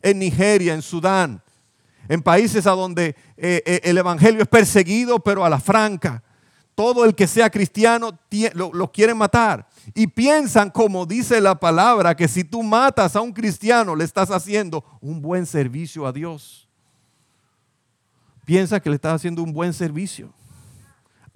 en 0.03 0.19
Nigeria, 0.19 0.75
en 0.75 0.83
Sudán, 0.83 1.41
en 2.07 2.21
países 2.21 2.67
a 2.67 2.71
donde 2.71 3.15
eh, 3.35 3.63
eh, 3.65 3.81
el 3.83 3.97
Evangelio 3.97 4.43
es 4.43 4.47
perseguido, 4.47 5.19
pero 5.19 5.43
a 5.43 5.49
la 5.49 5.59
franca. 5.59 6.23
Todo 6.75 7.05
el 7.05 7.15
que 7.15 7.27
sea 7.27 7.49
cristiano 7.49 8.17
lo, 8.53 8.71
lo 8.73 8.91
quieren 8.91 9.17
matar. 9.17 9.67
Y 9.95 10.07
piensan, 10.07 10.69
como 10.69 11.05
dice 11.05 11.41
la 11.41 11.59
palabra, 11.59 12.15
que 12.15 12.27
si 12.27 12.43
tú 12.43 12.61
matas 12.63 13.15
a 13.15 13.21
un 13.21 13.33
cristiano, 13.33 13.95
le 13.95 14.05
estás 14.05 14.29
haciendo 14.29 14.85
un 15.01 15.19
buen 15.21 15.45
servicio 15.45 16.05
a 16.05 16.13
Dios 16.13 16.68
piensa 18.49 18.79
que 18.79 18.89
le 18.89 18.95
está 18.95 19.13
haciendo 19.13 19.43
un 19.43 19.53
buen 19.53 19.71
servicio 19.75 20.33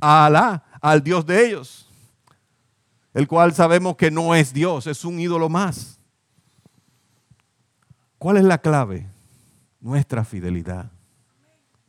a 0.02 0.26
Alá, 0.26 0.63
al 0.82 1.04
Dios 1.04 1.23
de 1.23 1.45
ellos, 1.45 1.88
el 3.13 3.28
cual 3.28 3.54
sabemos 3.54 3.95
que 3.97 4.10
no 4.10 4.34
es 4.34 4.52
Dios, 4.52 4.88
es 4.88 5.06
un 5.06 5.19
ídolo 5.19 5.47
más. 5.47 5.99
¿Cuál 8.17 8.38
es 8.38 8.43
la 8.43 8.58
clave? 8.58 9.08
Nuestra 9.80 10.26
fidelidad. 10.26 10.89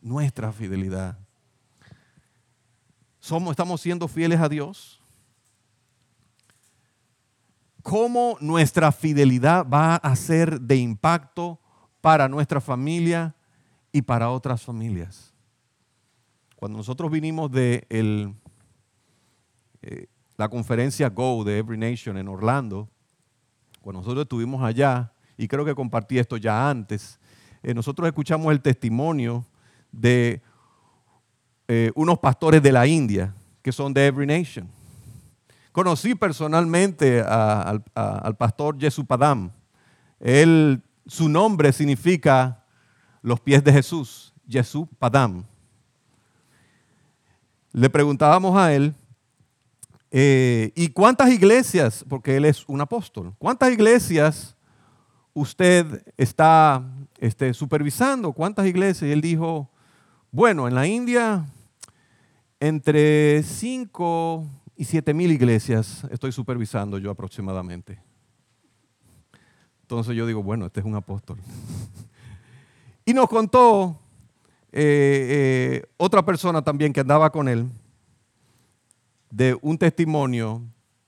Nuestra 0.02 0.52
fidelidad. 0.52 1.16
Somos, 3.18 3.52
estamos 3.52 3.80
siendo 3.80 4.06
fieles 4.08 4.38
a 4.40 4.48
Dios. 4.50 5.00
¿Cómo 7.82 8.36
nuestra 8.42 8.92
fidelidad 8.92 9.66
va 9.66 9.96
a 9.96 10.16
ser 10.16 10.60
de 10.60 10.76
impacto 10.76 11.58
para 12.02 12.28
nuestra 12.28 12.60
familia, 12.60 13.34
y 13.94 14.02
para 14.02 14.28
otras 14.30 14.60
familias. 14.60 15.32
Cuando 16.56 16.78
nosotros 16.78 17.12
vinimos 17.12 17.48
de 17.52 17.86
el, 17.88 18.34
eh, 19.82 20.08
la 20.36 20.48
conferencia 20.48 21.08
Go 21.10 21.44
de 21.44 21.58
Every 21.58 21.78
Nation 21.78 22.18
en 22.18 22.26
Orlando, 22.26 22.88
cuando 23.80 24.00
nosotros 24.00 24.24
estuvimos 24.24 24.64
allá, 24.64 25.12
y 25.36 25.46
creo 25.46 25.64
que 25.64 25.76
compartí 25.76 26.18
esto 26.18 26.36
ya 26.36 26.68
antes, 26.68 27.20
eh, 27.62 27.72
nosotros 27.72 28.08
escuchamos 28.08 28.50
el 28.50 28.60
testimonio 28.60 29.46
de 29.92 30.42
eh, 31.68 31.92
unos 31.94 32.18
pastores 32.18 32.60
de 32.64 32.72
la 32.72 32.88
India 32.88 33.32
que 33.62 33.70
son 33.70 33.94
de 33.94 34.08
Every 34.08 34.26
Nation. 34.26 34.68
Conocí 35.70 36.16
personalmente 36.16 37.20
al, 37.20 38.36
pastor 38.36 38.76
Jesupadam. 38.76 39.52
Él, 40.18 40.82
su 41.06 41.28
nombre 41.28 41.72
significa 41.72 42.63
los 43.24 43.40
pies 43.40 43.64
de 43.64 43.72
Jesús, 43.72 44.34
Jesús 44.46 44.86
Padam. 44.98 45.44
Le 47.72 47.88
preguntábamos 47.88 48.54
a 48.54 48.74
él, 48.74 48.94
eh, 50.10 50.70
¿y 50.76 50.88
cuántas 50.88 51.30
iglesias, 51.32 52.04
porque 52.06 52.36
él 52.36 52.44
es 52.44 52.68
un 52.68 52.82
apóstol, 52.82 53.34
cuántas 53.38 53.72
iglesias 53.72 54.54
usted 55.32 56.04
está 56.18 56.84
este, 57.18 57.54
supervisando? 57.54 58.30
¿Cuántas 58.34 58.66
iglesias? 58.66 59.08
Y 59.08 59.12
él 59.12 59.22
dijo, 59.22 59.70
bueno, 60.30 60.68
en 60.68 60.74
la 60.74 60.86
India, 60.86 61.46
entre 62.60 63.42
5 63.42 64.46
y 64.76 64.84
7 64.84 65.14
mil 65.14 65.32
iglesias 65.32 66.06
estoy 66.10 66.30
supervisando 66.30 66.98
yo 66.98 67.10
aproximadamente. 67.10 67.98
Entonces 69.80 70.14
yo 70.14 70.26
digo, 70.26 70.42
bueno, 70.42 70.66
este 70.66 70.80
es 70.80 70.86
un 70.86 70.94
apóstol. 70.94 71.38
Y 73.04 73.12
nos 73.12 73.28
contó 73.28 74.00
eh, 74.72 75.82
eh, 75.82 75.86
otra 75.96 76.24
persona 76.24 76.62
también 76.62 76.92
que 76.92 77.00
andaba 77.00 77.30
con 77.30 77.48
él 77.48 77.70
de 79.30 79.58
un 79.62 79.76
testimonio, 79.76 80.62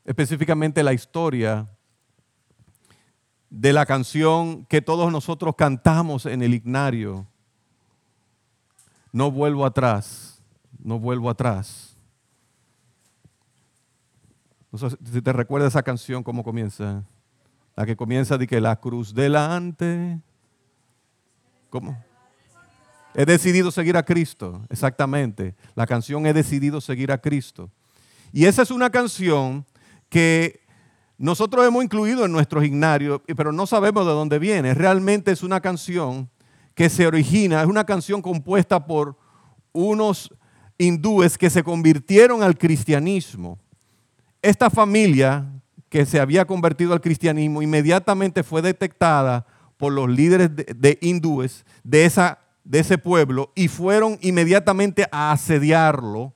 específicamente 0.04 0.82
la 0.82 0.92
historia 0.92 1.68
de 3.48 3.72
la 3.72 3.86
canción 3.86 4.64
que 4.66 4.82
todos 4.82 5.10
nosotros 5.10 5.54
cantamos 5.56 6.26
en 6.26 6.42
el 6.42 6.52
ignario. 6.52 7.26
No 9.12 9.30
vuelvo 9.30 9.64
atrás, 9.64 10.42
no 10.78 10.98
vuelvo 10.98 11.30
atrás. 11.30 11.96
No 14.70 14.78
sé 14.78 14.96
si 15.10 15.22
te 15.22 15.32
recuerda 15.32 15.68
esa 15.68 15.82
canción, 15.82 16.22
cómo 16.22 16.44
comienza. 16.44 17.04
La 17.76 17.86
que 17.86 17.96
comienza 17.96 18.36
de 18.36 18.46
que 18.46 18.60
la 18.60 18.76
cruz 18.76 19.14
delante, 19.14 20.20
¿Cómo? 21.76 21.94
He 23.14 23.26
decidido 23.26 23.70
seguir 23.70 23.98
a 23.98 24.02
Cristo, 24.02 24.62
exactamente. 24.70 25.54
La 25.74 25.86
canción 25.86 26.24
He 26.24 26.32
decidido 26.32 26.80
seguir 26.80 27.12
a 27.12 27.18
Cristo. 27.18 27.70
Y 28.32 28.46
esa 28.46 28.62
es 28.62 28.70
una 28.70 28.88
canción 28.88 29.66
que 30.08 30.62
nosotros 31.18 31.66
hemos 31.66 31.84
incluido 31.84 32.24
en 32.24 32.32
nuestro 32.32 32.62
gimnasio, 32.62 33.22
pero 33.36 33.52
no 33.52 33.66
sabemos 33.66 34.06
de 34.06 34.12
dónde 34.12 34.38
viene. 34.38 34.72
Realmente 34.72 35.32
es 35.32 35.42
una 35.42 35.60
canción 35.60 36.30
que 36.74 36.88
se 36.88 37.06
origina, 37.06 37.60
es 37.60 37.68
una 37.68 37.84
canción 37.84 38.22
compuesta 38.22 38.86
por 38.86 39.18
unos 39.72 40.32
hindúes 40.78 41.36
que 41.36 41.50
se 41.50 41.62
convirtieron 41.62 42.42
al 42.42 42.56
cristianismo. 42.56 43.58
Esta 44.40 44.70
familia 44.70 45.44
que 45.90 46.06
se 46.06 46.20
había 46.20 46.46
convertido 46.46 46.94
al 46.94 47.02
cristianismo 47.02 47.60
inmediatamente 47.60 48.42
fue 48.42 48.62
detectada 48.62 49.44
por 49.76 49.92
los 49.92 50.08
líderes 50.08 50.50
de, 50.54 50.98
hindúes 51.00 51.64
de, 51.84 52.04
esa, 52.04 52.38
de 52.64 52.80
ese 52.80 52.98
pueblo 52.98 53.52
y 53.54 53.68
fueron 53.68 54.18
inmediatamente 54.22 55.06
a 55.10 55.32
asediarlo 55.32 56.34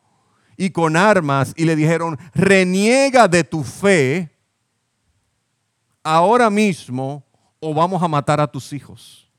y 0.57 0.71
con 0.71 0.97
armas 0.97 1.55
y 1.57 1.65
le 1.65 1.75
dijeron, 1.75 2.19
reniega 2.35 3.27
de 3.29 3.45
tu 3.45 3.65
fe 3.65 4.31
ahora 6.03 6.51
mismo 6.51 7.25
o 7.61 7.73
vamos 7.73 8.03
a 8.03 8.09
matar 8.09 8.41
a 8.41 8.47
tus 8.47 8.73
hijos. 8.73 9.31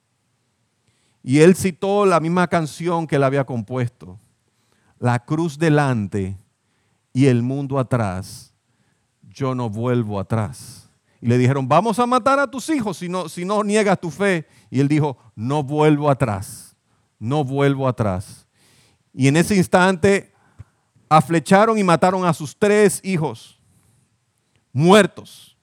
Y 1.24 1.40
él 1.40 1.56
citó 1.56 2.06
la 2.06 2.20
misma 2.20 2.48
canción 2.48 3.06
que 3.06 3.18
él 3.18 3.24
había 3.24 3.44
compuesto, 3.44 4.20
la 4.98 5.20
cruz 5.20 5.58
delante 5.58 6.38
y 7.14 7.28
el 7.28 7.44
mundo 7.44 7.78
atrás, 7.78 8.54
yo 9.22 9.54
no 9.54 9.70
vuelvo 9.70 10.20
atrás. 10.20 10.81
Y 11.22 11.28
le 11.28 11.38
dijeron, 11.38 11.68
vamos 11.68 12.00
a 12.00 12.08
matar 12.08 12.40
a 12.40 12.50
tus 12.50 12.68
hijos 12.70 12.98
si 12.98 13.08
no, 13.08 13.30
si 13.30 13.46
no 13.46 13.64
niegas 13.64 14.02
tu 14.02 14.10
fe. 14.10 14.48
Y 14.72 14.80
él 14.80 14.88
dijo, 14.88 15.18
no 15.36 15.64
vuelvo 15.64 16.10
atrás, 16.10 16.76
no 17.20 17.44
vuelvo 17.44 17.88
atrás. 17.88 18.48
Y 19.14 19.28
en 19.28 19.38
ese 19.38 19.56
instante 19.56 20.34
aflecharon 21.08 21.78
y 21.78 21.84
mataron 21.84 22.26
a 22.26 22.34
sus 22.34 22.58
tres 22.58 23.00
hijos, 23.04 23.60
muertos. 24.74 25.56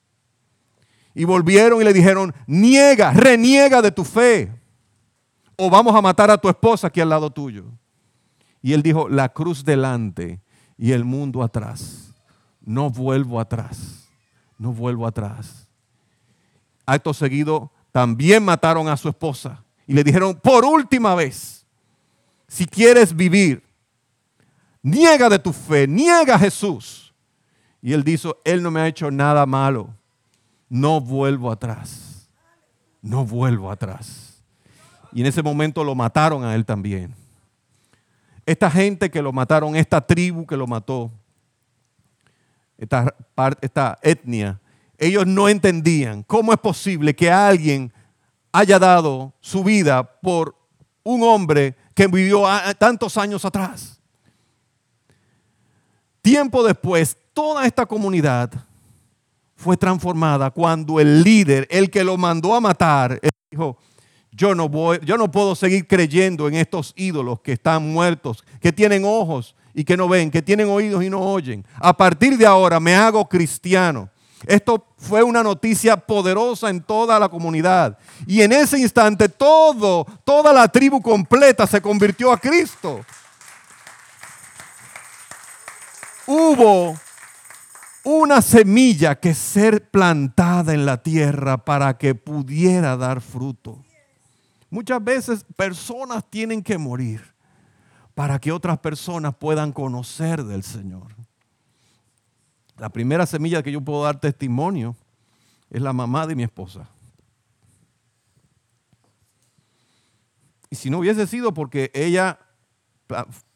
Y 1.12 1.24
volvieron 1.24 1.80
y 1.80 1.84
le 1.84 1.92
dijeron, 1.92 2.32
niega, 2.46 3.12
reniega 3.12 3.82
de 3.82 3.90
tu 3.90 4.04
fe. 4.04 4.52
O 5.56 5.68
vamos 5.68 5.92
a 5.96 6.00
matar 6.00 6.30
a 6.30 6.38
tu 6.38 6.48
esposa 6.48 6.86
aquí 6.86 7.00
al 7.00 7.08
lado 7.08 7.30
tuyo. 7.30 7.64
Y 8.62 8.74
él 8.74 8.82
dijo, 8.84 9.08
la 9.08 9.28
cruz 9.30 9.64
delante 9.64 10.40
y 10.76 10.92
el 10.92 11.04
mundo 11.04 11.42
atrás. 11.42 12.14
No 12.60 12.90
vuelvo 12.90 13.40
atrás 13.40 14.07
no 14.58 14.72
vuelvo 14.72 15.06
atrás. 15.06 15.66
Acto 16.84 17.14
seguido, 17.14 17.70
también 17.92 18.44
mataron 18.44 18.88
a 18.88 18.96
su 18.96 19.08
esposa 19.08 19.64
y 19.86 19.94
le 19.94 20.04
dijeron, 20.04 20.38
por 20.38 20.64
última 20.64 21.14
vez, 21.14 21.64
si 22.46 22.66
quieres 22.66 23.14
vivir, 23.14 23.62
niega 24.82 25.28
de 25.28 25.38
tu 25.38 25.52
fe, 25.52 25.86
niega 25.86 26.34
a 26.34 26.38
Jesús. 26.38 27.14
Y 27.80 27.92
él 27.92 28.02
dijo, 28.02 28.36
él 28.44 28.62
no 28.62 28.70
me 28.70 28.80
ha 28.80 28.88
hecho 28.88 29.10
nada 29.10 29.46
malo, 29.46 29.94
no 30.68 31.00
vuelvo 31.00 31.50
atrás, 31.50 32.28
no 33.00 33.24
vuelvo 33.24 33.70
atrás. 33.70 34.42
Y 35.12 35.20
en 35.20 35.26
ese 35.26 35.42
momento 35.42 35.84
lo 35.84 35.94
mataron 35.94 36.44
a 36.44 36.54
él 36.54 36.66
también. 36.66 37.14
Esta 38.44 38.70
gente 38.70 39.10
que 39.10 39.22
lo 39.22 39.32
mataron, 39.32 39.76
esta 39.76 40.00
tribu 40.00 40.46
que 40.46 40.56
lo 40.56 40.66
mató, 40.66 41.10
esta, 42.78 43.98
etnia, 44.02 44.60
ellos 44.96 45.26
no 45.26 45.48
entendían 45.48 46.22
cómo 46.22 46.52
es 46.52 46.58
posible 46.58 47.14
que 47.14 47.30
alguien 47.30 47.92
haya 48.52 48.78
dado 48.78 49.34
su 49.40 49.62
vida 49.62 50.02
por 50.02 50.56
un 51.02 51.22
hombre 51.22 51.76
que 51.94 52.06
vivió 52.06 52.44
tantos 52.78 53.16
años 53.16 53.44
atrás. 53.44 54.00
Tiempo 56.22 56.64
después, 56.64 57.16
toda 57.32 57.66
esta 57.66 57.86
comunidad 57.86 58.50
fue 59.56 59.76
transformada 59.76 60.50
cuando 60.50 61.00
el 61.00 61.22
líder, 61.22 61.66
el 61.70 61.90
que 61.90 62.04
lo 62.04 62.16
mandó 62.16 62.54
a 62.54 62.60
matar, 62.60 63.20
dijo, 63.50 63.78
yo 64.30 64.54
no, 64.54 64.68
voy, 64.68 65.00
yo 65.04 65.16
no 65.16 65.30
puedo 65.30 65.54
seguir 65.54 65.86
creyendo 65.86 66.46
en 66.46 66.54
estos 66.54 66.92
ídolos 66.96 67.40
que 67.40 67.52
están 67.52 67.92
muertos, 67.92 68.44
que 68.60 68.72
tienen 68.72 69.04
ojos 69.04 69.56
y 69.74 69.84
que 69.84 69.96
no 69.96 70.08
ven, 70.08 70.30
que 70.30 70.42
tienen 70.42 70.68
oídos 70.68 71.02
y 71.04 71.10
no 71.10 71.20
oyen. 71.20 71.64
A 71.76 71.96
partir 71.96 72.36
de 72.36 72.46
ahora 72.46 72.80
me 72.80 72.94
hago 72.94 73.28
cristiano. 73.28 74.08
Esto 74.46 74.86
fue 74.96 75.22
una 75.22 75.42
noticia 75.42 75.96
poderosa 75.96 76.70
en 76.70 76.80
toda 76.80 77.18
la 77.18 77.28
comunidad. 77.28 77.98
Y 78.26 78.42
en 78.42 78.52
ese 78.52 78.78
instante 78.78 79.28
todo, 79.28 80.06
toda 80.24 80.52
la 80.52 80.68
tribu 80.68 81.02
completa 81.02 81.66
se 81.66 81.80
convirtió 81.80 82.32
a 82.32 82.38
Cristo. 82.38 83.04
Hubo 86.26 86.96
una 88.04 88.42
semilla 88.42 89.18
que 89.18 89.34
ser 89.34 89.90
plantada 89.90 90.72
en 90.72 90.86
la 90.86 91.02
tierra 91.02 91.58
para 91.58 91.96
que 91.96 92.14
pudiera 92.14 92.96
dar 92.96 93.20
fruto. 93.20 93.82
Muchas 94.70 95.02
veces 95.02 95.44
personas 95.56 96.24
tienen 96.28 96.62
que 96.62 96.78
morir 96.78 97.37
para 98.18 98.40
que 98.40 98.50
otras 98.50 98.80
personas 98.80 99.36
puedan 99.36 99.70
conocer 99.70 100.42
del 100.42 100.64
Señor. 100.64 101.14
La 102.76 102.88
primera 102.88 103.26
semilla 103.26 103.62
que 103.62 103.70
yo 103.70 103.80
puedo 103.80 104.02
dar 104.02 104.18
testimonio 104.18 104.96
es 105.70 105.80
la 105.80 105.92
mamá 105.92 106.26
de 106.26 106.34
mi 106.34 106.42
esposa. 106.42 106.88
Y 110.68 110.74
si 110.74 110.90
no 110.90 110.98
hubiese 110.98 111.28
sido 111.28 111.54
porque 111.54 111.92
ella 111.94 112.40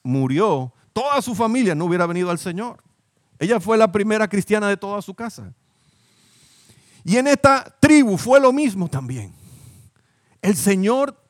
murió, 0.05 0.72
toda 0.92 1.20
su 1.22 1.35
familia 1.35 1.75
no 1.75 1.87
hubiera 1.87 2.07
venido 2.07 2.31
al 2.31 2.38
Señor. 2.38 2.85
Ella 3.40 3.59
fue 3.59 3.77
la 3.77 3.90
primera 3.90 4.29
cristiana 4.29 4.68
de 4.68 4.77
toda 4.77 5.03
su 5.03 5.12
casa. 5.12 5.53
Y 7.03 7.16
en 7.16 7.27
esta 7.27 7.64
tribu 7.81 8.16
fue 8.16 8.38
lo 8.38 8.53
mismo 8.53 8.87
también. 8.87 9.35
El 10.40 10.55
Señor 10.55 11.20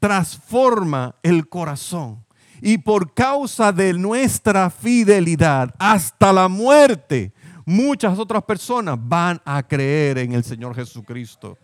transforma 0.00 1.14
el 1.22 1.46
corazón 1.46 2.23
y 2.66 2.78
por 2.78 3.12
causa 3.12 3.72
de 3.72 3.92
nuestra 3.92 4.70
fidelidad 4.70 5.74
hasta 5.78 6.32
la 6.32 6.48
muerte, 6.48 7.34
muchas 7.66 8.18
otras 8.18 8.42
personas 8.44 8.98
van 8.98 9.38
a 9.44 9.62
creer 9.62 10.16
en 10.16 10.32
el 10.32 10.44
Señor 10.44 10.74
Jesucristo. 10.74 11.58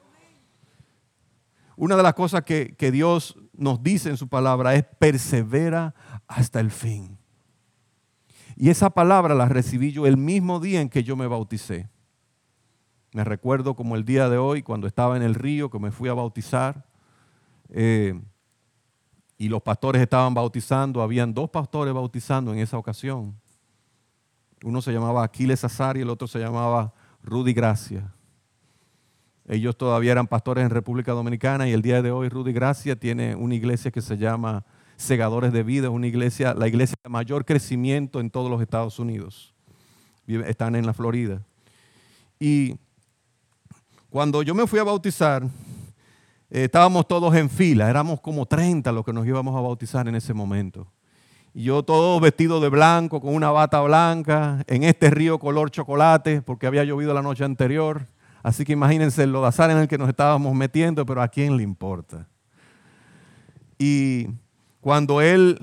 Una 1.75 1.97
de 1.97 2.03
las 2.03 2.13
cosas 2.13 2.43
que, 2.43 2.75
que 2.77 2.91
Dios 2.93 3.35
nos 3.55 3.83
dice 3.83 4.11
en 4.11 4.19
su 4.19 4.29
palabra 4.29 4.75
es 4.75 4.85
persevera 4.99 5.95
hasta 6.29 6.61
el 6.61 6.71
fin. 6.71 7.17
Y 8.55 8.69
esa 8.69 8.91
palabra 8.91 9.35
la 9.35 9.49
recibí 9.49 9.93
yo 9.93 10.07
el 10.07 10.19
mismo 10.19 10.61
día 10.61 10.83
en 10.83 10.91
que 10.91 11.03
yo 11.03 11.17
me 11.17 11.27
bauticé. 11.27 11.89
Me 13.15 13.25
recuerdo 13.25 13.75
como 13.75 13.97
el 13.97 14.05
día 14.05 14.29
de 14.29 14.37
hoy, 14.37 14.63
cuando 14.63 14.87
estaba 14.87 15.17
en 15.17 15.23
el 15.23 15.35
río, 15.35 15.71
que 15.71 15.79
me 15.79 15.93
fui 15.93 16.11
a 16.11 16.15
bautizar. 16.15 16.85
Eh, 17.71 18.21
y 19.41 19.49
los 19.49 19.63
pastores 19.63 20.03
estaban 20.03 20.35
bautizando, 20.35 21.01
habían 21.01 21.33
dos 21.33 21.49
pastores 21.49 21.95
bautizando 21.95 22.53
en 22.53 22.59
esa 22.59 22.77
ocasión. 22.77 23.35
Uno 24.63 24.83
se 24.83 24.93
llamaba 24.93 25.25
Aquiles 25.25 25.65
Azar 25.65 25.97
y 25.97 26.03
el 26.03 26.11
otro 26.11 26.29
se 26.29 26.39
llamaba 26.39 26.93
Rudy 27.23 27.55
Gracia. 27.55 28.13
Ellos 29.49 29.79
todavía 29.79 30.13
eran 30.13 30.27
pastores 30.27 30.63
en 30.63 30.69
República 30.69 31.13
Dominicana 31.13 31.67
y 31.67 31.73
el 31.73 31.81
día 31.81 32.03
de 32.03 32.11
hoy 32.11 32.29
Rudy 32.29 32.53
Gracia 32.53 32.97
tiene 32.97 33.35
una 33.35 33.55
iglesia 33.55 33.91
que 33.91 34.03
se 34.03 34.19
llama 34.19 34.67
Segadores 34.99 35.55
de 35.55 35.63
Vida, 35.63 35.89
una 35.89 36.07
iglesia, 36.07 36.53
la 36.53 36.69
iglesia 36.69 36.97
de 37.03 37.09
mayor 37.09 37.47
crecimiento 37.47 38.21
en 38.21 38.29
todos 38.29 38.51
los 38.51 38.61
Estados 38.61 38.99
Unidos. 38.99 39.55
Están 40.27 40.77
en 40.77 40.85
la 40.85 40.93
Florida. 40.93 41.41
Y 42.39 42.77
cuando 44.11 44.43
yo 44.43 44.55
me 44.55 44.67
fui 44.67 44.81
a 44.81 44.85
bautizar, 44.85 45.49
eh, 46.51 46.65
estábamos 46.65 47.07
todos 47.07 47.35
en 47.37 47.49
fila, 47.49 47.89
éramos 47.89 48.21
como 48.21 48.45
30 48.45 48.91
los 48.91 49.05
que 49.05 49.13
nos 49.13 49.27
íbamos 49.27 49.57
a 49.57 49.61
bautizar 49.61 50.09
en 50.09 50.17
ese 50.17 50.35
momento. 50.35 50.89
Y 51.55 51.65
yo 51.65 51.83
todo 51.85 52.19
vestido 52.21 52.61
de 52.61 52.69
blanco, 52.69 53.21
con 53.21 53.35
una 53.35 53.51
bata 53.51 53.81
blanca, 53.81 54.65
en 54.67 54.83
este 54.85 55.11
río 55.11 55.39
color 55.39 55.71
chocolate, 55.71 56.43
porque 56.43 56.67
había 56.67 56.85
llovido 56.85 57.15
la 57.15 57.23
noche 57.23 57.45
anterior. 57.45 58.07
Así 58.43 58.65
que 58.65 58.73
imagínense 58.73 59.23
el 59.23 59.33
lodazar 59.33 59.71
en 59.71 59.79
el 59.79 59.89
que 59.89 59.99
nos 59.99 60.09
estábamos 60.09 60.55
metiendo, 60.55 61.05
pero 61.07 61.23
a 61.23 61.29
quién 61.29 61.57
le 61.57 61.63
importa. 61.63 62.29
Y 63.79 64.29
cuando 64.81 65.21
él, 65.21 65.59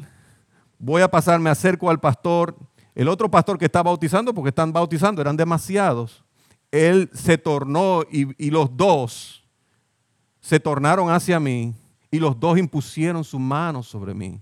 voy 0.77 1.01
a 1.01 1.11
pasar, 1.11 1.39
me 1.39 1.49
acerco 1.49 1.89
al 1.89 1.99
pastor, 1.99 2.55
el 2.95 3.07
otro 3.07 3.29
pastor 3.29 3.57
que 3.57 3.65
está 3.65 3.83
bautizando, 3.83 4.33
porque 4.33 4.49
están 4.49 4.73
bautizando, 4.73 5.21
eran 5.21 5.37
demasiados, 5.37 6.23
él 6.71 7.09
se 7.13 7.37
tornó 7.37 8.03
y 8.09 8.51
los 8.51 8.75
dos, 8.75 9.46
se 10.47 10.61
tornaron 10.61 11.09
hacia 11.09 11.41
mí 11.41 11.75
y 12.09 12.19
los 12.19 12.39
dos 12.39 12.57
impusieron 12.57 13.21
sus 13.25 13.37
manos 13.37 13.85
sobre 13.85 14.13
mí. 14.13 14.41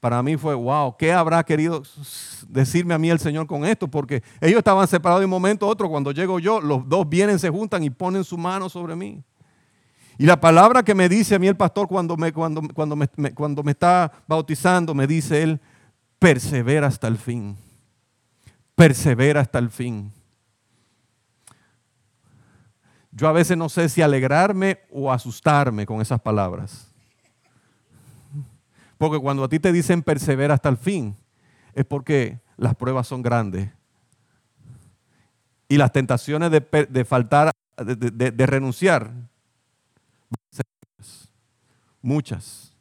Para 0.00 0.22
mí 0.22 0.36
fue, 0.36 0.54
wow, 0.54 0.94
¿qué 0.98 1.14
habrá 1.14 1.42
querido 1.42 1.82
decirme 2.46 2.92
a 2.92 2.98
mí 2.98 3.08
el 3.08 3.18
Señor 3.18 3.46
con 3.46 3.64
esto? 3.64 3.88
Porque 3.88 4.22
ellos 4.38 4.58
estaban 4.58 4.86
separados 4.86 5.22
de 5.22 5.24
un 5.24 5.30
momento 5.30 5.64
a 5.64 5.70
otro. 5.70 5.88
Cuando 5.88 6.12
llego 6.12 6.38
yo, 6.38 6.60
los 6.60 6.86
dos 6.86 7.08
vienen, 7.08 7.38
se 7.38 7.48
juntan 7.48 7.84
y 7.84 7.88
ponen 7.88 8.22
su 8.22 8.36
mano 8.36 8.68
sobre 8.68 8.94
mí. 8.94 9.24
Y 10.18 10.26
la 10.26 10.38
palabra 10.38 10.82
que 10.82 10.94
me 10.94 11.08
dice 11.08 11.36
a 11.36 11.38
mí 11.38 11.46
el 11.46 11.56
pastor 11.56 11.88
cuando 11.88 12.18
me, 12.18 12.30
cuando, 12.30 12.60
cuando 12.74 12.96
me, 12.96 13.08
cuando 13.34 13.62
me 13.62 13.70
está 13.70 14.12
bautizando, 14.26 14.94
me 14.94 15.06
dice 15.06 15.42
él, 15.42 15.58
persevera 16.18 16.86
hasta 16.86 17.08
el 17.08 17.16
fin. 17.16 17.56
Persevera 18.74 19.40
hasta 19.40 19.58
el 19.58 19.70
fin. 19.70 20.12
Yo 23.12 23.28
a 23.28 23.32
veces 23.32 23.56
no 23.56 23.68
sé 23.68 23.88
si 23.88 24.02
alegrarme 24.02 24.80
o 24.90 25.12
asustarme 25.12 25.84
con 25.84 26.00
esas 26.00 26.20
palabras. 26.20 26.86
Porque 28.98 29.18
cuando 29.18 29.44
a 29.44 29.48
ti 29.48 29.58
te 29.58 29.72
dicen 29.72 30.02
persevera 30.02 30.54
hasta 30.54 30.68
el 30.68 30.76
fin, 30.76 31.16
es 31.74 31.84
porque 31.84 32.40
las 32.56 32.74
pruebas 32.74 33.08
son 33.08 33.22
grandes. 33.22 33.70
Y 35.68 35.76
las 35.76 35.92
tentaciones 35.92 36.50
de, 36.50 37.04
faltar, 37.04 37.52
de, 37.76 38.30
de 38.30 38.46
renunciar, 38.46 39.12
muchas. 42.02 42.74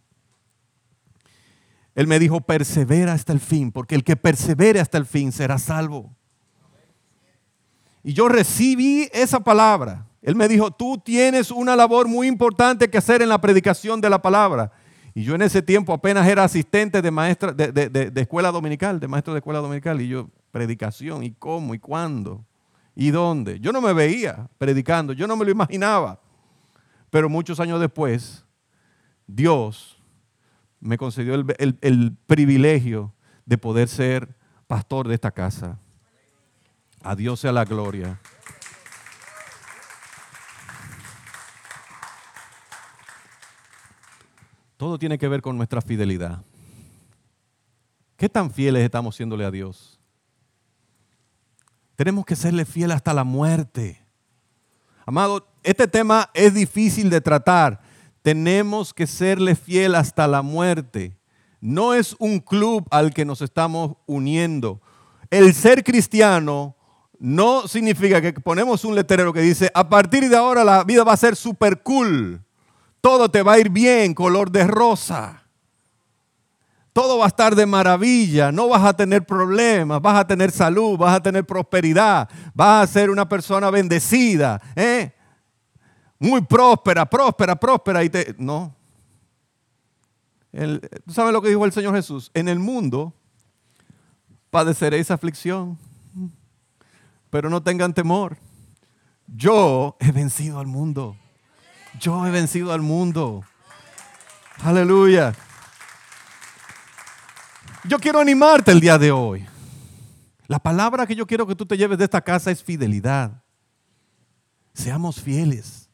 Él 1.96 2.08
me 2.08 2.20
dijo, 2.20 2.42
persevera 2.42 3.14
hasta 3.14 3.34
el 3.34 3.40
fin, 3.40 3.72
porque 3.72 3.96
el 3.96 4.04
que 4.04 4.16
persevere 4.16 4.80
hasta 4.80 4.98
el 4.98 5.06
fin 5.06 5.32
será 5.32 5.58
salvo. 5.58 6.16
Y 8.04 8.14
yo 8.14 8.30
recibí 8.30 9.10
esa 9.12 9.40
palabra. 9.40 10.09
Él 10.22 10.36
me 10.36 10.48
dijo, 10.48 10.72
tú 10.72 10.98
tienes 10.98 11.52
una 11.52 11.76
labor 11.76 12.08
muy 12.08 12.28
importante 12.28 12.90
que 12.90 12.98
hacer 12.98 13.22
en 13.22 13.30
la 13.30 13.40
predicación 13.40 14.02
de 14.02 14.10
la 14.10 14.22
palabra. 14.22 14.72
Y 15.14 15.24
yo 15.24 15.36
en 15.36 15.42
ese 15.42 15.62
tiempo 15.62 15.94
apenas 15.94 16.28
era 16.28 16.44
asistente 16.44 17.02
de 17.02 17.12
maestra 17.12 17.54
de, 17.54 18.12
escuela 18.16 18.52
dominical, 18.52 19.00
de 19.00 19.08
maestro 19.08 19.34
de 19.34 19.40
escuela 19.40 19.60
dominical. 19.60 20.02
Y 20.02 20.10
yo, 20.10 20.30
predicación, 20.52 21.24
¿y 21.24 21.32
cómo? 21.32 21.74
¿Y 21.74 21.80
cuándo? 21.80 22.46
¿Y 22.96 23.12
dónde? 23.12 23.60
Yo 23.60 23.72
no 23.72 23.82
me 23.82 23.94
veía 23.94 24.50
predicando, 24.58 25.14
yo 25.14 25.28
no 25.28 25.36
me 25.36 25.46
lo 25.46 25.52
imaginaba. 25.52 26.20
Pero 27.10 27.30
muchos 27.30 27.60
años 27.60 27.80
después, 27.80 28.46
Dios 29.26 30.02
me 30.80 30.98
concedió 30.98 31.34
el 31.36 32.18
privilegio 32.28 33.14
de 33.46 33.58
poder 33.58 33.88
ser 33.88 34.36
pastor 34.68 35.08
de 35.08 35.16
esta 35.16 35.32
casa. 35.32 35.80
A 37.02 37.16
sea 37.36 37.52
la 37.52 37.66
gloria. 37.66 38.20
Todo 44.80 44.98
tiene 44.98 45.18
que 45.18 45.28
ver 45.28 45.42
con 45.42 45.58
nuestra 45.58 45.82
fidelidad. 45.82 46.42
¿Qué 48.16 48.30
tan 48.30 48.50
fieles 48.50 48.82
estamos 48.82 49.14
siéndole 49.14 49.44
a 49.44 49.52
Dios? 49.52 50.00
Tenemos 51.98 52.26
que 52.26 52.38
serle 52.38 52.64
fiel 52.64 52.92
hasta 52.92 53.14
la 53.14 53.26
muerte. 53.26 54.02
Amado, 55.06 55.46
este 55.64 55.86
tema 55.86 56.30
es 56.34 56.54
difícil 56.54 57.10
de 57.10 57.20
tratar. 57.20 57.82
Tenemos 58.22 58.94
que 58.94 59.06
serle 59.06 59.56
fiel 59.56 59.96
hasta 59.96 60.30
la 60.30 60.42
muerte. 60.42 61.20
No 61.60 61.94
es 61.94 62.16
un 62.18 62.40
club 62.40 62.88
al 62.90 63.14
que 63.14 63.26
nos 63.26 63.42
estamos 63.42 63.98
uniendo. 64.06 64.82
El 65.30 65.54
ser 65.54 65.84
cristiano 65.84 66.78
no 67.20 67.68
significa 67.68 68.22
que 68.22 68.32
ponemos 68.32 68.86
un 68.86 68.96
letrero 68.96 69.34
que 69.34 69.42
dice, 69.42 69.70
a 69.74 69.90
partir 69.90 70.30
de 70.30 70.38
ahora 70.38 70.64
la 70.64 70.86
vida 70.86 71.04
va 71.04 71.12
a 71.12 71.18
ser 71.18 71.36
super 71.36 71.84
cool. 71.84 72.46
Todo 73.02 73.30
te 73.30 73.42
va 73.42 73.54
a 73.54 73.60
ir 73.60 73.70
bien, 73.70 74.14
color 74.14 74.52
de 74.52 74.66
rosa. 74.66 75.44
Todo 76.92 77.20
va 77.20 77.26
a 77.26 77.28
estar 77.30 77.56
de 77.56 77.66
maravilla, 77.66 78.52
no 78.52 78.68
vas 78.68 78.84
a 78.84 78.94
tener 78.94 79.26
problemas, 79.26 80.02
vas 80.02 80.20
a 80.20 80.28
tener 80.28 80.52
salud, 80.52 80.98
vas 80.98 81.16
a 81.16 81.22
tener 81.22 81.46
prosperidad, 81.46 82.28
vas 82.54 82.84
a 82.84 82.92
ser 82.92 83.10
una 83.10 83.30
persona 83.30 83.70
bendecida, 83.70 84.60
¿eh? 84.76 85.14
muy 86.20 86.42
próspera, 86.42 87.06
próspera, 87.06 87.56
próspera. 87.56 88.04
Y 88.04 88.10
te, 88.10 88.36
no. 88.38 88.76
¿Tú 90.52 91.14
sabes 91.14 91.32
lo 91.32 91.42
que 91.42 91.50
dijo 91.50 91.64
el 91.64 91.72
Señor 91.72 91.96
Jesús? 91.96 92.32
En 92.34 92.50
el 92.50 92.60
mundo 92.60 93.14
padeceréis 94.50 95.12
aflicción, 95.12 95.78
pero 97.30 97.50
no 97.50 97.64
tengan 97.64 97.94
temor. 97.94 98.38
Yo 99.28 99.96
he 100.00 100.12
vencido 100.12 100.60
al 100.60 100.68
mundo. 100.68 101.16
Yo 101.98 102.26
he 102.26 102.32
vencido 102.32 102.72
al 102.72 102.82
mundo. 102.82 103.44
Aleluya. 104.62 105.34
Yo 107.86 107.98
quiero 107.98 108.20
animarte 108.20 108.72
el 108.72 108.80
día 108.80 108.98
de 108.98 109.12
hoy. 109.12 109.46
La 110.48 110.60
palabra 110.60 111.08
que 111.08 111.16
yo 111.16 111.26
quiero 111.26 111.48
que 111.48 111.56
tú 111.56 111.66
te 111.66 111.78
lleves 111.78 111.98
de 111.98 112.04
esta 112.04 112.22
casa 112.22 112.52
es 112.52 112.64
fidelidad. 112.64 113.42
Seamos 114.74 115.22
fieles. 115.22 115.90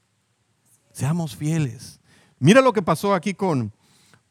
Seamos 0.92 1.36
fieles. 1.36 2.00
Mira 2.40 2.62
lo 2.62 2.74
que 2.74 2.82
pasó 2.82 3.14
aquí 3.14 3.34
con, 3.34 3.72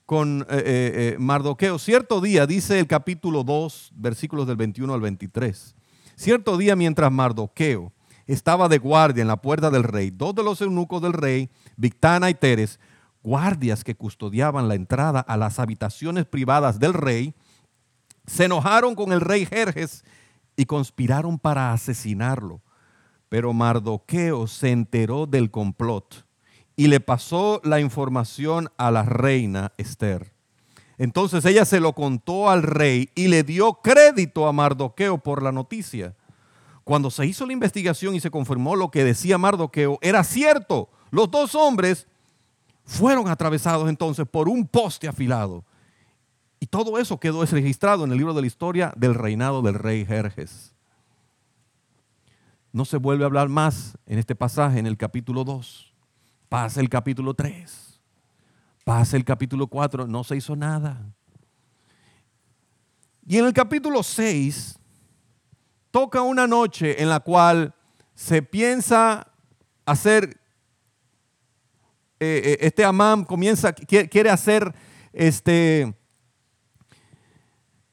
con 0.04 0.42
eh, 0.42 0.56
eh, 0.56 0.92
eh, 1.14 1.16
Mardoqueo. 1.18 1.78
Cierto 1.78 2.20
día, 2.20 2.46
dice 2.46 2.78
el 2.78 2.86
capítulo 2.86 3.44
2, 3.44 3.92
versículos 3.94 4.46
del 4.46 4.56
21 4.56 4.92
al 4.92 5.00
23. 5.00 5.74
Cierto 6.16 6.56
día, 6.56 6.76
mientras 6.76 7.10
Mardoqueo 7.10 7.93
estaba 8.26 8.68
de 8.68 8.78
guardia 8.78 9.22
en 9.22 9.28
la 9.28 9.40
puerta 9.40 9.70
del 9.70 9.82
rey, 9.82 10.10
dos 10.10 10.34
de 10.34 10.42
los 10.42 10.60
eunucos 10.60 11.02
del 11.02 11.12
rey, 11.12 11.50
Victana 11.76 12.30
y 12.30 12.34
Teres, 12.34 12.78
guardias 13.22 13.84
que 13.84 13.94
custodiaban 13.94 14.68
la 14.68 14.74
entrada 14.74 15.20
a 15.20 15.36
las 15.36 15.58
habitaciones 15.58 16.26
privadas 16.26 16.78
del 16.78 16.94
rey, 16.94 17.34
se 18.26 18.44
enojaron 18.44 18.94
con 18.94 19.12
el 19.12 19.20
rey 19.20 19.46
Jerjes 19.46 20.04
y 20.56 20.66
conspiraron 20.66 21.38
para 21.38 21.72
asesinarlo. 21.72 22.62
Pero 23.28 23.52
Mardoqueo 23.52 24.46
se 24.46 24.70
enteró 24.70 25.26
del 25.26 25.50
complot 25.50 26.26
y 26.76 26.88
le 26.88 27.00
pasó 27.00 27.60
la 27.64 27.80
información 27.80 28.70
a 28.76 28.90
la 28.90 29.02
reina 29.02 29.72
Esther. 29.76 30.32
Entonces 30.98 31.44
ella 31.44 31.64
se 31.64 31.80
lo 31.80 31.92
contó 31.92 32.50
al 32.50 32.62
rey 32.62 33.10
y 33.14 33.28
le 33.28 33.42
dio 33.42 33.80
crédito 33.82 34.46
a 34.46 34.52
Mardoqueo 34.52 35.18
por 35.18 35.42
la 35.42 35.50
noticia. 35.50 36.14
Cuando 36.84 37.10
se 37.10 37.26
hizo 37.26 37.46
la 37.46 37.52
investigación 37.52 38.14
y 38.14 38.20
se 38.20 38.30
confirmó 38.30 38.76
lo 38.76 38.90
que 38.90 39.04
decía 39.04 39.38
Mardoqueo, 39.38 39.98
era 40.02 40.22
cierto. 40.22 40.90
Los 41.10 41.30
dos 41.30 41.54
hombres 41.54 42.06
fueron 42.84 43.28
atravesados 43.28 43.88
entonces 43.88 44.26
por 44.28 44.48
un 44.48 44.66
poste 44.66 45.08
afilado 45.08 45.64
y 46.64 46.66
todo 46.66 46.98
eso 46.98 47.20
quedó 47.20 47.44
registrado 47.44 48.06
en 48.06 48.12
el 48.12 48.16
libro 48.16 48.32
de 48.32 48.40
la 48.40 48.46
historia 48.46 48.90
del 48.96 49.14
reinado 49.14 49.60
del 49.60 49.74
rey 49.74 50.06
Jerjes. 50.06 50.74
No 52.72 52.86
se 52.86 52.96
vuelve 52.96 53.24
a 53.24 53.26
hablar 53.26 53.50
más 53.50 53.98
en 54.06 54.18
este 54.18 54.34
pasaje, 54.34 54.78
en 54.78 54.86
el 54.86 54.96
capítulo 54.96 55.44
2. 55.44 55.92
Pasa 56.48 56.80
el 56.80 56.88
capítulo 56.88 57.34
3. 57.34 58.00
Pasa 58.82 59.16
el 59.18 59.26
capítulo 59.26 59.66
4. 59.66 60.06
No 60.06 60.24
se 60.24 60.36
hizo 60.36 60.56
nada. 60.56 61.14
Y 63.26 63.36
en 63.36 63.44
el 63.44 63.52
capítulo 63.52 64.02
6 64.02 64.78
toca 65.94 66.22
una 66.22 66.48
noche 66.48 67.00
en 67.00 67.08
la 67.08 67.20
cual 67.20 67.72
se 68.16 68.42
piensa 68.42 69.28
hacer, 69.86 70.40
eh, 72.18 72.42
eh, 72.44 72.58
este 72.62 72.84
Amán 72.84 73.24
comienza, 73.24 73.72
quiere 73.72 74.28
hacer 74.28 74.74
este 75.12 75.94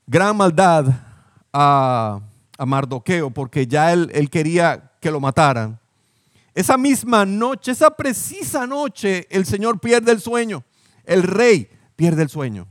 gran 0.07 0.35
maldad 0.35 0.87
a, 1.53 2.21
Mardoqueo 2.65 3.29
porque 3.29 3.67
ya 3.67 3.93
él 3.93 4.29
quería 4.31 4.93
que 4.99 5.11
lo 5.11 5.19
mataran. 5.19 5.79
Esa 6.55 6.77
misma 6.77 7.23
noche, 7.23 7.71
esa 7.71 7.91
precisa 7.91 8.65
noche, 8.65 9.27
el 9.29 9.45
Señor 9.45 9.79
pierde 9.79 10.11
el 10.11 10.21
sueño. 10.21 10.63
El 11.03 11.21
rey 11.21 11.69
pierde 11.95 12.23
el 12.23 12.29
sueño. 12.29 12.67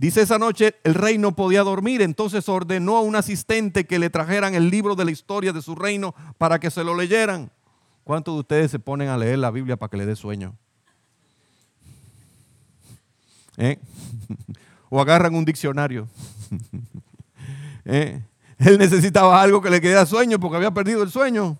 Dice 0.00 0.22
esa 0.22 0.38
noche, 0.38 0.76
el 0.82 0.94
rey 0.94 1.18
no 1.18 1.36
podía 1.36 1.62
dormir, 1.62 2.00
entonces 2.00 2.48
ordenó 2.48 2.96
a 2.96 3.02
un 3.02 3.16
asistente 3.16 3.84
que 3.84 3.98
le 3.98 4.08
trajeran 4.08 4.54
el 4.54 4.70
libro 4.70 4.94
de 4.96 5.04
la 5.04 5.10
historia 5.10 5.52
de 5.52 5.60
su 5.60 5.74
reino 5.74 6.14
para 6.38 6.58
que 6.58 6.70
se 6.70 6.82
lo 6.82 6.96
leyeran. 6.96 7.52
¿Cuántos 8.02 8.32
de 8.34 8.40
ustedes 8.40 8.70
se 8.70 8.78
ponen 8.78 9.10
a 9.10 9.18
leer 9.18 9.38
la 9.38 9.50
Biblia 9.50 9.76
para 9.76 9.90
que 9.90 9.98
le 9.98 10.06
dé 10.06 10.16
sueño? 10.16 10.56
¿Eh? 13.58 13.78
o 14.88 15.02
agarran 15.02 15.34
un 15.34 15.44
diccionario. 15.44 16.08
Eh, 17.86 18.22
él 18.58 18.78
necesitaba 18.78 19.40
algo 19.40 19.62
que 19.62 19.70
le 19.70 19.80
quedara 19.80 20.04
sueño 20.04 20.38
porque 20.38 20.58
había 20.58 20.70
perdido 20.70 21.02
el 21.02 21.10
sueño. 21.10 21.56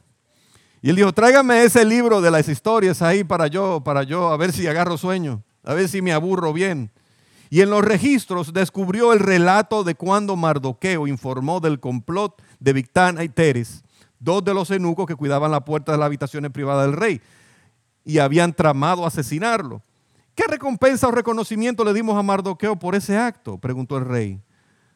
Y 0.82 0.90
él 0.90 0.96
dijo, 0.96 1.12
tráigame 1.12 1.64
ese 1.64 1.84
libro 1.84 2.20
de 2.20 2.30
las 2.30 2.46
historias 2.46 3.00
ahí 3.02 3.24
para 3.24 3.48
yo, 3.48 3.80
para 3.82 4.02
yo, 4.02 4.28
a 4.28 4.36
ver 4.36 4.52
si 4.52 4.66
agarro 4.66 4.96
sueño, 4.96 5.42
a 5.64 5.74
ver 5.74 5.88
si 5.88 6.02
me 6.02 6.12
aburro 6.12 6.52
bien. 6.52 6.90
Y 7.52 7.62
en 7.62 7.70
los 7.70 7.84
registros 7.84 8.52
descubrió 8.52 9.12
el 9.12 9.18
relato 9.18 9.82
de 9.82 9.96
cuando 9.96 10.36
Mardoqueo 10.36 11.08
informó 11.08 11.58
del 11.58 11.80
complot 11.80 12.40
de 12.60 12.72
Victana 12.72 13.24
y 13.24 13.28
Teres, 13.28 13.82
dos 14.20 14.44
de 14.44 14.54
los 14.54 14.70
eunucos 14.70 15.06
que 15.06 15.16
cuidaban 15.16 15.50
la 15.50 15.64
puerta 15.64 15.90
de 15.90 15.98
las 15.98 16.06
habitaciones 16.06 16.52
privadas 16.52 16.86
del 16.86 16.96
rey, 16.96 17.20
y 18.04 18.18
habían 18.18 18.52
tramado 18.52 19.04
asesinarlo. 19.04 19.82
¿Qué 20.36 20.44
recompensa 20.46 21.08
o 21.08 21.10
reconocimiento 21.10 21.84
le 21.84 21.92
dimos 21.92 22.16
a 22.16 22.22
Mardoqueo 22.22 22.78
por 22.78 22.94
ese 22.94 23.18
acto? 23.18 23.58
preguntó 23.58 23.98
el 23.98 24.04
rey. 24.04 24.40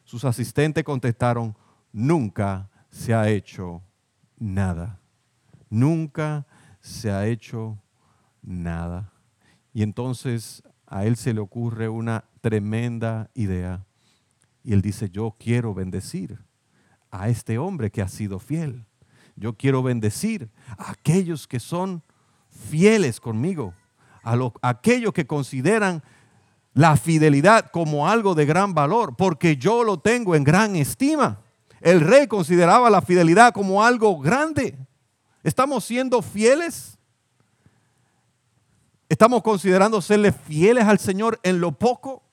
Sus 0.05 0.23
asistentes 0.23 0.83
contestaron, 0.85 1.57
nunca 1.91 2.69
se 2.89 3.13
ha 3.13 3.29
hecho 3.29 3.81
nada. 4.37 5.01
Nunca 5.69 6.47
se 6.79 7.11
ha 7.11 7.27
hecho 7.27 7.77
nada. 8.41 9.11
Y 9.73 9.83
entonces 9.83 10.63
a 10.87 11.05
él 11.05 11.17
se 11.17 11.33
le 11.33 11.41
ocurre 11.41 11.89
una 11.89 12.23
tremenda 12.45 13.31
idea. 13.33 13.87
Y 14.63 14.73
él 14.73 14.83
dice, 14.83 15.09
yo 15.09 15.35
quiero 15.39 15.73
bendecir 15.73 16.37
a 17.09 17.27
este 17.27 17.57
hombre 17.57 17.89
que 17.89 18.03
ha 18.03 18.07
sido 18.07 18.37
fiel. 18.37 18.85
Yo 19.35 19.57
quiero 19.57 19.81
bendecir 19.81 20.51
a 20.77 20.91
aquellos 20.91 21.47
que 21.47 21.59
son 21.59 22.03
fieles 22.69 23.19
conmigo 23.19 23.73
a, 24.23 24.37
aquellos 24.61 25.11
que 25.11 25.25
consideran 25.25 26.03
la 26.75 26.97
fidelidad 26.97 27.71
como 27.71 28.07
algo 28.07 28.35
de 28.35 28.45
gran 28.45 28.75
valor, 28.75 29.15
porque 29.15 29.57
yo 29.57 29.83
lo 29.83 29.99
tengo 29.99 30.35
en 30.35 30.43
gran 30.43 30.75
estima. 30.75 31.41
El 31.81 31.99
rey 32.01 32.27
consideraba 32.27 32.91
la 32.91 33.01
fidelidad 33.01 33.53
como 33.53 33.83
algo 33.83 34.19
grande. 34.19 34.77
¿Estamos 35.41 35.83
siendo 35.83 36.21
fieles? 36.21 36.99
¿Estamos 39.09 39.41
considerando 39.41 39.99
serle 39.99 40.31
fieles 40.31 40.85
al 40.85 40.99
Señor 40.99 41.39
en 41.41 41.59
lo 41.59 41.71
poco? 41.71 42.24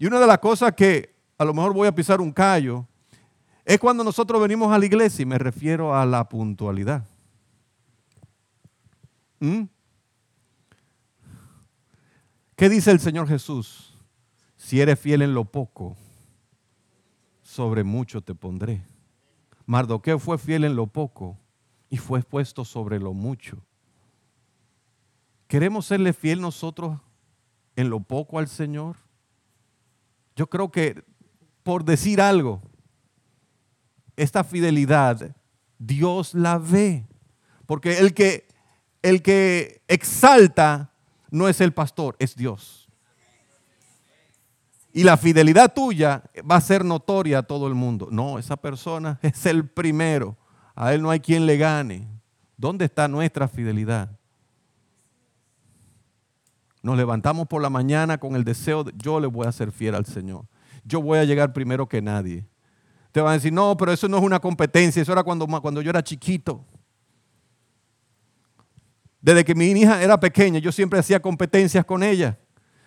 Y 0.00 0.06
una 0.06 0.18
de 0.18 0.26
las 0.26 0.38
cosas 0.38 0.72
que 0.72 1.14
a 1.36 1.44
lo 1.44 1.52
mejor 1.52 1.74
voy 1.74 1.86
a 1.86 1.94
pisar 1.94 2.22
un 2.22 2.32
callo 2.32 2.86
es 3.66 3.78
cuando 3.78 4.02
nosotros 4.02 4.40
venimos 4.40 4.72
a 4.72 4.78
la 4.78 4.86
iglesia 4.86 5.22
y 5.22 5.26
me 5.26 5.36
refiero 5.36 5.94
a 5.94 6.06
la 6.06 6.26
puntualidad. 6.26 7.06
¿Mm? 9.40 9.64
¿Qué 12.56 12.70
dice 12.70 12.90
el 12.90 12.98
Señor 12.98 13.28
Jesús? 13.28 13.94
Si 14.56 14.80
eres 14.80 14.98
fiel 14.98 15.20
en 15.20 15.34
lo 15.34 15.44
poco, 15.44 15.98
sobre 17.42 17.84
mucho 17.84 18.22
te 18.22 18.34
pondré. 18.34 18.82
Mardoqueo 19.66 20.18
fue 20.18 20.38
fiel 20.38 20.64
en 20.64 20.76
lo 20.76 20.86
poco 20.86 21.36
y 21.90 21.98
fue 21.98 22.22
puesto 22.22 22.64
sobre 22.64 22.98
lo 22.98 23.12
mucho. 23.12 23.58
¿Queremos 25.46 25.84
serle 25.84 26.14
fiel 26.14 26.40
nosotros 26.40 26.98
en 27.76 27.90
lo 27.90 28.00
poco 28.00 28.38
al 28.38 28.48
Señor? 28.48 28.96
Yo 30.40 30.48
creo 30.48 30.72
que 30.72 31.04
por 31.62 31.84
decir 31.84 32.18
algo, 32.18 32.62
esta 34.16 34.42
fidelidad 34.42 35.36
Dios 35.78 36.32
la 36.32 36.56
ve. 36.56 37.06
Porque 37.66 37.98
el 37.98 38.14
que, 38.14 38.48
el 39.02 39.20
que 39.20 39.82
exalta 39.86 40.94
no 41.30 41.46
es 41.46 41.60
el 41.60 41.74
pastor, 41.74 42.16
es 42.18 42.34
Dios. 42.34 42.88
y 44.94 45.04
la 45.04 45.18
fidelidad 45.18 45.74
tuya 45.74 46.22
va 46.50 46.56
a 46.56 46.62
ser 46.62 46.86
notoria 46.86 47.40
a 47.40 47.42
todo 47.42 47.68
el 47.68 47.74
mundo. 47.74 48.08
No, 48.10 48.38
esa 48.38 48.56
persona 48.56 49.18
es 49.22 49.44
el 49.44 49.68
primero. 49.68 50.38
A 50.74 50.94
él 50.94 51.02
no 51.02 51.10
hay 51.10 51.20
quien 51.20 51.44
le 51.44 51.58
gane. 51.58 52.08
¿Dónde 52.56 52.86
está 52.86 53.08
nuestra 53.08 53.46
fidelidad? 53.46 54.18
Nos 56.82 56.96
levantamos 56.96 57.46
por 57.46 57.60
la 57.60 57.70
mañana 57.70 58.18
con 58.18 58.36
el 58.36 58.44
deseo 58.44 58.84
de 58.84 58.92
yo 58.96 59.20
le 59.20 59.26
voy 59.26 59.46
a 59.46 59.52
ser 59.52 59.70
fiel 59.70 59.94
al 59.94 60.06
Señor. 60.06 60.46
Yo 60.84 61.02
voy 61.02 61.18
a 61.18 61.24
llegar 61.24 61.52
primero 61.52 61.86
que 61.88 62.00
nadie. 62.00 62.46
Te 63.12 63.20
van 63.20 63.32
a 63.32 63.34
decir, 63.34 63.52
no, 63.52 63.76
pero 63.76 63.92
eso 63.92 64.08
no 64.08 64.16
es 64.16 64.22
una 64.22 64.40
competencia, 64.40 65.02
eso 65.02 65.12
era 65.12 65.22
cuando, 65.22 65.46
cuando 65.46 65.82
yo 65.82 65.90
era 65.90 66.02
chiquito. 66.02 66.64
Desde 69.20 69.44
que 69.44 69.54
mi 69.54 69.66
hija 69.66 70.02
era 70.02 70.18
pequeña, 70.18 70.58
yo 70.58 70.72
siempre 70.72 70.98
hacía 70.98 71.20
competencias 71.20 71.84
con 71.84 72.02
ella. 72.02 72.38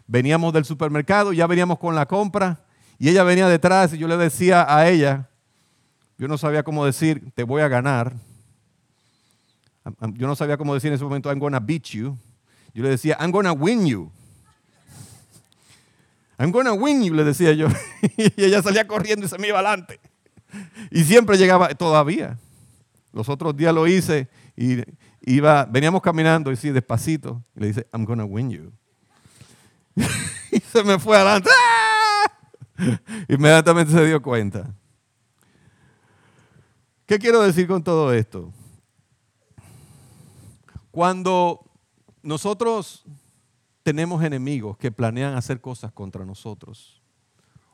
Veníamos 0.08 0.54
del 0.54 0.66
supermercado, 0.66 1.32
ya 1.34 1.46
veníamos 1.46 1.78
con 1.78 1.94
la 1.94 2.08
compra 2.08 2.66
y 2.98 3.10
ella 3.10 3.24
venía 3.24 3.48
detrás 3.48 3.94
y 3.94 3.98
yo 3.98 4.08
le 4.08 4.18
decía 4.18 4.66
a 4.68 4.90
ella, 4.90 5.30
yo 6.18 6.28
no 6.28 6.38
sabía 6.38 6.64
cómo 6.64 6.86
decir, 6.86 7.32
te 7.36 7.44
voy 7.44 7.62
a 7.62 7.68
ganar. 7.68 8.14
Yo 10.14 10.28
no 10.28 10.36
sabía 10.36 10.58
cómo 10.58 10.74
decir 10.74 10.88
en 10.88 10.96
ese 10.96 11.04
momento, 11.04 11.30
I'm 11.30 11.40
gonna 11.40 11.60
beat 11.60 11.84
you. 11.90 12.18
Yo 12.74 12.84
le 12.84 12.90
decía, 12.90 13.18
I'm 13.20 13.32
gonna 13.32 13.54
win 13.54 13.86
you. 13.86 14.12
I'm 16.38 16.52
gonna 16.52 16.74
win 16.74 17.04
you, 17.04 17.14
le 17.14 17.24
decía 17.24 17.54
yo. 17.54 17.68
y 18.18 18.44
ella 18.44 18.62
salía 18.62 18.88
corriendo 18.88 19.26
y 19.26 19.30
se 19.30 19.38
me 19.38 19.48
iba 19.48 19.60
adelante. 19.60 20.00
Y 20.92 21.04
siempre 21.04 21.38
llegaba, 21.38 21.70
todavía. 21.70 22.38
Los 23.12 23.30
otros 23.30 23.56
días 23.56 23.74
lo 23.74 23.88
hice 23.88 24.28
y 24.58 24.84
iba, 25.22 25.66
veníamos 25.66 26.02
caminando 26.02 26.52
y 26.52 26.56
sí, 26.56 26.72
despacito. 26.72 27.44
Y 27.56 27.60
le 27.60 27.68
dice, 27.68 27.88
I'm 27.94 28.06
gonna 28.06 28.26
win 28.26 28.50
you. 28.50 28.72
y 30.52 30.60
se 30.60 30.84
me 30.84 30.98
fue 30.98 31.18
adelante. 31.18 31.50
¡Ah! 31.50 32.94
Inmediatamente 33.28 33.94
se 33.94 34.06
dio 34.06 34.22
cuenta. 34.22 34.74
¿Qué 37.06 37.20
quiero 37.20 37.42
decir 37.42 37.68
con 37.68 37.84
todo 37.84 38.12
esto? 38.14 38.52
Cuando 40.90 41.63
nosotros 42.24 43.04
tenemos 43.84 44.24
enemigos 44.24 44.78
que 44.78 44.92
planean 44.92 45.36
hacer 45.36 45.60
cosas 45.62 45.92
contra 45.92 46.26
nosotros, 46.26 47.02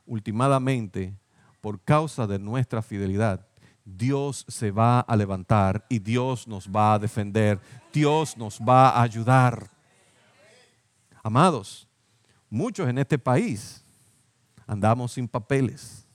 últimamente, 0.05 1.15
por 1.61 1.79
causa 1.81 2.25
de 2.25 2.39
nuestra 2.39 2.81
fidelidad, 2.81 3.45
Dios 3.85 4.45
se 4.47 4.71
va 4.71 5.01
a 5.01 5.15
levantar 5.15 5.85
y 5.89 5.99
Dios 5.99 6.47
nos 6.47 6.67
va 6.67 6.93
a 6.93 6.99
defender, 6.99 7.59
Dios 7.93 8.37
nos 8.37 8.59
va 8.59 8.89
a 8.89 9.01
ayudar. 9.01 9.69
Amados, 11.23 11.87
muchos 12.49 12.87
en 12.87 12.97
este 12.97 13.17
país 13.17 13.83
andamos 14.67 15.13
sin 15.13 15.27
papeles. 15.27 16.05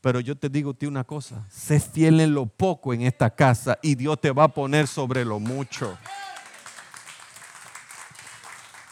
Pero 0.00 0.20
yo 0.20 0.36
te 0.36 0.48
digo 0.48 0.72
ti 0.72 0.86
una 0.86 1.04
cosa, 1.04 1.46
sé 1.50 1.80
fiel 1.80 2.20
en 2.20 2.32
lo 2.32 2.46
poco 2.46 2.94
en 2.94 3.02
esta 3.02 3.28
casa 3.28 3.78
y 3.82 3.94
Dios 3.94 4.20
te 4.20 4.30
va 4.30 4.44
a 4.44 4.48
poner 4.48 4.86
sobre 4.86 5.24
lo 5.24 5.40
mucho. 5.40 5.98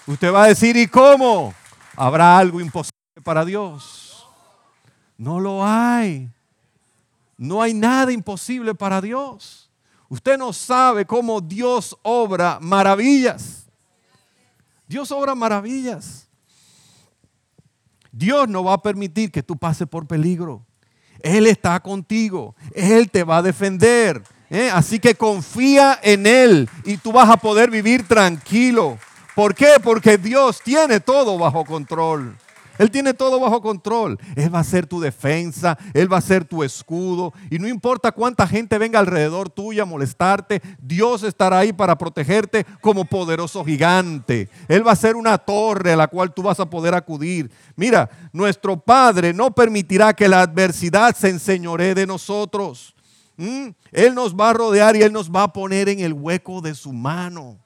Usted 0.07 0.33
va 0.33 0.45
a 0.45 0.49
decir, 0.49 0.77
¿y 0.77 0.87
cómo? 0.87 1.55
¿Habrá 1.97 2.37
algo 2.37 2.61
imposible 2.61 3.23
para 3.23 3.45
Dios? 3.45 4.27
No 5.17 5.41
lo 5.41 5.65
hay. 5.65 6.29
No 7.37 7.63
hay 7.63 7.75
nada 7.75 8.13
imposible 8.13 8.75
para 8.75 9.01
Dios. 9.01 9.71
Usted 10.09 10.37
no 10.37 10.53
sabe 10.53 11.07
cómo 11.07 11.41
Dios 11.41 11.97
obra 12.03 12.59
maravillas. 12.61 13.67
Dios 14.87 15.11
obra 15.11 15.35
maravillas. 15.35 16.29
Dios 18.13 18.49
no 18.49 18.63
va 18.63 18.75
a 18.75 18.83
permitir 18.83 19.33
que 19.33 19.43
tú 19.43 19.57
pases 19.57 19.89
por 19.89 20.07
peligro. 20.07 20.65
Él 21.21 21.47
está 21.47 21.81
contigo. 21.81 22.55
Él 22.75 23.11
te 23.11 23.25
va 23.25 23.39
a 23.39 23.43
defender. 23.43 24.23
¿eh? 24.51 24.71
Así 24.73 25.01
que 25.01 25.15
confía 25.15 25.99
en 26.03 26.27
Él 26.27 26.69
y 26.85 26.99
tú 26.99 27.11
vas 27.13 27.31
a 27.31 27.37
poder 27.37 27.71
vivir 27.71 28.07
tranquilo. 28.07 28.99
¿Por 29.35 29.55
qué? 29.55 29.75
Porque 29.83 30.17
Dios 30.17 30.61
tiene 30.63 31.01
todo 31.01 31.37
bajo 31.39 31.65
control. 31.65 32.37
Él 32.79 32.91
tiene 32.91 33.15
todo 33.15 33.39
bajo 33.39 33.63
control. 33.63 34.19
Él 34.35 34.53
va 34.53 34.61
a 34.61 34.65
ser 34.65 34.87
tu 34.87 35.01
defensa, 35.01 35.79
Él 35.93 36.13
va 36.13 36.19
a 36.19 36.23
ser 36.23 36.45
tu 36.45 36.63
escudo. 36.65 37.33
Y 37.51 37.59
no 37.59 37.69
importa 37.69 38.13
cuánta 38.13 38.47
gente 38.47 38.79
venga 38.79 38.99
alrededor 38.99 39.49
tuya 39.49 39.83
a 39.83 39.87
molestarte, 39.87 40.61
Dios 40.81 41.23
estará 41.23 41.59
ahí 41.59 41.73
para 41.73 41.97
protegerte 41.97 42.67
como 42.81 43.05
poderoso 43.05 43.65
gigante. 43.65 44.49
Él 44.69 44.87
va 44.87 44.93
a 44.93 44.97
ser 44.97 45.17
una 45.17 45.39
torre 45.39 45.93
a 45.93 45.97
la 45.97 46.09
cual 46.09 46.33
tú 46.33 46.43
vas 46.43 46.61
a 46.61 46.69
poder 46.69 46.95
acudir. 46.95 47.51
Mira, 47.77 48.11
nuestro 48.33 48.77
Padre 48.77 49.33
no 49.33 49.53
permitirá 49.53 50.13
que 50.13 50.29
la 50.29 50.43
adversidad 50.43 51.15
se 51.15 51.31
enseñoree 51.31 51.95
de 51.95 52.07
nosotros. 52.07 52.95
¿Mm? 53.37 53.69
Él 53.91 54.15
nos 54.15 54.35
va 54.35 54.51
a 54.51 54.53
rodear 54.53 54.95
y 54.97 55.03
Él 55.03 55.13
nos 55.13 55.31
va 55.31 55.45
a 55.45 55.53
poner 55.53 55.89
en 55.89 56.01
el 56.01 56.13
hueco 56.13 56.61
de 56.61 56.75
su 56.75 56.93
mano. 56.93 57.64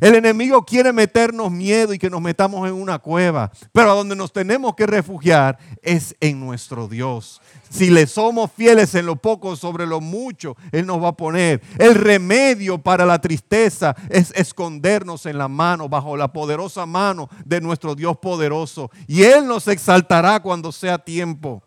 El 0.00 0.14
enemigo 0.14 0.64
quiere 0.64 0.92
meternos 0.92 1.50
miedo 1.50 1.94
y 1.94 1.98
que 1.98 2.10
nos 2.10 2.20
metamos 2.20 2.68
en 2.68 2.74
una 2.74 2.98
cueva, 2.98 3.50
pero 3.72 3.90
a 3.90 3.94
donde 3.94 4.14
nos 4.14 4.32
tenemos 4.32 4.74
que 4.74 4.86
refugiar 4.86 5.58
es 5.82 6.14
en 6.20 6.38
nuestro 6.38 6.86
Dios. 6.86 7.40
Si 7.70 7.90
le 7.90 8.06
somos 8.06 8.50
fieles 8.52 8.94
en 8.94 9.06
lo 9.06 9.16
poco 9.16 9.56
sobre 9.56 9.86
lo 9.86 10.00
mucho, 10.00 10.56
Él 10.70 10.86
nos 10.86 11.02
va 11.02 11.08
a 11.08 11.16
poner. 11.16 11.62
El 11.78 11.94
remedio 11.94 12.78
para 12.78 13.06
la 13.06 13.20
tristeza 13.20 13.96
es 14.10 14.32
escondernos 14.36 15.26
en 15.26 15.38
la 15.38 15.48
mano, 15.48 15.88
bajo 15.88 16.16
la 16.16 16.32
poderosa 16.32 16.84
mano 16.86 17.28
de 17.44 17.60
nuestro 17.60 17.94
Dios 17.94 18.18
poderoso. 18.18 18.90
Y 19.06 19.22
Él 19.22 19.46
nos 19.46 19.66
exaltará 19.66 20.40
cuando 20.40 20.72
sea 20.72 20.98
tiempo. 20.98 21.62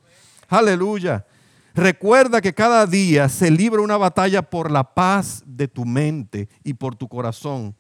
Aleluya. 0.48 1.26
Recuerda 1.76 2.42
que 2.42 2.54
cada 2.54 2.86
día 2.86 3.30
se 3.30 3.50
libra 3.52 3.82
una 3.82 3.98
batalla 3.98 4.42
por 4.42 4.72
la 4.72 4.84
paz 4.84 5.44
de 5.46 5.68
tu 5.68 5.86
mente 5.86 6.50
y 6.64 6.74
por 6.74 6.96
tu 6.96 7.08
corazón. 7.08 7.76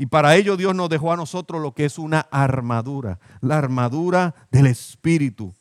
Y 0.00 0.06
para 0.06 0.34
ello 0.34 0.56
Dios 0.56 0.74
nos 0.74 0.88
dejó 0.88 1.12
a 1.12 1.16
nosotros 1.16 1.60
lo 1.60 1.74
que 1.74 1.84
es 1.84 1.98
una 1.98 2.20
armadura, 2.30 3.18
la 3.42 3.58
armadura 3.58 4.34
del 4.50 4.68
Espíritu. 4.68 5.52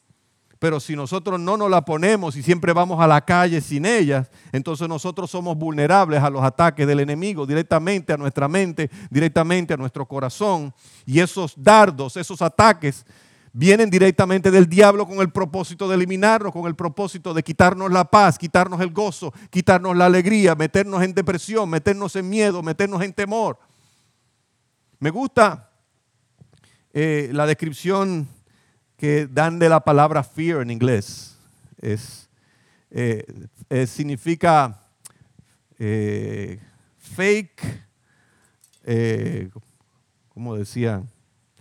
Pero 0.60 0.80
si 0.80 0.96
nosotros 0.96 1.38
no 1.38 1.58
nos 1.58 1.70
la 1.70 1.84
ponemos 1.84 2.38
y 2.38 2.42
siempre 2.42 2.72
vamos 2.72 3.02
a 3.02 3.08
la 3.08 3.20
calle 3.20 3.60
sin 3.60 3.86
ella, 3.86 4.30
entonces 4.54 4.88
nosotros 4.88 5.30
somos 5.30 5.58
vulnerables 5.58 6.24
a 6.24 6.30
los 6.30 6.42
ataques 6.42 6.88
del 6.88 7.02
enemigo, 7.02 7.46
directamente 7.46 8.14
a 8.14 8.18
nuestra 8.18 8.48
mente, 8.48 8.90
directamente 9.10 9.74
a 9.74 9.78
nuestro 9.78 10.06
corazón. 10.06 10.74
Y 11.06 11.20
esos 11.20 11.54
dardos, 11.58 12.16
esos 12.16 12.42
ataques, 12.42 13.06
vienen 13.52 13.90
directamente 13.90 14.52
del 14.52 14.70
diablo 14.70 15.06
con 15.06 15.20
el 15.20 15.32
propósito 15.32 15.90
de 15.90 15.96
eliminarnos, 15.96 16.54
con 16.54 16.66
el 16.66 16.78
propósito 16.78 17.34
de 17.34 17.44
quitarnos 17.44 17.92
la 17.92 18.06
paz, 18.06 18.38
quitarnos 18.38 18.80
el 18.80 18.92
gozo, 18.92 19.34
quitarnos 19.50 19.98
la 19.98 20.06
alegría, 20.06 20.56
meternos 20.56 21.04
en 21.04 21.14
depresión, 21.14 21.70
meternos 21.70 22.16
en 22.16 22.30
miedo, 22.30 22.64
meternos 22.64 23.02
en 23.02 23.12
temor. 23.12 23.60
Me 25.02 25.12
gusta 25.12 25.70
eh, 26.92 27.30
la 27.32 27.46
descripción 27.46 28.28
que 28.98 29.28
dan 29.28 29.58
de 29.58 29.70
la 29.70 29.80
palabra 29.80 30.24
fear 30.24 30.62
en 30.62 30.72
inglés. 30.72 31.38
Es, 31.80 32.30
eh, 32.92 33.26
significa 33.88 34.78
eh, 35.78 36.60
fake, 36.98 37.62
¿cómo 40.34 40.58
decía? 40.58 41.02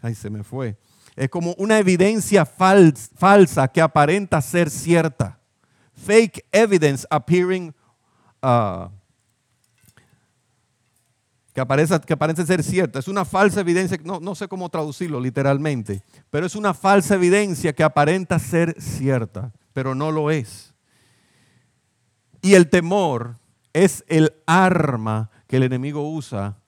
Ay, 0.03 0.17
se 0.17 0.31
me 0.31 0.43
fue. 0.43 0.77
Es 1.15 1.29
como 1.29 1.55
una 1.59 1.79
evidencia 1.79 2.45
falsa 2.45 3.69
que 3.69 3.81
aparenta 3.81 4.43
ser 4.43 4.69
cierta. 4.69 5.39
Fake 5.95 6.45
evidence 6.51 7.07
appearing 7.09 7.73
uh, 8.43 8.89
que 11.59 11.63
aparece, 11.63 12.37
que 12.37 12.47
ser 12.47 12.63
cierta. 12.63 13.01
Es 13.01 13.09
una 13.09 13.25
falsa 13.25 13.61
evidencia, 13.61 13.99
no, 14.05 14.21
no 14.21 14.37
sé 14.37 14.47
cómo 14.47 14.69
traducirlo 14.69 15.19
literalmente, 15.19 16.05
pero 16.31 16.47
es 16.47 16.55
una 16.55 16.73
falsa 16.73 17.17
evidencia 17.17 17.73
que 17.73 17.83
aparenta 17.83 18.39
ser 18.39 18.81
cierta, 18.81 19.53
pero 19.73 19.93
no 19.97 20.13
lo 20.13 20.31
es. 20.31 20.73
Y 22.43 22.55
el 22.55 22.71
temor 22.71 23.39
es 23.73 24.05
el 24.07 24.35
arma 24.47 25.31
que 25.49 25.57
el 25.57 25.65
enemigo 25.65 26.09
usa 26.09 26.59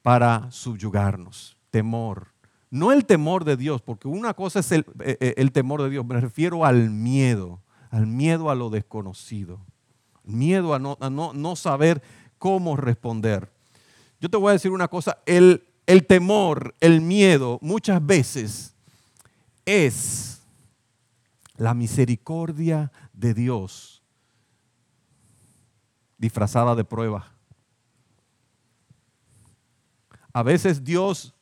para 0.00 0.50
subyugarnos. 0.50 1.58
Temor. 1.70 2.28
No 2.70 2.92
el 2.92 3.04
temor 3.04 3.44
de 3.44 3.58
Dios, 3.58 3.82
porque 3.82 4.08
una 4.08 4.32
cosa 4.32 4.60
es 4.60 4.72
el, 4.72 4.86
eh, 5.00 5.18
eh, 5.20 5.34
el 5.36 5.52
temor 5.52 5.82
de 5.82 5.90
Dios, 5.90 6.06
me 6.06 6.18
refiero 6.18 6.64
al 6.64 6.88
miedo, 6.88 7.60
al 7.90 8.06
miedo 8.06 8.48
a 8.48 8.54
lo 8.54 8.70
desconocido, 8.70 9.60
miedo 10.24 10.72
a 10.72 10.78
no, 10.78 10.96
no, 11.10 11.34
no 11.34 11.56
saber 11.56 12.02
cómo 12.38 12.76
responder. 12.76 13.57
Yo 14.20 14.28
te 14.28 14.36
voy 14.36 14.50
a 14.50 14.52
decir 14.52 14.70
una 14.70 14.88
cosa, 14.88 15.18
el, 15.26 15.66
el 15.86 16.06
temor, 16.06 16.74
el 16.80 17.00
miedo, 17.00 17.58
muchas 17.62 18.04
veces 18.04 18.74
es 19.64 20.42
la 21.56 21.74
misericordia 21.74 22.92
de 23.12 23.34
Dios 23.34 24.02
disfrazada 26.16 26.74
de 26.74 26.84
prueba. 26.84 27.32
A 30.32 30.42
veces 30.42 30.82
Dios 30.82 31.34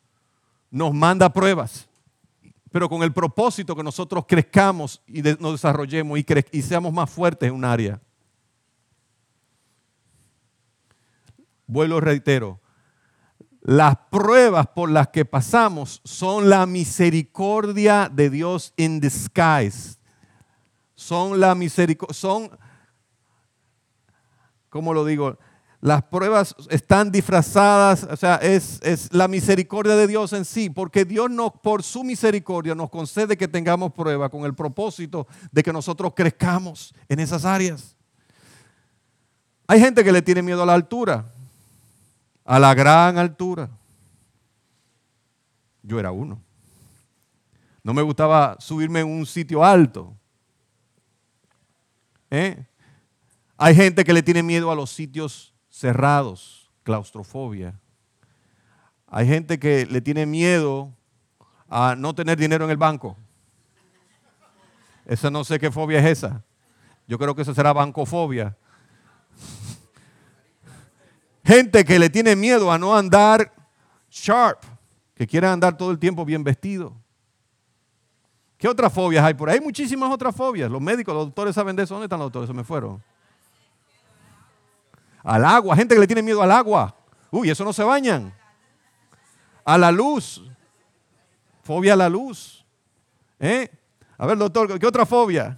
nos 0.70 0.92
manda 0.92 1.32
pruebas 1.32 1.88
pero 2.76 2.90
con 2.90 3.02
el 3.02 3.10
propósito 3.10 3.74
que 3.74 3.82
nosotros 3.82 4.26
crezcamos 4.28 5.00
y 5.06 5.22
nos 5.22 5.52
desarrollemos 5.52 6.18
y, 6.52 6.60
seamos 6.60 6.92
más 6.92 7.08
fuertes 7.08 7.48
en 7.48 7.54
un 7.54 7.64
área. 7.64 7.98
Vuelvo, 11.66 12.00
reitero, 12.00 12.60
las 13.66 13.96
pruebas 14.12 14.68
por 14.68 14.88
las 14.88 15.08
que 15.08 15.24
pasamos 15.24 16.00
son 16.04 16.48
la 16.48 16.66
misericordia 16.66 18.08
de 18.08 18.30
Dios 18.30 18.72
in 18.76 19.00
disguise. 19.00 19.96
Son 20.94 21.40
la 21.40 21.52
misericordia, 21.56 22.14
son, 22.14 22.48
¿cómo 24.70 24.94
lo 24.94 25.04
digo? 25.04 25.36
Las 25.80 26.04
pruebas 26.04 26.54
están 26.70 27.10
disfrazadas, 27.10 28.04
o 28.04 28.16
sea, 28.16 28.36
es, 28.36 29.12
la 29.12 29.26
misericordia 29.26 29.96
de 29.96 30.06
Dios 30.06 30.32
en 30.32 30.44
sí, 30.44 30.70
porque 30.70 31.04
Dios 31.04 31.28
nos, 31.28 31.50
por 31.60 31.82
su 31.82 32.04
misericordia 32.04 32.76
nos 32.76 32.88
concede 32.88 33.36
que 33.36 33.48
tengamos 33.48 33.92
pruebas 33.92 34.30
con 34.30 34.44
el 34.44 34.54
propósito 34.54 35.26
de 35.50 35.64
que 35.64 35.72
nosotros 35.72 36.12
crezcamos 36.14 36.94
en 37.08 37.18
esas 37.18 37.44
áreas. 37.44 37.96
Hay 39.66 39.80
gente 39.80 40.04
que 40.04 40.12
le 40.12 40.22
tiene 40.22 40.40
miedo 40.40 40.62
a 40.62 40.66
la 40.66 40.74
altura 40.74 41.32
a 42.46 42.58
la 42.58 42.72
gran 42.74 43.18
altura. 43.18 43.68
Yo 45.82 45.98
era 45.98 46.12
uno. 46.12 46.40
No 47.82 47.92
me 47.92 48.02
gustaba 48.02 48.56
subirme 48.60 49.00
en 49.00 49.08
un 49.08 49.26
sitio 49.26 49.64
alto. 49.64 50.16
¿Eh? 52.30 52.64
Hay 53.56 53.74
gente 53.74 54.04
que 54.04 54.12
le 54.12 54.22
tiene 54.22 54.42
miedo 54.42 54.70
a 54.70 54.74
los 54.74 54.90
sitios 54.90 55.54
cerrados, 55.68 56.70
claustrofobia. 56.82 57.78
Hay 59.08 59.26
gente 59.26 59.58
que 59.58 59.86
le 59.86 60.00
tiene 60.00 60.26
miedo 60.26 60.92
a 61.68 61.94
no 61.96 62.14
tener 62.14 62.38
dinero 62.38 62.64
en 62.64 62.70
el 62.70 62.76
banco. 62.76 63.16
Esa 65.04 65.30
no 65.30 65.44
sé 65.44 65.58
qué 65.58 65.70
fobia 65.70 66.00
es 66.00 66.18
esa. 66.18 66.44
Yo 67.06 67.18
creo 67.18 67.34
que 67.34 67.42
esa 67.42 67.54
será 67.54 67.72
bancofobia. 67.72 68.56
Gente 71.46 71.84
que 71.84 71.96
le 72.00 72.10
tiene 72.10 72.34
miedo 72.34 72.72
a 72.72 72.78
no 72.78 72.96
andar 72.96 73.52
sharp, 74.10 74.64
que 75.14 75.28
quieren 75.28 75.50
andar 75.50 75.76
todo 75.76 75.92
el 75.92 75.98
tiempo 76.00 76.24
bien 76.24 76.42
vestido. 76.42 76.92
¿Qué 78.58 78.66
otras 78.66 78.92
fobias 78.92 79.24
hay 79.24 79.34
por 79.34 79.48
ahí? 79.48 79.54
Hay 79.58 79.60
muchísimas 79.60 80.12
otras 80.12 80.34
fobias. 80.34 80.68
Los 80.68 80.80
médicos, 80.80 81.14
los 81.14 81.26
doctores 81.26 81.54
saben 81.54 81.76
de 81.76 81.84
eso. 81.84 81.94
¿Dónde 81.94 82.06
están 82.06 82.18
los 82.18 82.26
doctores? 82.26 82.48
Se 82.48 82.52
me 82.52 82.64
fueron. 82.64 83.00
Al 85.22 85.44
agua. 85.44 85.76
Gente 85.76 85.94
que 85.94 86.00
le 86.00 86.08
tiene 86.08 86.22
miedo 86.22 86.42
al 86.42 86.50
agua. 86.50 86.96
Uy, 87.30 87.48
eso 87.48 87.62
no 87.64 87.72
se 87.72 87.84
bañan. 87.84 88.34
A 89.64 89.78
la 89.78 89.92
luz. 89.92 90.42
Fobia 91.62 91.92
a 91.92 91.96
la 91.96 92.08
luz. 92.08 92.66
¿Eh? 93.38 93.70
A 94.18 94.26
ver, 94.26 94.36
doctor, 94.36 94.80
¿qué 94.80 94.86
otra 94.86 95.06
fobia? 95.06 95.56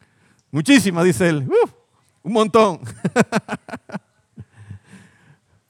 Muchísimas, 0.50 1.04
dice 1.04 1.28
él. 1.28 1.48
un 2.24 2.32
montón. 2.32 2.80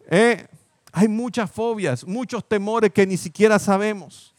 Eh, 0.08 0.46
hay 0.92 1.06
muchas 1.06 1.50
fobias, 1.50 2.04
muchos 2.06 2.46
temores 2.46 2.90
que 2.92 3.06
ni 3.06 3.16
siquiera 3.16 3.58
sabemos. 3.58 4.34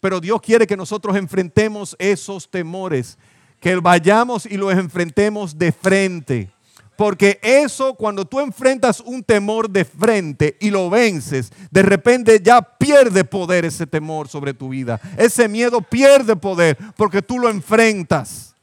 Pero 0.00 0.20
Dios 0.20 0.40
quiere 0.40 0.66
que 0.66 0.76
nosotros 0.76 1.16
enfrentemos 1.16 1.94
esos 1.98 2.50
temores, 2.50 3.16
que 3.60 3.76
vayamos 3.76 4.46
y 4.46 4.56
los 4.56 4.72
enfrentemos 4.72 5.58
de 5.58 5.72
frente. 5.72 6.50
Porque 6.96 7.38
eso, 7.42 7.94
cuando 7.94 8.26
tú 8.26 8.40
enfrentas 8.40 9.00
un 9.00 9.22
temor 9.22 9.70
de 9.70 9.86
frente 9.86 10.58
y 10.60 10.70
lo 10.70 10.90
vences, 10.90 11.50
de 11.70 11.82
repente 11.82 12.40
ya 12.42 12.60
pierde 12.60 13.24
poder 13.24 13.64
ese 13.64 13.86
temor 13.86 14.28
sobre 14.28 14.52
tu 14.52 14.68
vida. 14.68 15.00
Ese 15.16 15.48
miedo 15.48 15.80
pierde 15.80 16.36
poder 16.36 16.76
porque 16.96 17.22
tú 17.22 17.38
lo 17.38 17.48
enfrentas. 17.48 18.54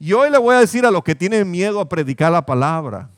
Y 0.00 0.12
hoy 0.12 0.30
le 0.30 0.38
voy 0.38 0.56
a 0.56 0.60
decir 0.60 0.84
a 0.84 0.90
los 0.90 1.04
que 1.04 1.14
tienen 1.14 1.48
miedo 1.48 1.80
a 1.80 1.88
predicar 1.88 2.32
la 2.32 2.44
palabra, 2.44 3.08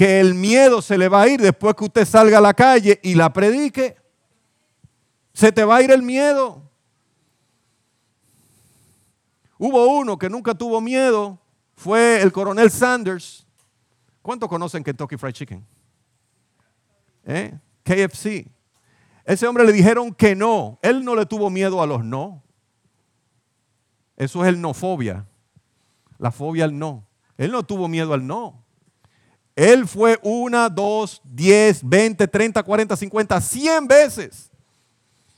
que 0.00 0.18
el 0.18 0.34
miedo 0.34 0.80
se 0.80 0.96
le 0.96 1.10
va 1.10 1.20
a 1.20 1.28
ir 1.28 1.42
después 1.42 1.74
que 1.74 1.84
usted 1.84 2.06
salga 2.06 2.38
a 2.38 2.40
la 2.40 2.54
calle 2.54 2.98
y 3.02 3.14
la 3.14 3.30
predique. 3.30 3.98
Se 5.34 5.52
te 5.52 5.62
va 5.62 5.76
a 5.76 5.82
ir 5.82 5.90
el 5.90 6.02
miedo. 6.02 6.62
Hubo 9.58 9.98
uno 9.98 10.18
que 10.18 10.30
nunca 10.30 10.54
tuvo 10.54 10.80
miedo, 10.80 11.38
fue 11.74 12.22
el 12.22 12.32
coronel 12.32 12.70
Sanders. 12.70 13.46
¿Cuántos 14.22 14.48
conocen 14.48 14.82
Kentucky 14.82 15.18
Fried 15.18 15.34
Chicken? 15.34 15.66
¿Eh? 17.26 17.58
KFC. 17.82 18.50
Ese 19.26 19.46
hombre 19.46 19.66
le 19.66 19.72
dijeron 19.72 20.14
que 20.14 20.34
no. 20.34 20.78
Él 20.80 21.04
no 21.04 21.14
le 21.14 21.26
tuvo 21.26 21.50
miedo 21.50 21.82
a 21.82 21.86
los 21.86 22.02
no. 22.02 22.42
Eso 24.16 24.42
es 24.44 24.48
el 24.48 24.62
no 24.62 24.72
fobia. 24.72 25.26
La 26.16 26.30
fobia 26.30 26.64
al 26.64 26.78
no. 26.78 27.06
Él 27.36 27.52
no 27.52 27.62
tuvo 27.64 27.86
miedo 27.86 28.14
al 28.14 28.26
no. 28.26 28.59
Él 29.60 29.86
fue 29.86 30.18
una, 30.22 30.70
dos, 30.70 31.20
diez, 31.22 31.82
veinte, 31.82 32.26
treinta, 32.26 32.62
cuarenta, 32.62 32.96
cincuenta, 32.96 33.38
cien 33.42 33.86
veces. 33.86 34.50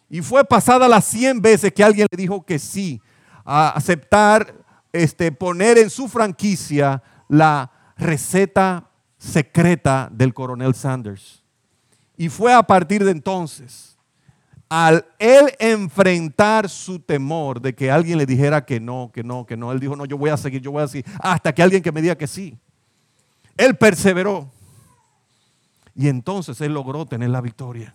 Y 0.08 0.22
fue 0.22 0.44
pasada 0.44 0.86
las 0.86 1.06
cien 1.06 1.42
veces 1.42 1.72
que 1.72 1.82
alguien 1.82 2.06
le 2.08 2.16
dijo 2.16 2.46
que 2.46 2.60
sí 2.60 3.00
a 3.44 3.70
aceptar, 3.70 4.54
este, 4.92 5.32
poner 5.32 5.76
en 5.76 5.90
su 5.90 6.06
franquicia 6.06 7.02
la 7.28 7.72
receta 7.96 8.88
secreta 9.18 10.08
del 10.12 10.32
coronel 10.32 10.76
Sanders. 10.76 11.42
Y 12.16 12.28
fue 12.28 12.52
a 12.52 12.62
partir 12.62 13.04
de 13.04 13.10
entonces, 13.10 13.98
al 14.68 15.04
él 15.18 15.52
enfrentar 15.58 16.68
su 16.68 17.00
temor 17.00 17.60
de 17.60 17.74
que 17.74 17.90
alguien 17.90 18.18
le 18.18 18.26
dijera 18.26 18.64
que 18.64 18.78
no, 18.78 19.10
que 19.12 19.24
no, 19.24 19.44
que 19.44 19.56
no, 19.56 19.72
él 19.72 19.80
dijo, 19.80 19.96
no, 19.96 20.04
yo 20.04 20.16
voy 20.16 20.30
a 20.30 20.36
seguir, 20.36 20.62
yo 20.62 20.70
voy 20.70 20.84
a 20.84 20.86
seguir, 20.86 21.06
hasta 21.18 21.52
que 21.52 21.60
alguien 21.60 21.82
que 21.82 21.90
me 21.90 22.00
diga 22.00 22.14
que 22.14 22.28
sí. 22.28 22.56
Él 23.56 23.76
perseveró. 23.76 24.50
Y 25.94 26.08
entonces 26.08 26.60
él 26.60 26.72
logró 26.72 27.06
tener 27.06 27.30
la 27.30 27.40
victoria. 27.40 27.94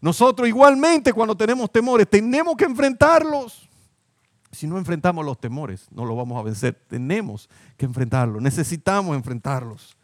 Nosotros 0.00 0.48
igualmente 0.48 1.12
cuando 1.12 1.36
tenemos 1.36 1.70
temores 1.70 2.08
tenemos 2.08 2.56
que 2.56 2.64
enfrentarlos. 2.64 3.68
Si 4.52 4.66
no 4.66 4.78
enfrentamos 4.78 5.24
los 5.24 5.38
temores, 5.38 5.86
no 5.90 6.04
los 6.04 6.16
vamos 6.16 6.38
a 6.38 6.42
vencer. 6.42 6.74
Tenemos 6.88 7.48
que 7.76 7.86
enfrentarlos. 7.86 8.40
Necesitamos 8.40 9.16
enfrentarlos. 9.16 9.96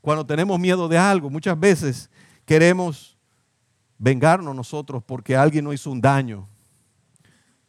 Cuando 0.00 0.24
tenemos 0.24 0.58
miedo 0.60 0.86
de 0.86 0.96
algo, 0.96 1.30
muchas 1.30 1.58
veces 1.58 2.08
queremos 2.44 3.16
vengarnos 3.98 4.54
nosotros 4.54 5.02
porque 5.02 5.36
alguien 5.36 5.64
nos 5.64 5.74
hizo 5.74 5.90
un 5.90 6.00
daño. 6.00 6.48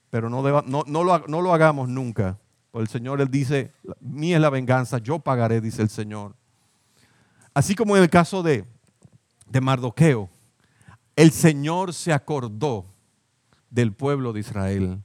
Pero 0.10 0.30
no, 0.30 0.62
no, 0.62 1.04
lo, 1.04 1.28
no 1.28 1.41
lo 1.41 1.54
hagamos 1.54 1.89
nunca 1.89 2.38
el 2.82 2.88
Señor, 2.88 3.21
Él 3.21 3.30
dice, 3.30 3.71
mía 3.99 4.38
es 4.38 4.41
la 4.41 4.49
venganza, 4.49 4.97
yo 4.97 5.19
pagaré, 5.19 5.61
dice 5.61 5.82
el 5.82 5.89
Señor. 5.89 6.36
Así 7.53 7.75
como 7.75 7.97
en 7.97 8.03
el 8.03 8.09
caso 8.09 8.43
de, 8.43 8.65
de 9.47 9.61
Mardoqueo, 9.61 10.30
el 11.15 11.32
Señor 11.32 11.93
se 11.93 12.13
acordó 12.13 12.86
del 13.69 13.93
pueblo 13.93 14.34
de 14.34 14.41
Israel. 14.41 15.03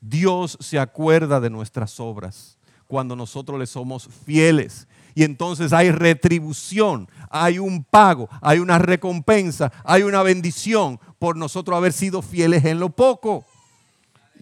Dios 0.00 0.58
se 0.60 0.78
acuerda 0.78 1.40
de 1.40 1.50
nuestras 1.50 2.00
obras 2.00 2.58
cuando 2.88 3.16
nosotros 3.16 3.58
le 3.58 3.66
somos 3.66 4.08
fieles. 4.26 4.88
Y 5.14 5.24
entonces 5.24 5.72
hay 5.72 5.90
retribución, 5.90 7.08
hay 7.30 7.58
un 7.58 7.84
pago, 7.84 8.28
hay 8.40 8.58
una 8.58 8.78
recompensa, 8.78 9.72
hay 9.84 10.02
una 10.02 10.22
bendición 10.22 10.98
por 11.18 11.36
nosotros 11.36 11.76
haber 11.76 11.92
sido 11.92 12.20
fieles 12.20 12.64
en 12.64 12.80
lo 12.80 12.90
poco. 12.90 13.44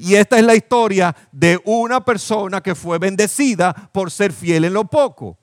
Y 0.00 0.14
esta 0.14 0.38
es 0.38 0.44
la 0.46 0.54
historia 0.54 1.14
de 1.30 1.60
una 1.66 2.02
persona 2.02 2.62
que 2.62 2.74
fue 2.74 2.98
bendecida 2.98 3.74
por 3.92 4.10
ser 4.10 4.32
fiel 4.32 4.64
en 4.64 4.72
lo 4.72 4.86
poco. 4.86 5.38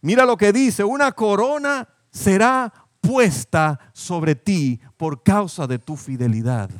Mira 0.00 0.24
lo 0.24 0.38
que 0.38 0.54
dice, 0.54 0.84
una 0.84 1.12
corona 1.12 1.86
será 2.10 2.72
puesta 3.02 3.78
sobre 3.92 4.34
ti 4.34 4.80
por 4.96 5.22
causa 5.22 5.66
de 5.66 5.78
tu 5.78 5.96
fidelidad. 5.96 6.70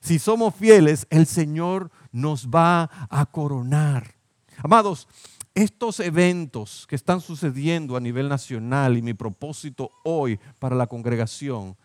Si 0.00 0.18
somos 0.18 0.54
fieles, 0.54 1.06
el 1.10 1.26
Señor 1.26 1.90
nos 2.10 2.48
va 2.48 2.88
a 3.10 3.26
coronar. 3.26 4.14
Amados, 4.62 5.06
estos 5.54 6.00
eventos 6.00 6.86
que 6.88 6.96
están 6.96 7.20
sucediendo 7.20 7.94
a 7.94 8.00
nivel 8.00 8.30
nacional 8.30 8.96
y 8.96 9.02
mi 9.02 9.12
propósito 9.12 9.90
hoy 10.02 10.40
para 10.58 10.74
la 10.74 10.86
congregación 10.86 11.76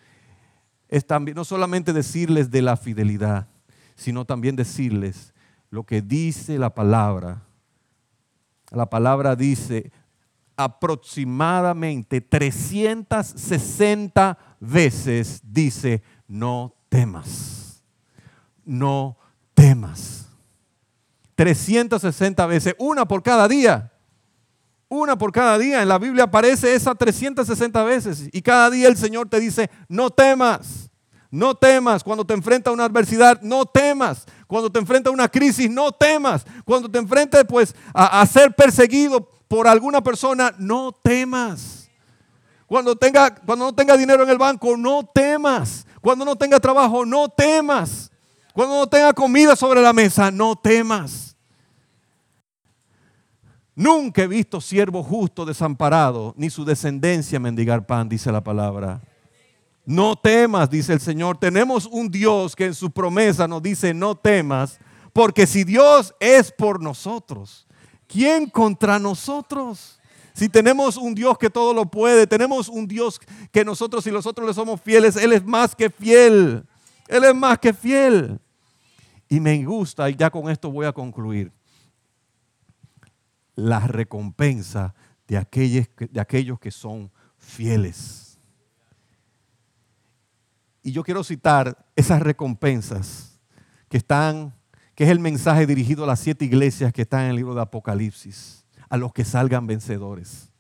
es 0.94 1.06
también 1.08 1.36
no 1.36 1.44
solamente 1.44 1.92
decirles 1.92 2.52
de 2.52 2.62
la 2.62 2.78
fidelidad, 2.78 3.48
sino 3.96 4.26
también 4.26 4.56
decirles 4.56 5.34
lo 5.72 5.88
que 5.88 6.04
dice 6.04 6.60
la 6.60 6.76
palabra. 6.76 7.42
La 8.70 8.88
palabra 8.88 9.36
dice 9.36 9.92
aproximadamente 10.56 12.22
360 12.22 14.38
veces 14.60 15.42
dice, 15.44 16.04
no 16.28 16.76
temas, 16.90 17.82
no 18.64 19.18
temas. 19.56 20.30
360 21.34 22.46
veces, 22.46 22.76
una 22.78 23.08
por 23.08 23.24
cada 23.24 23.48
día. 23.48 23.93
Una 24.94 25.18
por 25.18 25.32
cada 25.32 25.58
día. 25.58 25.82
En 25.82 25.88
la 25.88 25.98
Biblia 25.98 26.26
aparece 26.26 26.76
esa 26.76 26.94
360 26.94 27.84
veces. 27.84 28.30
Y 28.32 28.44
cada 28.44 28.70
día 28.70 28.88
el 28.88 28.96
Señor 28.96 29.28
te 29.28 29.40
dice, 29.40 29.72
no 29.88 30.12
temas. 30.12 30.92
No 31.32 31.56
temas 31.56 32.04
cuando 32.04 32.24
te 32.24 32.36
enfrenta 32.36 32.70
a 32.70 32.74
una 32.74 32.86
adversidad, 32.86 33.42
no 33.42 33.66
temas. 33.66 34.24
Cuando 34.46 34.72
te 34.72 34.78
enfrenta 34.78 35.10
a 35.10 35.14
una 35.14 35.28
crisis, 35.28 35.68
no 35.68 35.92
temas. 35.92 36.46
Cuando 36.64 36.92
te 36.92 37.00
enfrentes 37.00 37.44
pues 37.46 37.76
a, 37.92 38.24
ser 38.28 38.54
perseguido 38.54 39.28
por 39.48 39.68
alguna 39.68 40.04
persona, 40.04 40.54
no 40.60 40.92
temas. 40.92 41.90
Cuando, 42.68 42.96
tenga, 42.96 43.34
cuando 43.34 43.66
no 43.66 43.74
tenga 43.74 43.98
dinero 43.98 44.22
en 44.22 44.30
el 44.30 44.38
banco, 44.38 44.78
no 44.78 45.10
temas. 45.12 45.88
Cuando 46.02 46.24
no 46.24 46.36
tenga 46.36 46.60
trabajo, 46.60 47.04
no 47.04 47.30
temas. 47.30 48.12
Cuando 48.54 48.76
no 48.76 48.88
tenga 48.88 49.12
comida 49.12 49.56
sobre 49.56 49.82
la 49.82 49.92
mesa, 49.92 50.30
no 50.30 50.56
temas. 50.56 51.33
Nunca 53.76 54.24
he 54.24 54.28
visto 54.28 54.62
siervo 54.62 55.02
justo 55.02 55.46
desamparado, 55.46 56.34
ni 56.38 56.50
su 56.50 56.64
descendencia 56.64 57.40
mendigar 57.40 57.86
pan, 57.86 58.08
dice 58.08 58.32
la 58.32 58.44
palabra. 58.44 59.02
No 59.86 60.16
temas, 60.16 60.70
dice 60.70 60.94
el 60.94 61.00
Señor. 61.00 61.38
Tenemos 61.38 61.86
un 61.88 62.10
Dios 62.10 62.56
que 62.56 62.66
en 62.66 62.74
su 62.74 62.92
promesa 62.92 63.48
nos 63.48 63.62
dice, 63.62 63.94
no 63.94 64.16
temas, 64.16 64.80
porque 65.12 65.46
si 65.48 65.64
Dios 65.64 66.14
es 66.20 66.52
por 66.52 66.82
nosotros, 66.82 67.68
¿quién 68.08 68.50
contra 68.50 69.00
nosotros? 69.00 70.00
Si 70.34 70.50
tenemos 70.50 70.98
un 70.98 71.14
Dios 71.14 71.38
que 71.38 71.50
todo 71.50 71.74
lo 71.74 71.86
puede, 71.86 72.26
tenemos 72.26 72.70
un 72.70 72.88
Dios 72.88 73.20
que 73.52 73.66
nosotros 73.66 74.06
y 74.08 74.12
nosotros 74.12 74.48
le 74.48 74.54
somos 74.54 74.82
fieles, 74.82 75.16
Él 75.16 75.34
es 75.34 75.44
más 75.44 75.76
que 75.76 75.90
fiel. 75.90 76.66
Él 77.08 77.24
es 77.24 77.36
más 77.36 77.60
que 77.60 77.74
fiel. 77.74 78.40
Y 79.30 79.40
me 79.40 79.64
gusta, 79.64 80.10
y 80.10 80.16
ya 80.16 80.30
con 80.30 80.50
esto 80.50 80.72
voy 80.72 80.86
a 80.86 80.92
concluir, 80.92 81.52
la 83.56 83.80
recompensa 83.82 84.94
de 85.28 85.38
aquellos, 85.38 85.88
de 85.98 86.20
aquellos 86.20 86.60
que 86.60 86.72
son 86.72 87.12
fieles. 87.38 88.40
Y 90.82 90.92
yo 90.92 91.04
quiero 91.04 91.24
citar 91.24 91.86
esas 91.96 92.22
recompensas 92.22 93.40
que 93.90 93.98
están, 93.98 94.54
que 94.96 95.06
es 95.06 95.10
el 95.10 95.20
mensaje 95.20 95.66
dirigido 95.66 96.04
a 96.04 96.08
las 96.08 96.20
siete 96.20 96.46
iglesias 96.46 96.92
que 96.92 97.04
están 97.04 97.24
en 97.24 97.30
el 97.32 97.36
libro 97.38 97.56
de 97.56 97.62
Apocalipsis, 97.62 98.66
a 98.90 98.98
los 98.98 99.14
que 99.14 99.24
salgan 99.24 99.66
vencedores. 99.66 100.52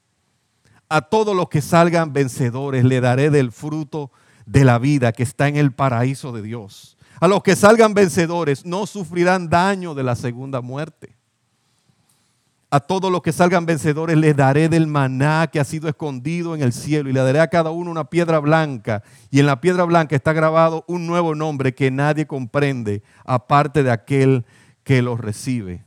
A 0.87 1.01
todos 1.01 1.35
los 1.35 1.49
que 1.49 1.61
salgan 1.61 2.13
vencedores 2.13 2.85
le 2.85 3.01
daré 3.01 3.29
del 3.29 3.51
fruto 3.51 4.11
de 4.45 4.63
la 4.63 4.79
vida 4.79 5.11
que 5.11 5.23
está 5.23 5.47
en 5.47 5.57
el 5.57 5.73
paraíso 5.73 6.31
de 6.31 6.41
Dios. 6.41 6.97
A 7.19 7.27
los 7.27 7.43
que 7.43 7.55
salgan 7.55 7.93
vencedores 7.93 8.65
no 8.65 8.85
sufrirán 8.85 9.49
daño 9.49 9.93
de 9.93 10.03
la 10.03 10.15
segunda 10.15 10.61
muerte 10.61 11.17
a 12.74 12.80
todos 12.80 13.11
los 13.11 13.21
que 13.21 13.32
salgan 13.32 13.67
vencedores 13.67 14.17
les 14.17 14.36
daré 14.36 14.67
del 14.67 14.88
maná 14.88 15.45
que 15.45 15.59
ha 15.59 15.63
sido 15.63 15.88
escondido 15.88 16.55
en 16.55 16.63
el 16.63 16.74
cielo 16.74 17.07
y 17.07 17.13
le 17.13 17.19
daré 17.19 17.39
a 17.39 17.47
cada 17.47 17.69
uno 17.69 17.91
una 17.91 18.05
piedra 18.05 18.39
blanca 18.39 19.03
y 19.30 19.39
en 19.39 19.45
la 19.45 19.61
piedra 19.61 19.84
blanca 19.84 20.15
está 20.15 20.34
grabado 20.34 20.84
un 20.88 21.05
nuevo 21.05 21.36
nombre 21.36 21.76
que 21.76 21.91
nadie 21.91 22.26
comprende 22.26 23.03
aparte 23.26 23.84
de 23.84 23.91
aquel 23.91 24.43
que 24.84 25.03
lo 25.03 25.15
recibe. 25.15 25.86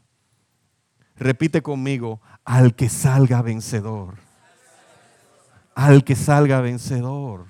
Repite 1.17 1.61
conmigo, 1.61 2.21
al 2.45 2.77
que 2.77 2.89
salga 2.89 3.43
vencedor. 3.43 4.19
Al 5.75 6.05
que 6.05 6.15
salga 6.15 6.61
vencedor. 6.61 7.47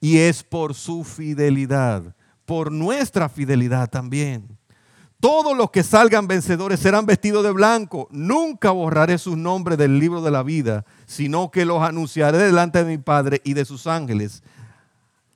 Y 0.00 0.18
es 0.18 0.42
por 0.42 0.74
su 0.74 1.02
fidelidad, 1.02 2.14
por 2.44 2.70
nuestra 2.70 3.30
fidelidad 3.30 3.88
también 3.88 4.58
todos 5.20 5.56
los 5.56 5.70
que 5.70 5.82
salgan 5.82 6.28
vencedores 6.28 6.78
serán 6.78 7.04
vestidos 7.04 7.42
de 7.42 7.50
blanco. 7.50 8.08
Nunca 8.10 8.70
borraré 8.70 9.18
sus 9.18 9.36
nombres 9.36 9.76
del 9.76 9.98
libro 9.98 10.22
de 10.22 10.30
la 10.30 10.44
vida, 10.44 10.84
sino 11.06 11.50
que 11.50 11.64
los 11.64 11.82
anunciaré 11.82 12.38
delante 12.38 12.84
de 12.84 12.96
mi 12.96 12.98
Padre 12.98 13.40
y 13.44 13.54
de 13.54 13.64
sus 13.64 13.86
ángeles, 13.88 14.42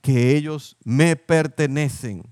que 0.01 0.37
ellos 0.37 0.77
me 0.85 1.17
pertenecen. 1.17 2.23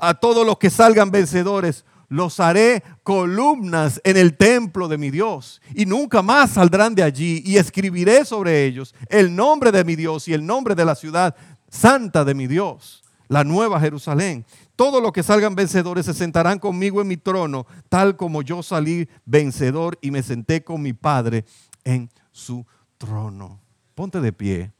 A 0.00 0.14
todos 0.14 0.44
los 0.44 0.58
que 0.58 0.70
salgan 0.70 1.10
vencedores, 1.10 1.84
los 2.08 2.40
haré 2.40 2.82
columnas 3.04 4.00
en 4.02 4.16
el 4.16 4.36
templo 4.36 4.88
de 4.88 4.98
mi 4.98 5.10
Dios, 5.10 5.62
y 5.74 5.86
nunca 5.86 6.22
más 6.22 6.50
saldrán 6.50 6.96
de 6.96 7.04
allí, 7.04 7.40
y 7.46 7.56
escribiré 7.56 8.24
sobre 8.24 8.64
ellos 8.64 8.96
el 9.08 9.34
nombre 9.34 9.70
de 9.70 9.84
mi 9.84 9.94
Dios 9.94 10.26
y 10.26 10.34
el 10.34 10.44
nombre 10.44 10.74
de 10.74 10.84
la 10.84 10.96
ciudad 10.96 11.36
santa 11.68 12.24
de 12.24 12.34
mi 12.34 12.48
Dios, 12.48 13.04
la 13.28 13.44
nueva 13.44 13.78
Jerusalén 13.78 14.44
todos 14.80 15.02
los 15.02 15.12
que 15.12 15.22
salgan 15.22 15.54
vencedores 15.54 16.06
se 16.06 16.14
sentarán 16.14 16.58
conmigo 16.58 17.02
en 17.02 17.08
mi 17.08 17.18
trono, 17.18 17.66
tal 17.90 18.16
como 18.16 18.40
yo 18.40 18.62
salí 18.62 19.10
vencedor 19.26 19.98
y 20.00 20.10
me 20.10 20.22
senté 20.22 20.64
con 20.64 20.80
mi 20.80 20.94
Padre 20.94 21.44
en 21.84 22.08
su 22.32 22.64
trono. 22.96 23.60
Ponte 23.94 24.22
de 24.22 24.32
pie. 24.32 24.72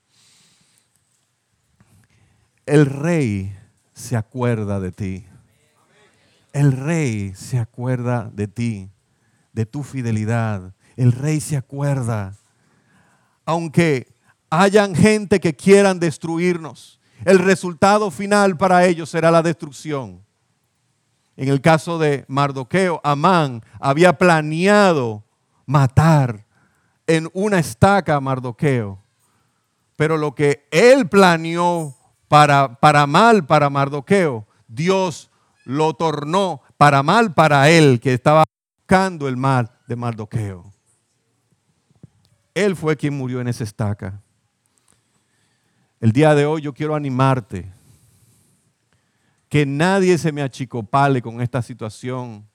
El 2.64 2.86
rey 2.86 3.54
se 3.92 4.16
acuerda 4.16 4.80
de 4.80 4.90
ti. 4.90 5.26
El 6.54 6.72
rey 6.72 7.34
se 7.34 7.58
acuerda 7.58 8.30
de 8.32 8.48
ti, 8.48 8.88
de 9.52 9.66
tu 9.66 9.82
fidelidad. 9.82 10.72
El 10.96 11.12
rey 11.12 11.42
se 11.42 11.58
acuerda. 11.58 12.38
Aunque 13.44 14.14
hayan 14.48 14.94
gente 14.94 15.40
que 15.40 15.54
quieran 15.54 16.00
destruirnos, 16.00 16.99
el 17.24 17.38
resultado 17.38 18.10
final 18.10 18.56
para 18.56 18.84
ellos 18.86 19.10
será 19.10 19.30
la 19.30 19.42
destrucción. 19.42 20.24
En 21.36 21.48
el 21.48 21.60
caso 21.60 21.98
de 21.98 22.24
Mardoqueo, 22.28 23.00
Amán 23.02 23.62
había 23.78 24.18
planeado 24.18 25.24
matar 25.66 26.44
en 27.06 27.28
una 27.32 27.58
estaca 27.58 28.16
a 28.16 28.20
Mardoqueo. 28.20 29.02
Pero 29.96 30.16
lo 30.16 30.34
que 30.34 30.66
él 30.70 31.08
planeó 31.08 31.96
para, 32.28 32.78
para 32.78 33.06
mal 33.06 33.46
para 33.46 33.70
Mardoqueo, 33.70 34.46
Dios 34.68 35.30
lo 35.64 35.94
tornó 35.94 36.62
para 36.76 37.02
mal 37.02 37.34
para 37.34 37.70
él, 37.70 38.00
que 38.00 38.14
estaba 38.14 38.44
buscando 38.78 39.28
el 39.28 39.36
mal 39.36 39.70
de 39.86 39.96
Mardoqueo. 39.96 40.72
Él 42.54 42.76
fue 42.76 42.96
quien 42.96 43.16
murió 43.16 43.40
en 43.40 43.48
esa 43.48 43.64
estaca. 43.64 44.20
El 46.00 46.12
día 46.12 46.34
de 46.34 46.46
hoy 46.46 46.62
yo 46.62 46.72
quiero 46.72 46.94
animarte. 46.94 47.70
Que 49.50 49.66
nadie 49.66 50.16
se 50.16 50.32
me 50.32 50.42
achicopale 50.42 51.20
con 51.20 51.42
esta 51.42 51.60
situación 51.60 52.48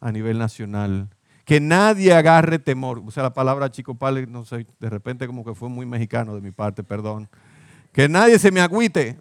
a 0.00 0.12
nivel 0.12 0.38
nacional. 0.38 1.08
Que 1.44 1.60
nadie 1.60 2.12
agarre 2.12 2.60
temor. 2.60 3.02
O 3.04 3.10
sea, 3.10 3.24
la 3.24 3.34
palabra 3.34 3.66
achicopale, 3.66 4.26
no 4.26 4.44
sé, 4.44 4.66
de 4.78 4.90
repente 4.90 5.26
como 5.26 5.44
que 5.44 5.54
fue 5.54 5.68
muy 5.68 5.84
mexicano 5.84 6.34
de 6.34 6.40
mi 6.40 6.52
parte, 6.52 6.84
perdón. 6.84 7.28
Que 7.92 8.08
nadie 8.08 8.38
se 8.38 8.52
me 8.52 8.60
agüite. 8.60 9.18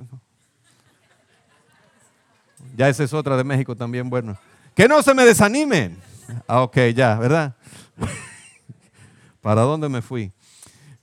Ya 2.78 2.88
esa 2.88 3.04
es 3.04 3.14
otra 3.14 3.36
de 3.36 3.44
México 3.44 3.76
también, 3.76 4.10
bueno. 4.10 4.38
Que 4.76 4.88
no 4.88 5.02
se 5.02 5.14
me 5.16 5.26
desanimen. 5.26 5.98
Ah, 6.48 6.62
ok, 6.62 6.78
ya, 6.96 7.16
¿verdad? 7.16 7.56
¿Para 9.42 9.62
dónde 9.62 9.90
me 9.90 10.02
fui? 10.02 10.32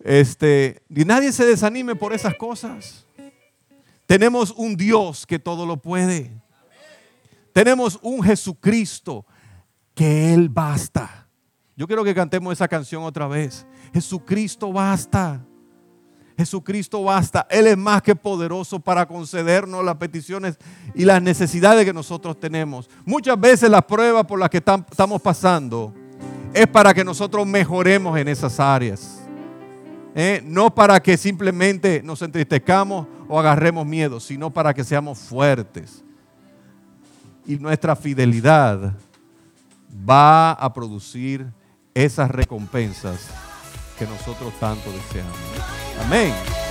Este, 0.00 0.82
y 0.88 1.04
nadie 1.04 1.32
se 1.32 1.44
desanime 1.44 1.94
por 1.94 2.12
esas 2.12 2.34
cosas. 2.34 3.06
Tenemos 4.06 4.52
un 4.52 4.76
Dios 4.76 5.26
que 5.26 5.38
todo 5.38 5.66
lo 5.66 5.76
puede. 5.76 6.30
Tenemos 7.52 7.98
un 8.02 8.22
Jesucristo 8.22 9.26
que 9.94 10.32
Él 10.32 10.48
basta. 10.48 11.28
Yo 11.76 11.86
quiero 11.86 12.04
que 12.04 12.14
cantemos 12.14 12.52
esa 12.52 12.68
canción 12.68 13.02
otra 13.02 13.26
vez. 13.26 13.66
Jesucristo 13.92 14.72
basta. 14.72 15.44
Jesucristo 16.36 17.02
basta. 17.02 17.46
Él 17.50 17.66
es 17.66 17.76
más 17.76 18.00
que 18.00 18.14
poderoso 18.14 18.80
para 18.80 19.06
concedernos 19.06 19.84
las 19.84 19.96
peticiones 19.96 20.56
y 20.94 21.04
las 21.04 21.20
necesidades 21.20 21.84
que 21.84 21.92
nosotros 21.92 22.38
tenemos. 22.38 22.88
Muchas 23.04 23.38
veces 23.38 23.68
las 23.68 23.84
pruebas 23.84 24.24
por 24.24 24.38
las 24.38 24.48
que 24.48 24.58
estamos 24.58 25.20
pasando 25.20 25.92
es 26.54 26.66
para 26.66 26.94
que 26.94 27.04
nosotros 27.04 27.46
mejoremos 27.46 28.16
en 28.18 28.28
esas 28.28 28.58
áreas. 28.58 29.27
¿Eh? 30.14 30.42
no 30.44 30.74
para 30.74 31.00
que 31.00 31.16
simplemente 31.16 32.02
nos 32.02 32.22
entristezcamos 32.22 33.06
o 33.28 33.38
agarremos 33.38 33.86
miedo, 33.86 34.20
sino 34.20 34.50
para 34.50 34.74
que 34.74 34.84
seamos 34.84 35.18
fuertes. 35.18 36.04
Y 37.46 37.56
nuestra 37.56 37.96
fidelidad 37.96 38.94
va 40.08 40.52
a 40.52 40.72
producir 40.72 41.46
esas 41.94 42.30
recompensas 42.30 43.28
que 43.98 44.06
nosotros 44.06 44.52
tanto 44.60 44.90
deseamos. 44.92 45.36
Amén. 46.04 46.67